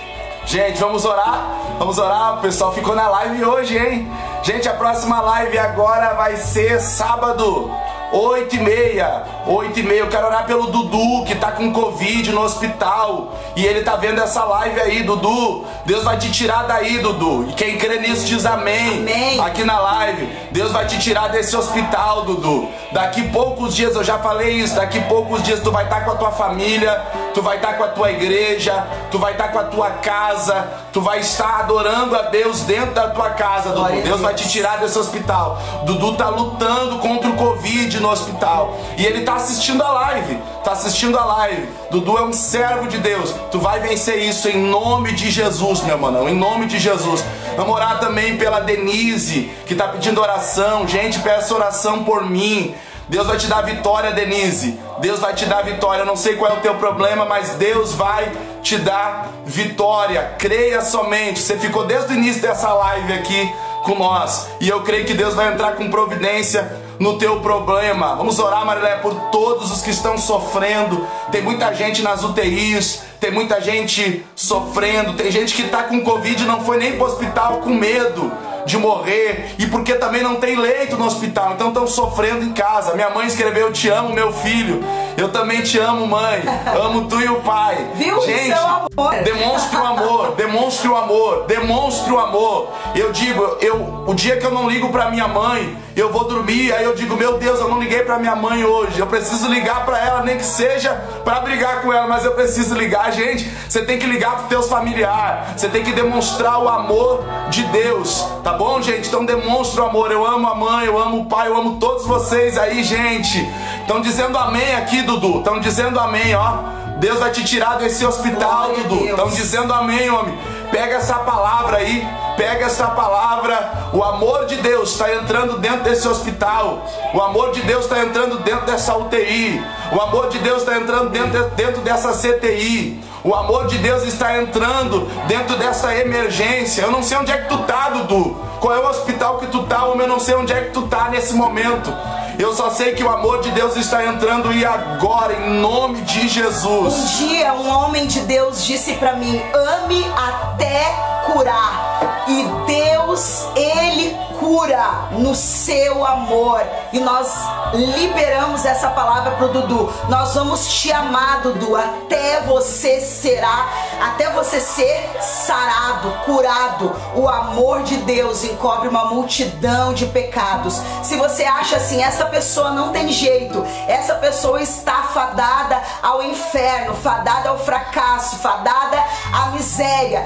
Gente, 0.45 0.77
vamos 0.79 1.05
orar? 1.05 1.41
Vamos 1.79 1.97
orar? 1.97 2.37
O 2.37 2.41
pessoal 2.41 2.73
ficou 2.73 2.95
na 2.95 3.07
live 3.07 3.45
hoje, 3.45 3.77
hein? 3.77 4.11
Gente, 4.43 4.67
a 4.67 4.73
próxima 4.73 5.21
live 5.21 5.57
agora 5.57 6.13
vai 6.13 6.35
ser 6.35 6.81
sábado. 6.81 7.71
8 8.13 8.55
e 8.55 8.59
meia, 8.59 9.23
8 9.47 9.79
e 9.79 9.83
meia, 9.83 10.01
eu 10.01 10.07
quero 10.07 10.27
orar 10.27 10.45
pelo 10.45 10.67
Dudu, 10.67 11.25
que 11.25 11.33
tá 11.33 11.51
com 11.51 11.73
Covid 11.73 12.31
no 12.31 12.43
hospital, 12.43 13.33
e 13.55 13.65
ele 13.65 13.81
tá 13.81 13.95
vendo 13.95 14.21
essa 14.21 14.43
live 14.43 14.79
aí, 14.79 15.01
Dudu, 15.01 15.65
Deus 15.83 16.03
vai 16.03 16.15
te 16.17 16.31
tirar 16.31 16.67
daí, 16.67 16.99
Dudu, 16.99 17.49
e 17.49 17.53
quem 17.53 17.75
crê 17.75 17.97
nisso 17.97 18.27
diz 18.27 18.45
amém, 18.45 18.99
Amém. 18.99 19.39
aqui 19.39 19.63
na 19.63 19.79
live, 19.79 20.29
Deus 20.51 20.71
vai 20.71 20.85
te 20.85 20.99
tirar 20.99 21.29
desse 21.29 21.57
hospital, 21.57 22.21
Dudu, 22.21 22.69
daqui 22.91 23.29
poucos 23.29 23.75
dias, 23.75 23.95
eu 23.95 24.03
já 24.03 24.19
falei 24.19 24.51
isso, 24.57 24.75
daqui 24.75 25.01
poucos 25.01 25.41
dias 25.41 25.59
tu 25.61 25.71
vai 25.71 25.85
estar 25.85 26.05
com 26.05 26.11
a 26.11 26.15
tua 26.15 26.31
família, 26.31 27.01
tu 27.33 27.41
vai 27.41 27.55
estar 27.55 27.73
com 27.73 27.83
a 27.83 27.87
tua 27.87 28.11
igreja, 28.11 28.85
tu 29.09 29.17
vai 29.17 29.31
estar 29.31 29.47
com 29.47 29.57
a 29.57 29.63
tua 29.63 29.89
casa, 29.89 30.67
tu 30.93 31.01
vai 31.01 31.19
estar 31.19 31.61
adorando 31.61 32.15
a 32.15 32.21
Deus 32.23 32.61
dentro 32.61 32.93
da 32.93 33.07
tua 33.07 33.31
casa, 33.31 33.71
Dudu, 33.71 34.01
Deus 34.03 34.21
vai 34.21 34.35
te 34.35 34.47
tirar 34.47 34.77
desse 34.77 34.99
hospital. 34.99 35.59
Dudu 35.83 36.13
tá 36.13 36.29
lutando 36.29 36.99
contra 36.99 37.27
o 37.27 37.35
Covid 37.35 38.02
no 38.03 38.11
hospital. 38.11 38.77
E 38.97 39.05
ele 39.05 39.21
tá 39.21 39.35
assistindo 39.35 39.81
a 39.81 39.91
live. 39.91 40.37
Tá 40.63 40.73
assistindo 40.73 41.17
a 41.17 41.25
live. 41.25 41.67
Dudu 41.89 42.17
é 42.17 42.23
um 42.23 42.33
servo 42.33 42.87
de 42.87 42.99
Deus. 42.99 43.33
Tu 43.49 43.59
vai 43.59 43.79
vencer 43.79 44.19
isso 44.19 44.47
em 44.47 44.57
nome 44.57 45.13
de 45.13 45.31
Jesus, 45.31 45.81
meu 45.81 45.97
mano. 45.97 46.29
Em 46.29 46.35
nome 46.35 46.67
de 46.67 46.77
Jesus. 46.77 47.23
Vamos 47.57 47.73
orar 47.73 47.99
também 47.99 48.37
pela 48.37 48.59
Denise, 48.59 49.49
que 49.65 49.73
tá 49.73 49.87
pedindo 49.87 50.21
oração. 50.21 50.87
Gente, 50.87 51.19
peça 51.19 51.55
oração 51.55 52.03
por 52.03 52.23
mim. 52.29 52.75
Deus 53.07 53.27
vai 53.27 53.37
te 53.37 53.47
dar 53.47 53.61
vitória, 53.61 54.11
Denise. 54.11 54.79
Deus 54.99 55.19
vai 55.19 55.33
te 55.33 55.45
dar 55.45 55.63
vitória. 55.63 56.01
Eu 56.01 56.05
não 56.05 56.15
sei 56.15 56.35
qual 56.35 56.51
é 56.51 56.57
o 56.57 56.61
teu 56.61 56.75
problema, 56.75 57.25
mas 57.25 57.51
Deus 57.55 57.93
vai 57.93 58.31
te 58.61 58.77
dar 58.77 59.29
vitória. 59.45 60.35
Creia 60.37 60.81
somente. 60.81 61.39
Você 61.39 61.57
ficou 61.57 61.85
desde 61.85 62.13
o 62.13 62.15
início 62.15 62.41
dessa 62.41 62.73
live 62.73 63.13
aqui 63.13 63.53
com 63.83 63.95
nós. 63.95 64.47
E 64.59 64.69
eu 64.69 64.81
creio 64.81 65.05
que 65.05 65.13
Deus 65.13 65.35
vai 65.35 65.53
entrar 65.53 65.73
com 65.73 65.89
providência 65.89 66.82
no 66.99 67.17
teu 67.17 67.39
problema. 67.39 68.15
Vamos 68.15 68.39
orar, 68.39 68.65
Marilé, 68.65 68.97
por 68.97 69.13
todos 69.31 69.71
os 69.71 69.81
que 69.81 69.89
estão 69.89 70.17
sofrendo. 70.17 71.05
Tem 71.31 71.41
muita 71.41 71.73
gente 71.73 72.01
nas 72.01 72.23
UTIs, 72.23 73.01
tem 73.19 73.31
muita 73.31 73.61
gente 73.61 74.25
sofrendo, 74.35 75.13
tem 75.13 75.31
gente 75.31 75.53
que 75.53 75.63
tá 75.69 75.83
com 75.83 76.01
Covid 76.01 76.43
e 76.43 76.45
não 76.45 76.63
foi 76.63 76.77
nem 76.77 76.97
pro 76.97 77.05
hospital 77.05 77.57
com 77.57 77.69
medo 77.69 78.31
de 78.65 78.77
morrer 78.77 79.55
e 79.57 79.67
porque 79.67 79.95
também 79.95 80.23
não 80.23 80.35
tem 80.35 80.55
leito 80.55 80.95
no 80.97 81.05
hospital, 81.05 81.53
então 81.53 81.69
estão 81.69 81.87
sofrendo 81.87 82.43
em 82.43 82.53
casa. 82.53 82.93
Minha 82.93 83.09
mãe 83.09 83.27
escreveu: 83.27 83.71
Te 83.71 83.89
amo, 83.89 84.13
meu 84.13 84.31
filho. 84.31 84.83
Eu 85.17 85.29
também 85.29 85.61
te 85.61 85.77
amo, 85.79 86.07
mãe. 86.07 86.43
Amo 86.75 87.07
tu 87.07 87.19
e 87.19 87.29
o 87.29 87.41
pai. 87.41 87.77
Viu? 87.95 88.19
Gente, 88.21 88.51
é 88.51 88.55
o 88.55 88.65
amor. 88.65 89.23
demonstre 89.23 89.77
o 89.77 89.85
amor, 89.85 90.35
demonstre 90.35 90.87
o 90.87 90.95
amor, 90.95 91.45
demonstre 91.45 92.11
o 92.11 92.19
amor. 92.19 92.69
Eu 92.95 93.11
digo, 93.11 93.57
eu, 93.61 94.03
o 94.07 94.13
dia 94.13 94.37
que 94.37 94.45
eu 94.45 94.51
não 94.51 94.69
ligo 94.69 94.89
pra 94.89 95.09
minha 95.09 95.27
mãe, 95.27 95.77
eu 95.95 96.11
vou 96.11 96.23
dormir, 96.25 96.73
aí 96.73 96.83
eu 96.83 96.95
digo, 96.95 97.15
meu 97.15 97.37
Deus, 97.37 97.59
eu 97.59 97.69
não 97.69 97.79
liguei 97.79 97.99
pra 97.99 98.17
minha 98.17 98.35
mãe 98.35 98.63
hoje. 98.65 98.99
Eu 98.99 99.07
preciso 99.07 99.47
ligar 99.47 99.85
pra 99.85 99.99
ela, 99.99 100.23
nem 100.23 100.37
que 100.37 100.45
seja 100.45 100.93
pra 101.23 101.39
brigar 101.41 101.81
com 101.81 101.93
ela, 101.93 102.07
mas 102.07 102.25
eu 102.25 102.31
preciso 102.31 102.73
ligar, 102.75 103.11
gente. 103.11 103.49
Você 103.69 103.83
tem 103.83 103.99
que 103.99 104.05
ligar 104.05 104.35
pros 104.35 104.47
teus 104.47 104.67
familiares. 104.67 105.61
Você 105.61 105.69
tem 105.69 105.83
que 105.83 105.91
demonstrar 105.91 106.59
o 106.59 106.67
amor 106.67 107.23
de 107.49 107.63
Deus, 107.65 108.25
tá 108.43 108.53
bom, 108.53 108.81
gente? 108.81 109.07
Então 109.07 109.25
demonstra 109.25 109.83
o 109.83 109.85
amor. 109.85 110.11
Eu 110.11 110.25
amo 110.25 110.47
a 110.47 110.55
mãe, 110.55 110.85
eu 110.85 110.97
amo 110.97 111.21
o 111.21 111.25
pai, 111.25 111.47
eu 111.47 111.55
amo 111.57 111.77
todos 111.79 112.05
vocês 112.05 112.57
aí, 112.57 112.83
gente. 112.83 113.47
Estão 113.83 113.99
dizendo 113.99 114.37
amém 114.37 114.75
aqui, 114.75 115.01
Dudu. 115.01 115.39
Estão 115.39 115.59
dizendo 115.59 115.99
amém, 115.99 116.33
ó. 116.35 116.57
Deus 116.99 117.19
vai 117.19 117.31
te 117.31 117.43
tirar 117.43 117.77
desse 117.77 118.05
hospital, 118.05 118.67
Glória 118.67 118.83
Dudu. 118.85 119.05
Estão 119.09 119.27
dizendo 119.27 119.73
amém, 119.73 120.09
homem. 120.09 120.37
Pega 120.71 120.95
essa 120.95 121.15
palavra 121.15 121.77
aí, 121.77 122.07
pega 122.37 122.65
essa 122.65 122.87
palavra. 122.87 123.89
O 123.91 124.01
amor 124.01 124.45
de 124.45 124.55
Deus 124.55 124.93
está 124.93 125.13
entrando 125.13 125.59
dentro 125.59 125.83
desse 125.83 126.07
hospital. 126.07 126.87
O 127.13 127.21
amor 127.21 127.51
de 127.51 127.61
Deus 127.61 127.83
está 127.83 127.99
entrando 127.99 128.39
dentro 128.39 128.65
dessa 128.65 128.95
UTI. 128.97 129.61
O 129.91 130.01
amor 130.01 130.29
de 130.29 130.39
Deus 130.39 130.59
está 130.61 130.77
entrando 130.77 131.09
dentro, 131.09 131.43
dentro 131.49 131.81
dessa 131.81 132.13
CTI. 132.13 133.03
O 133.21 133.35
amor 133.35 133.67
de 133.67 133.77
Deus 133.79 134.03
está 134.03 134.37
entrando 134.37 135.01
dentro 135.27 135.57
dessa 135.57 135.93
emergência. 135.95 136.83
Eu 136.83 136.91
não 136.91 137.03
sei 137.03 137.17
onde 137.17 137.33
é 137.33 137.37
que 137.37 137.49
tu 137.49 137.57
tá, 137.59 137.89
Dudu. 137.89 138.35
Qual 138.61 138.73
é 138.73 138.79
o 138.79 138.87
hospital 138.87 139.39
que 139.39 139.47
tu 139.47 139.63
tá, 139.63 139.83
homem? 139.85 140.03
Eu 140.03 140.07
não 140.07 140.19
sei 140.21 140.35
onde 140.35 140.53
é 140.53 140.61
que 140.61 140.71
tu 140.71 140.83
tá 140.83 141.09
nesse 141.09 141.33
momento. 141.33 141.93
Eu 142.39 142.53
só 142.55 142.71
sei 142.71 142.93
que 142.93 143.03
o 143.03 143.09
amor 143.09 143.41
de 143.41 143.51
Deus 143.51 143.75
está 143.75 144.05
entrando 144.05 144.51
e 144.51 144.65
agora, 144.65 145.33
em 145.33 145.59
nome 145.59 146.01
de 146.01 146.27
Jesus. 146.27 146.93
Um 146.93 147.27
dia 147.27 147.53
um 147.53 147.69
homem 147.69 148.07
de 148.07 148.21
Deus 148.21 148.65
disse 148.65 148.93
pra 148.93 149.15
mim: 149.15 149.41
ame 149.53 150.05
até 150.15 150.83
curar. 151.25 152.25
E 152.27 152.45
Deus, 152.65 153.45
Ele 153.55 154.15
cura 154.43 155.07
no 155.11 155.33
seu 155.33 156.05
amor. 156.05 156.61
E 156.91 156.99
nós 156.99 157.33
liberamos 157.73 158.65
essa 158.65 158.89
palavra 158.89 159.31
pro 159.31 159.47
Dudu. 159.47 159.91
Nós 160.09 160.33
vamos 160.33 160.67
te 160.67 160.91
amar, 160.91 161.41
Dudu, 161.41 161.75
até 161.77 162.41
você 162.41 162.99
será, 162.99 163.69
até 164.01 164.29
você 164.31 164.59
ser 164.59 165.17
sarado, 165.21 166.11
curado. 166.25 166.93
O 167.15 167.27
amor 167.27 167.83
de 167.83 167.97
Deus 167.97 168.43
encobre 168.43 168.89
uma 168.89 169.05
multidão 169.05 169.93
de 169.93 170.07
pecados. 170.07 170.81
Se 171.01 171.15
você 171.15 171.45
acha 171.45 171.77
assim, 171.77 172.03
essa 172.03 172.25
pessoa 172.25 172.71
não 172.71 172.91
tem 172.91 173.07
jeito, 173.09 173.65
essa 173.87 174.15
pessoa 174.15 174.61
está 174.61 175.03
fadada 175.13 175.81
ao 176.01 176.21
inferno, 176.21 176.95
fadada 176.95 177.49
ao 177.49 177.59
fracasso, 177.59 178.37
fadada 178.37 179.01
à 179.31 179.51
miséria. 179.51 180.25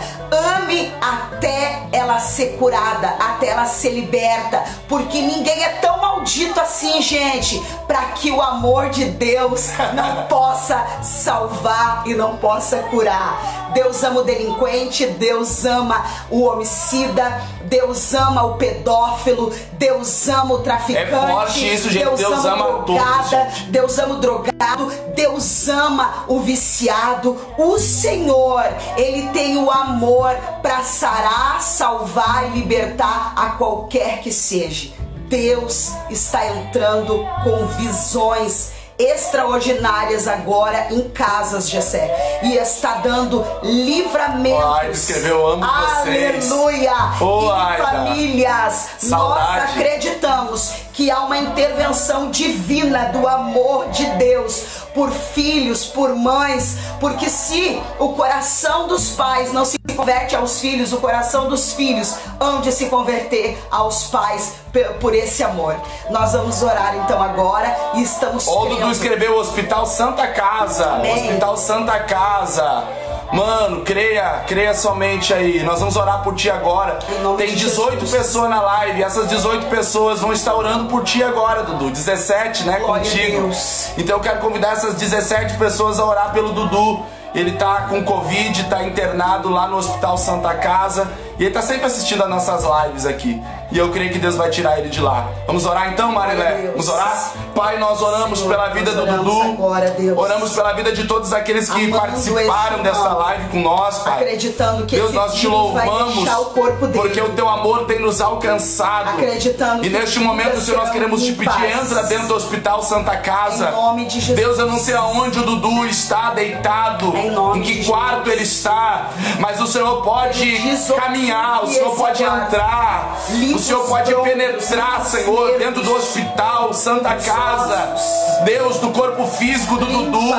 Ame 0.57 0.91
até 0.99 1.83
ela 1.91 2.19
ser 2.19 2.57
curada, 2.57 3.09
até 3.19 3.49
ela 3.49 3.65
ser 3.65 4.06
liberta, 4.07 4.63
porque 4.87 5.21
ninguém 5.21 5.63
é 5.63 5.69
tão 5.81 5.97
maldito 5.97 6.59
assim, 6.59 7.01
gente, 7.01 7.61
para 7.85 8.01
que 8.11 8.31
o 8.31 8.41
amor 8.41 8.89
de 8.89 9.05
Deus 9.05 9.69
não 9.93 10.23
possa 10.23 11.01
salvar 11.03 12.03
e 12.05 12.13
não 12.13 12.37
possa 12.37 12.77
curar. 12.83 13.67
Deus 13.73 14.03
ama 14.03 14.21
o 14.21 14.23
delinquente, 14.23 15.05
Deus 15.05 15.65
ama 15.65 16.03
o 16.31 16.43
homicida, 16.45 17.41
Deus 17.65 18.13
ama 18.13 18.43
o 18.43 18.55
pedófilo, 18.55 19.53
Deus 19.73 20.27
ama 20.27 20.55
o 20.55 20.59
traficante. 20.59 21.13
É 21.13 21.27
forte 21.27 21.73
isso, 21.73 21.89
gente. 21.89 22.05
Deus, 22.05 22.19
Deus 22.19 22.45
ama, 22.45 22.65
ama 22.65 22.83
drogada, 22.85 23.45
todos, 23.45 23.61
Deus 23.67 23.99
ama 23.99 24.15
o 24.15 24.17
drogado, 24.17 24.91
Deus 25.13 25.67
ama 25.67 26.25
o 26.27 26.39
viciado. 26.39 27.37
O 27.57 27.77
Senhor, 27.77 28.63
ele 28.95 29.29
tem 29.29 29.57
o 29.57 29.69
amor 29.69 30.33
para 30.61 30.81
sarar, 30.81 31.61
salvar 31.61 32.47
e 32.47 32.59
libertar 32.59 33.33
a 33.35 33.51
qualquer 33.51 33.96
que 34.23 34.31
seja. 34.31 34.91
Deus 35.27 35.91
está 36.09 36.45
entrando 36.47 37.25
com 37.43 37.67
visões 37.79 38.71
extraordinárias 38.97 40.27
agora 40.27 40.87
em 40.91 41.09
casas, 41.09 41.69
Jessé. 41.69 42.39
E 42.43 42.55
está 42.55 42.95
dando 42.95 43.45
livramento. 43.61 44.65
Aida 44.65 44.91
escreveu, 44.91 45.47
amo 45.47 45.65
vocês. 45.65 46.51
Aleluia! 46.51 46.93
Oh, 47.21 47.51
e 47.51 47.77
famílias, 47.77 48.89
Saudade. 48.99 49.61
nós 49.61 49.71
acreditamos 49.71 50.86
que 50.97 51.11
há 51.11 51.19
uma 51.19 51.37
intervenção 51.37 52.31
divina 52.31 53.09
do 53.09 53.27
amor 53.27 53.87
de 53.89 54.03
Deus 54.15 54.63
por 54.95 55.11
filhos, 55.11 55.85
por 55.85 56.15
mães, 56.15 56.75
porque 56.99 57.29
se 57.29 57.79
o 57.99 58.13
coração 58.13 58.87
dos 58.87 59.11
pais 59.11 59.53
não 59.53 59.63
se 59.63 59.77
converte 59.95 60.35
aos 60.35 60.59
filhos, 60.59 60.91
o 60.91 60.97
coração 60.97 61.49
dos 61.49 61.73
filhos 61.73 62.15
onde 62.39 62.71
se 62.71 62.87
converter 62.87 63.63
aos 63.69 64.05
pais 64.05 64.55
por 64.99 65.13
esse 65.13 65.43
amor. 65.43 65.75
Nós 66.09 66.33
vamos 66.33 66.63
orar 66.63 66.95
então 66.95 67.21
agora 67.21 67.77
e 67.93 68.01
estamos 68.01 68.47
O 68.47 68.65
Dudu 68.65 68.89
escreveu 68.89 69.37
Hospital 69.37 69.85
Santa 69.85 70.25
Casa. 70.25 70.93
Amém. 70.93 71.13
Hospital 71.13 71.57
Santa 71.57 71.99
Casa. 71.99 72.83
Mano, 73.31 73.81
creia, 73.81 74.43
creia 74.47 74.73
somente 74.73 75.33
aí. 75.33 75.61
Nós 75.63 75.79
vamos 75.79 75.95
orar 75.95 76.23
por 76.23 76.35
ti 76.35 76.49
agora. 76.49 76.99
Tem 77.37 77.53
18 77.53 78.05
pessoas 78.05 78.49
na 78.49 78.61
live. 78.61 79.03
Essas 79.03 79.27
18 79.27 79.67
pessoas 79.67 80.21
vão 80.21 80.31
estar 80.31 80.55
orando 80.55 80.85
por 80.85 81.03
ti 81.03 81.21
agora, 81.23 81.63
Dudu. 81.63 81.89
17, 81.89 82.63
né? 82.63 82.79
Glória 82.79 83.03
contigo. 83.03 83.49
Então 83.97 84.17
eu 84.17 84.21
quero 84.21 84.39
convidar 84.39 84.73
essas 84.73 84.95
17 84.95 85.57
pessoas 85.57 85.99
a 85.99 86.05
orar 86.05 86.31
pelo 86.31 86.51
Dudu. 86.53 87.05
Ele 87.35 87.51
tá 87.51 87.87
com 87.89 88.03
Covid, 88.03 88.63
tá 88.63 88.83
internado 88.83 89.49
lá 89.49 89.67
no 89.67 89.77
Hospital 89.77 90.17
Santa 90.17 90.55
Casa. 90.55 91.11
E 91.39 91.43
ele 91.45 91.53
tá 91.53 91.61
sempre 91.61 91.85
assistindo 91.85 92.23
as 92.23 92.29
nossas 92.29 92.63
lives 92.63 93.05
aqui. 93.05 93.41
E 93.71 93.77
eu 93.77 93.91
creio 93.91 94.11
que 94.11 94.17
Deus 94.17 94.35
vai 94.35 94.49
tirar 94.49 94.79
ele 94.79 94.89
de 94.89 95.01
lá. 95.01 95.29
Vamos 95.45 95.65
orar 95.65 95.91
então, 95.91 96.11
Marilé? 96.11 96.69
Vamos 96.71 96.87
orar? 96.87 97.33
Pai, 97.53 97.77
nós 97.77 98.01
oramos 98.01 98.39
Senhor, 98.39 98.51
pela 98.51 98.69
vida 98.69 98.91
do 98.91 99.05
Dudu. 99.05 99.41
Agora, 99.41 99.89
Deus. 99.91 100.17
Oramos 100.17 100.53
pela 100.53 100.73
vida 100.73 100.91
de 100.93 101.05
todos 101.05 101.33
aqueles 101.33 101.69
que 101.69 101.85
Amando 101.85 101.99
participaram 101.99 102.81
dessa 102.81 103.09
live 103.13 103.49
com 103.49 103.61
nós, 103.61 103.99
Pai. 103.99 104.21
Acreditando 104.21 104.85
que 104.85 104.95
Deus, 104.95 105.11
nós 105.11 105.35
te 105.35 105.47
louvamos. 105.47 106.27
o 106.27 106.45
corpo 106.45 106.87
dele. 106.87 106.99
Porque 106.99 107.19
o 107.19 107.29
teu 107.29 107.47
amor 107.47 107.85
tem 107.85 107.99
nos 107.99 108.21
alcançado. 108.21 109.09
Acreditando 109.09 109.85
e 109.85 109.89
neste 109.89 110.19
momento, 110.19 110.61
Senhor, 110.61 110.77
nós 110.77 110.91
queremos 110.91 111.23
te 111.23 111.33
pedir, 111.33 111.65
entra 111.65 112.03
dentro 112.03 112.27
do 112.27 112.35
Hospital 112.35 112.81
Santa 112.83 113.17
Casa. 113.17 113.69
Em 113.69 113.71
nome 113.71 114.05
de 114.05 114.19
Jesus. 114.19 114.37
Deus, 114.37 114.59
eu 114.59 114.67
não 114.67 114.79
sei 114.79 114.95
aonde 114.95 115.39
o 115.39 115.43
Dudu 115.43 115.85
está 115.85 116.31
deitado. 116.31 117.15
Em, 117.17 117.31
nome 117.31 117.59
em 117.59 117.63
que 117.63 117.81
de 117.81 117.87
quarto 117.87 118.25
Jesus. 118.25 118.33
ele 118.33 118.43
está. 118.43 119.09
Mas 119.39 119.59
o 119.59 119.67
Senhor 119.67 120.01
pode 120.03 120.57
caminhar, 120.95 121.26
o 121.63 121.67
Senhor 121.67 121.95
pode 121.95 122.23
entrar. 122.23 123.17
O 123.53 123.59
Senhor 123.59 123.83
pode 123.87 124.13
penetrar, 124.15 125.05
Senhor, 125.05 125.57
dentro 125.57 125.81
do 125.83 125.93
hospital, 125.95 126.73
Santa 126.73 127.15
Casa. 127.15 127.95
Deus, 128.43 128.77
do 128.77 128.89
corpo 128.91 129.25
físico 129.27 129.77
do 129.77 129.85
Dudu. 129.85 130.33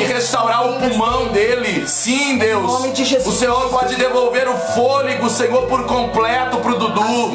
E 0.00 0.04
restaurar 0.04 0.66
o 0.68 0.78
pulmão 0.78 1.28
dele. 1.28 1.86
Sim, 1.86 2.38
Deus. 2.38 2.70
O 3.26 3.32
Senhor 3.32 3.68
pode 3.68 3.96
devolver 3.96 4.48
o 4.48 4.56
fôlego, 4.56 5.28
Senhor, 5.30 5.66
por 5.66 5.84
completo 5.84 6.58
pro 6.58 6.78
Dudu. 6.78 7.34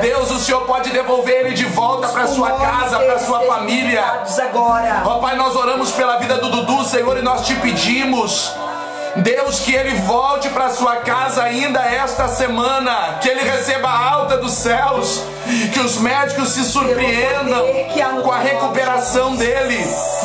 Deus, 0.00 0.30
o 0.30 0.38
Senhor 0.38 0.62
pode 0.62 0.90
devolver 0.90 1.46
ele 1.46 1.54
de 1.54 1.64
volta 1.66 2.08
para 2.08 2.26
sua 2.26 2.52
casa, 2.52 2.98
para 2.98 3.18
sua 3.18 3.40
família. 3.40 4.22
Ó 5.04 5.16
oh, 5.16 5.20
Pai, 5.20 5.36
nós 5.36 5.54
oramos 5.56 5.90
pela 5.92 6.18
vida 6.18 6.38
do 6.38 6.50
Dudu, 6.50 6.84
Senhor, 6.84 7.16
e 7.18 7.22
nós 7.22 7.46
te 7.46 7.54
pedimos. 7.56 8.52
Deus, 9.16 9.60
que 9.60 9.74
ele 9.74 9.94
volte 10.00 10.48
para 10.50 10.70
sua 10.70 10.96
casa 10.96 11.42
ainda 11.42 11.80
esta 11.80 12.28
semana, 12.28 13.18
que 13.20 13.28
ele 13.28 13.42
receba 13.42 13.88
a 13.88 14.10
alta 14.10 14.36
dos 14.38 14.52
céus, 14.52 15.22
que 15.72 15.80
os 15.80 15.98
médicos 15.98 16.50
se 16.50 16.64
surpreendam 16.64 17.64
com 18.22 18.30
a 18.30 18.38
recuperação 18.38 19.34
dele. 19.34 19.78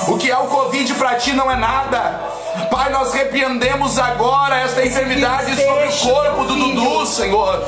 O 0.08 0.18
que 0.18 0.30
é 0.30 0.38
o 0.38 0.48
Covid 0.48 0.94
para 0.96 1.16
ti 1.16 1.34
não 1.34 1.50
é 1.50 1.56
nada. 1.56 2.20
Pai, 2.70 2.90
nós 2.92 3.14
repreendemos 3.14 3.98
agora 3.98 4.60
esta 4.60 4.86
enfermidade 4.86 5.56
sobre 5.56 5.88
o 5.88 5.98
corpo 5.98 6.44
do 6.46 6.56
Dudu, 6.56 7.06
Senhor. 7.06 7.64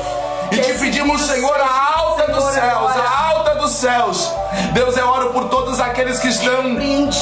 E 0.52 0.58
te 0.58 0.74
pedimos, 0.74 1.22
Senhor, 1.22 1.60
a 1.60 1.98
alta 1.98 2.30
dos 2.30 2.44
céus, 2.44 2.96
a 2.96 3.18
alta 3.20 3.25
dos 3.66 3.74
céus. 3.74 4.32
Deus, 4.72 4.96
eu 4.96 5.08
oro 5.08 5.30
por 5.30 5.48
todos 5.48 5.80
aqueles 5.80 6.20
que 6.20 6.28
estão 6.28 6.62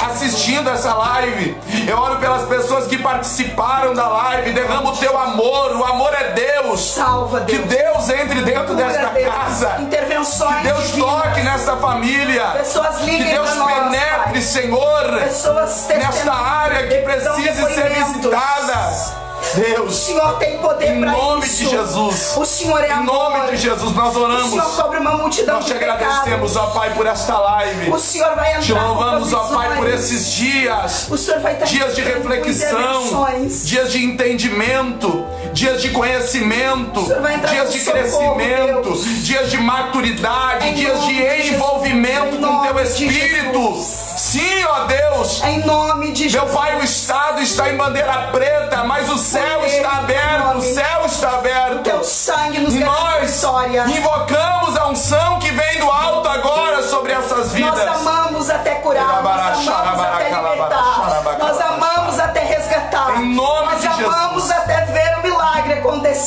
assistindo 0.06 0.68
essa 0.68 0.94
live. 0.94 1.56
Eu 1.88 1.98
oro 1.98 2.16
pelas 2.16 2.46
pessoas 2.46 2.86
que 2.86 2.98
participaram 2.98 3.94
da 3.94 4.06
live. 4.06 4.52
Derrama 4.52 4.90
o 4.90 4.96
teu 4.96 5.18
amor. 5.18 5.76
O 5.76 5.84
amor 5.84 6.12
é 6.14 6.32
Deus. 6.32 6.92
Salva 6.92 7.40
Deus. 7.40 7.62
Que 7.62 7.66
Deus 7.66 8.10
entre 8.10 8.42
dentro 8.42 8.74
desta 8.74 9.08
casa. 9.08 9.76
Intervenções. 9.80 10.56
Que 10.56 10.68
Deus 10.68 10.90
toque 10.92 11.42
nesta 11.42 11.76
família. 11.76 12.46
Pessoas 12.58 13.00
liguem 13.00 13.24
Que 13.24 13.32
Deus 13.32 13.50
penetre, 13.50 14.42
Senhor, 14.42 15.20
Pessoas 15.24 15.86
nesta 15.88 16.32
área 16.32 16.86
que 16.86 16.98
precise 16.98 17.74
ser 17.74 17.88
visitada. 17.90 19.24
Deus, 19.54 19.92
o 19.92 20.04
Senhor 20.06 20.38
tem 20.38 20.58
poder 20.58 20.96
em 20.96 21.00
nome 21.00 21.48
de 21.48 21.68
Jesus. 21.68 22.36
O 22.36 22.44
Senhor 22.44 22.82
é 22.82 22.88
em 22.88 22.92
amor. 22.92 23.30
nome 23.30 23.50
de 23.52 23.56
Jesus 23.58 23.94
nós 23.94 24.16
oramos. 24.16 24.46
O 24.46 24.50
Senhor 24.50 24.76
cobre 24.76 24.98
uma 24.98 25.16
multidão 25.16 25.56
nós 25.56 25.64
te 25.64 25.72
de 25.72 25.78
agradecemos, 25.78 26.56
ó 26.56 26.66
Pai, 26.66 26.94
por 26.94 27.06
esta 27.06 27.38
live. 27.38 27.90
O 27.90 27.98
Senhor 27.98 28.34
vai 28.34 28.50
entrar 28.50 28.62
Te 28.62 28.72
louvamos, 28.72 29.32
ó 29.32 29.44
Pai, 29.54 29.76
por 29.76 29.88
esses 29.88 30.32
dias. 30.32 31.08
O 31.10 31.16
Senhor 31.16 31.40
vai 31.40 31.54
dias 31.56 31.94
de 31.94 32.02
reflexão, 32.02 33.26
dias 33.64 33.92
de 33.92 34.04
entendimento, 34.04 35.26
dias 35.54 35.80
de 35.80 35.90
conhecimento, 35.90 37.00
dias 37.48 37.72
de 37.72 37.80
crescimento, 37.80 38.92
dias 39.22 39.50
de 39.50 39.58
maturidade, 39.58 40.66
em 40.66 40.74
dias 40.74 41.00
de 41.06 41.54
envolvimento 41.54 42.36
com 42.38 42.62
teu 42.62 42.80
Espírito. 42.80 43.80
Sim, 43.80 44.64
ó 44.64 44.84
Deus. 44.84 45.42
Em 45.44 45.64
nome 45.64 46.10
de 46.10 46.28
Jesus. 46.28 46.50
Meu 46.50 46.58
Pai, 46.58 46.76
o 46.80 46.82
Estado 46.82 47.40
está 47.40 47.70
em 47.70 47.76
bandeira 47.76 48.30
preta, 48.32 48.82
mas 48.82 49.08
o 49.08 49.16
céu 49.16 49.64
está 49.64 49.98
aberto. 49.98 50.58
O 50.58 50.60
céu 50.60 51.06
está 51.06 51.28
aberto. 51.30 51.82
Teu 51.84 52.02
sangue 52.02 52.58
nos 52.58 52.74
Nós 52.74 53.30
vitória. 53.30 53.84
invocamos 53.86 54.76
a 54.76 54.88
unção 54.88 55.38
que 55.38 55.50
vem 55.52 55.78
do 55.78 55.88
alto 55.88 56.28
agora 56.28 56.82
sobre 56.82 57.12
essas 57.12 57.52
vidas. 57.52 57.78
Nós 57.78 58.00
amamos 58.00 58.50
até 58.50 58.74
curar. 58.76 59.22
Nós 59.22 59.68
amamos 59.68 60.00
até 60.00 60.24
libertar. 60.24 61.38
Nós 61.38 61.60
amamos 61.60 62.18
até 62.18 62.40
resgatar. 62.40 63.22
Em 63.22 63.34
nome 63.34 63.66
Nós 63.66 63.80
de 63.80 63.86
amamos 63.86 64.42
Jesus. 64.42 64.63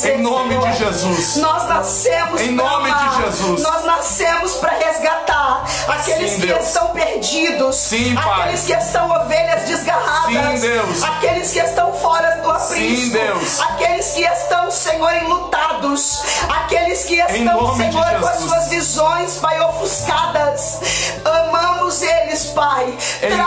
Em 0.04 0.18
nome 0.22 0.50
Senhor. 0.54 0.70
de 0.70 0.78
Jesus. 0.78 1.36
Nós 1.36 1.68
nascemos 1.68 2.40
Em 2.40 2.52
nome 2.52 2.90
amar. 2.90 3.08
de 3.18 3.24
Jesus. 3.24 3.62
Nós 3.62 3.84
nascemos 3.84 4.52
para 4.56 4.72
resgatar 4.72 5.64
aqueles 5.88 6.32
Sim, 6.32 6.40
que 6.40 6.46
Deus. 6.46 6.66
estão 6.66 6.88
perdidos. 6.88 7.76
Sim, 7.76 8.14
Pai. 8.14 8.40
Aqueles 8.42 8.64
que 8.64 8.72
estão 8.72 9.10
ovelhas 9.10 9.62
desgarradas. 9.64 10.60
Sim, 10.60 10.60
Deus. 10.68 11.02
Aqueles 11.02 11.50
que 11.52 11.58
estão 11.58 11.92
fora 11.94 12.36
do 12.42 12.50
aprisco. 12.50 12.74
Sim, 12.74 13.08
Deus. 13.10 13.60
Aqueles 13.60 14.06
que 14.12 14.22
estão, 14.22 14.70
Senhor, 14.70 15.12
enlutados. 15.16 16.22
Aqueles 16.48 17.04
que 17.04 17.14
estão, 17.20 17.76
Senhor, 17.76 18.20
com 18.20 18.26
as 18.26 18.38
suas 18.40 18.68
visões, 18.68 19.34
Pai, 19.36 19.60
ofuscadas. 19.60 20.80
Amamos 21.24 22.02
eles, 22.02 22.46
Pai. 22.46 22.96
Em 23.22 23.40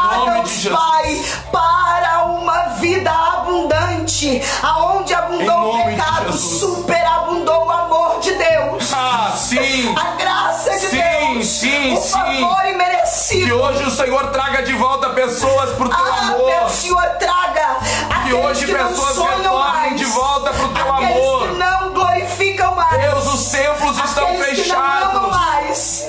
Que 13.52 13.56
hoje 13.56 13.84
o 13.84 13.92
Senhor 13.92 14.28
traga 14.28 14.64
de 14.64 14.72
volta 14.72 15.10
pessoas 15.10 15.72
pro 15.72 15.90
teu 15.90 15.98
Ah, 16.00 16.20
amor. 16.20 16.46
meu 16.46 16.70
Senhor, 16.70 17.02
traga 17.20 17.80
Que 18.26 18.34
hoje 18.34 18.66
que 18.66 18.74
pessoas 18.74 19.18
retornem 19.18 19.52
mais, 19.52 19.98
de 19.98 20.06
volta 20.06 20.52
pro 20.52 20.70
teu 20.70 20.94
aqueles 20.94 21.12
amor. 21.18 21.48
que 21.50 21.54
não 21.56 21.90
glorificam 21.94 22.74
mais, 22.76 23.02
Deus, 23.02 23.34
os 23.34 23.52
templos 23.52 23.98
estão 24.06 24.24
aqueles 24.24 24.72
amam 24.72 24.86
fechados. 25.26 25.32
mais, 25.36 26.08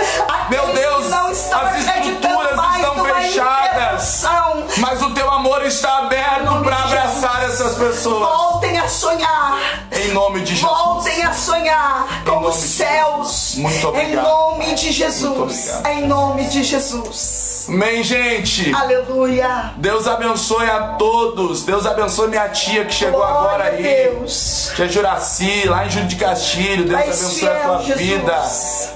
Meu 0.51 0.67
Deus, 0.73 1.07
estão 1.07 1.27
as 1.27 1.77
estruturas 1.79 2.77
estão 2.77 3.05
fechadas. 3.07 3.73
intervenção. 3.75 4.42
Mas 4.83 5.01
o 5.01 5.11
teu 5.11 5.31
amor 5.31 5.65
está 5.65 5.99
aberto 5.99 6.61
para 6.65 6.77
abraçar 6.77 7.45
essas 7.45 7.77
pessoas. 7.77 8.29
Voltem 8.29 8.77
a 8.81 8.89
sonhar. 8.89 9.61
Em 9.93 10.09
nome 10.09 10.41
de 10.41 10.57
Jesus. 10.57 10.73
Voltem 10.73 11.23
a 11.23 11.33
sonhar 11.33 12.25
com 12.25 12.33
nome 12.33 12.47
os 12.49 12.57
céus. 12.57 13.55
Muito 13.59 13.89
obrigado. 13.89 14.11
Em 14.11 14.17
nome 14.17 14.75
de 14.75 14.91
Jesus. 14.91 15.81
Em 15.89 16.09
nome 16.09 16.49
de 16.49 16.65
Jesus. 16.65 17.67
Amém, 17.69 18.03
gente. 18.03 18.75
Aleluia. 18.75 19.73
Deus 19.77 20.09
abençoe 20.09 20.69
a 20.69 20.95
todos. 20.99 21.63
Deus 21.63 21.87
abençoe 21.87 22.27
minha 22.27 22.49
tia 22.49 22.85
que 22.85 22.93
chegou 22.93 23.23
agora 23.23 23.41
Glória 23.43 23.65
a 23.65 23.69
aí. 23.69 23.83
Deus. 23.83 24.73
Tia 24.75 24.89
Juraci, 24.89 25.69
lá 25.69 25.87
em 25.87 25.91
Júlio 25.91 26.09
de 26.09 26.17
Castilho. 26.17 26.89
Deus 26.89 27.01
Pai 27.01 27.09
abençoe 27.09 27.49
a 27.49 27.55
fiel, 27.55 27.69
tua 27.69 27.83
Jesus. 27.83 28.01
vida. 28.01 28.43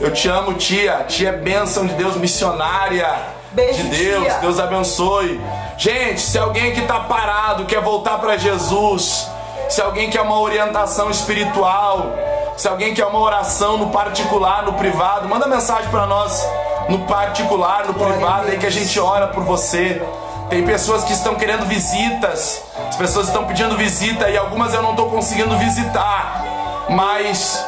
Eu 0.01 0.12
te 0.12 0.28
amo, 0.28 0.55
tia. 0.55 1.05
Tia 1.07 1.28
é 1.28 1.32
bênção 1.32 1.87
de 1.87 1.95
Deus, 1.95 2.16
missionária. 2.16 3.37
Beijo, 3.57 3.85
de 3.85 4.05
Deus. 4.05 4.23
tia. 4.23 4.35
Deus 4.35 4.61
abençoe. 4.61 5.41
Gente, 5.79 6.21
se 6.21 6.39
alguém 6.39 6.75
que 6.75 6.83
tá 6.83 7.01
parado 7.01 7.65
quer 7.65 7.81
voltar 7.81 8.19
para 8.19 8.37
Jesus, 8.37 9.27
se 9.71 9.81
alguém 9.81 10.11
quer 10.11 10.21
uma 10.21 10.39
orientação 10.39 11.11
espiritual, 11.11 12.07
se 12.55 12.69
alguém 12.69 12.93
quer 12.93 13.07
uma 13.07 13.19
oração 13.19 13.79
no 13.79 13.89
particular, 13.89 14.63
no 14.63 14.75
privado, 14.75 15.27
manda 15.27 15.47
mensagem 15.47 15.91
para 15.91 16.07
nós 16.07 16.47
no 16.91 17.01
particular, 17.07 17.87
no 17.87 17.95
Glória 17.95 18.15
privado, 18.15 18.49
aí 18.49 18.59
que 18.59 18.67
a 18.67 18.71
gente 18.71 19.01
ora 19.01 19.29
por 19.29 19.43
você. 19.43 20.03
Tem 20.51 20.65
pessoas 20.65 21.03
que 21.05 21.13
estão 21.15 21.35
querendo 21.35 21.65
visitas, 21.65 22.63
as 22.89 22.95
pessoas 22.97 23.27
estão 23.29 23.47
pedindo 23.47 23.75
visita 23.75 24.29
e 24.29 24.37
algumas 24.37 24.75
eu 24.75 24.83
não 24.83 24.91
estou 24.91 25.11
conseguindo 25.11 25.57
visitar, 25.57 26.45
mas 26.91 27.67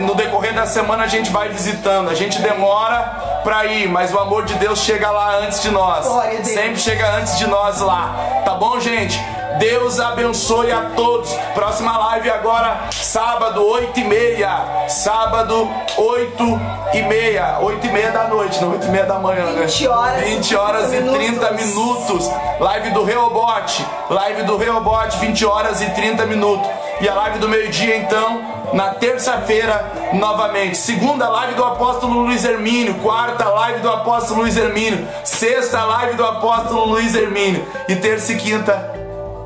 no 0.00 0.14
decorrer 0.14 0.54
da 0.54 0.66
semana 0.66 1.04
a 1.04 1.06
gente 1.06 1.30
vai 1.30 1.48
visitando. 1.48 2.08
A 2.08 2.14
gente 2.14 2.40
demora 2.40 3.40
para 3.42 3.66
ir, 3.66 3.88
mas 3.88 4.12
o 4.12 4.18
amor 4.18 4.44
de 4.44 4.54
Deus 4.54 4.80
chega 4.80 5.10
lá 5.10 5.36
antes 5.38 5.62
de 5.62 5.70
nós. 5.70 6.06
Sempre 6.44 6.78
chega 6.78 7.08
antes 7.16 7.38
de 7.38 7.46
nós 7.46 7.80
lá. 7.80 8.42
Tá 8.44 8.54
bom, 8.54 8.78
gente? 8.80 9.18
Deus 9.58 9.98
abençoe 9.98 10.70
a 10.70 10.90
todos. 10.94 11.32
Próxima 11.54 11.96
live 11.96 12.30
agora, 12.30 12.88
sábado, 12.92 13.66
8 13.66 14.00
e 14.00 14.04
meia. 14.04 14.86
Sábado, 14.88 15.68
8 15.96 16.60
e 16.94 17.02
meia. 17.02 17.58
8 17.60 17.86
e 17.86 17.90
meia 17.90 18.10
da 18.10 18.24
noite, 18.24 18.60
não 18.60 18.72
8 18.72 18.86
e 18.86 18.90
meia 18.90 19.06
da 19.06 19.18
manhã, 19.18 19.46
né? 19.52 19.62
20 19.62 19.88
horas 19.88 20.22
e 20.22 20.24
20 20.24 20.56
horas 20.56 20.92
e 20.92 21.02
30 21.02 21.12
30 21.12 21.50
minutos. 21.52 22.30
Live 22.60 22.90
do 22.90 23.04
Reobote. 23.04 23.86
Live 24.10 24.42
do 24.42 24.56
Reobote, 24.56 25.16
20 25.18 25.46
horas 25.46 25.80
e 25.80 25.90
30 25.90 26.26
minutos. 26.26 26.68
E 27.00 27.08
a 27.08 27.14
live 27.14 27.38
do 27.38 27.48
meio-dia, 27.48 27.96
então, 27.96 28.42
na 28.76 28.90
terça-feira, 28.90 30.10
novamente. 30.12 30.76
Segunda 30.76 31.28
live 31.30 31.54
do 31.54 31.64
apóstolo 31.64 32.20
Luiz 32.20 32.44
Hermínio. 32.44 32.94
Quarta 32.96 33.48
live 33.48 33.80
do 33.80 33.88
apóstolo 33.90 34.42
Luiz 34.42 34.54
Hermínio. 34.54 35.08
Sexta 35.24 35.82
live 35.82 36.14
do 36.14 36.24
apóstolo 36.26 36.84
Luiz 36.84 37.14
Hermínio. 37.14 37.66
E 37.88 37.96
terça 37.96 38.34
e 38.34 38.36
quinta 38.36 38.94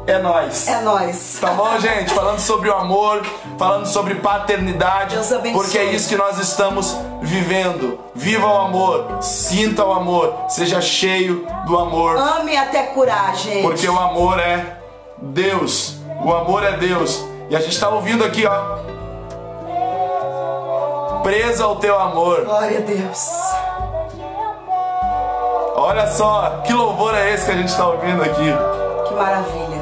é 0.09 0.18
nós. 0.18 0.66
É 0.66 0.81
nós. 0.81 1.39
Tá 1.41 1.53
bom, 1.53 1.78
gente? 1.78 2.12
Falando 2.12 2.41
sobre 2.41 2.68
o 2.68 2.74
amor, 2.74 3.22
falando 3.57 3.87
sobre 3.87 4.16
paternidade, 4.16 5.14
Deus 5.14 5.31
abençoe. 5.33 5.62
porque 5.62 5.78
é 5.78 5.85
isso 5.85 6.09
que 6.09 6.16
nós 6.16 6.37
estamos 6.41 6.97
vivendo. 7.22 8.01
Viva 8.12 8.49
o 8.49 8.57
amor, 8.62 9.22
sinta 9.22 9.85
o 9.85 9.93
amor, 9.93 10.35
seja 10.49 10.81
cheio 10.81 11.47
do 11.66 11.78
amor, 11.78 12.16
Ame 12.16 12.57
até 12.57 12.83
curar, 12.87 13.37
gente. 13.37 13.62
porque 13.62 13.89
o 13.89 13.97
amor 13.97 14.41
é 14.41 14.78
Deus. 15.18 15.99
O 16.24 16.33
amor 16.35 16.64
é 16.64 16.72
Deus. 16.72 17.24
E 17.49 17.55
a 17.55 17.61
gente 17.61 17.78
tá 17.78 17.89
ouvindo 17.89 18.24
aqui, 18.24 18.45
ó. 18.45 18.89
Presa 21.22 21.64
ao 21.64 21.76
teu 21.76 21.98
amor. 21.98 22.44
Glória 22.44 22.78
a 22.78 22.80
Deus. 22.80 23.30
Olha 25.76 26.06
só, 26.08 26.60
que 26.64 26.72
louvor 26.72 27.14
é 27.14 27.32
esse 27.32 27.44
que 27.46 27.50
a 27.52 27.56
gente 27.56 27.74
tá 27.74 27.86
ouvindo 27.86 28.22
aqui. 28.22 28.54
Que 29.08 29.14
maravilha. 29.14 29.80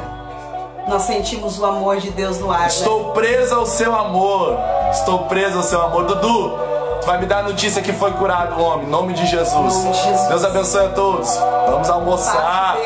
Nós 0.87 1.03
sentimos 1.03 1.59
o 1.59 1.65
amor 1.65 1.97
de 1.97 2.09
Deus 2.11 2.39
no 2.39 2.51
ar. 2.51 2.61
né? 2.61 2.67
Estou 2.67 3.11
presa 3.11 3.55
ao 3.55 3.65
seu 3.65 3.95
amor. 3.95 4.57
Estou 4.91 5.19
presa 5.25 5.57
ao 5.57 5.63
seu 5.63 5.81
amor. 5.81 6.05
Dudu, 6.05 6.57
tu 7.01 7.05
vai 7.05 7.19
me 7.19 7.25
dar 7.25 7.39
a 7.39 7.43
notícia 7.43 7.81
que 7.81 7.93
foi 7.93 8.11
curado 8.13 8.59
o 8.59 8.63
homem. 8.63 8.87
Em 8.87 8.89
nome 8.89 9.13
de 9.13 9.25
Jesus. 9.27 9.53
Nome 9.53 9.91
de 9.91 9.97
Jesus. 10.03 10.27
Deus 10.29 10.43
abençoe 10.45 10.85
a 10.85 10.89
todos. 10.89 11.37
Vamos 11.69 11.89
almoçar. 11.89 12.77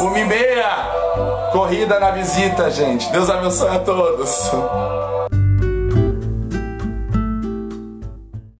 Uma 0.00 0.18
e 0.18 0.24
meia. 0.24 0.68
Corrida 1.52 2.00
na 2.00 2.10
visita, 2.10 2.70
gente. 2.70 3.10
Deus 3.10 3.28
abençoe 3.30 3.68
a 3.76 3.78
todos. 3.78 4.50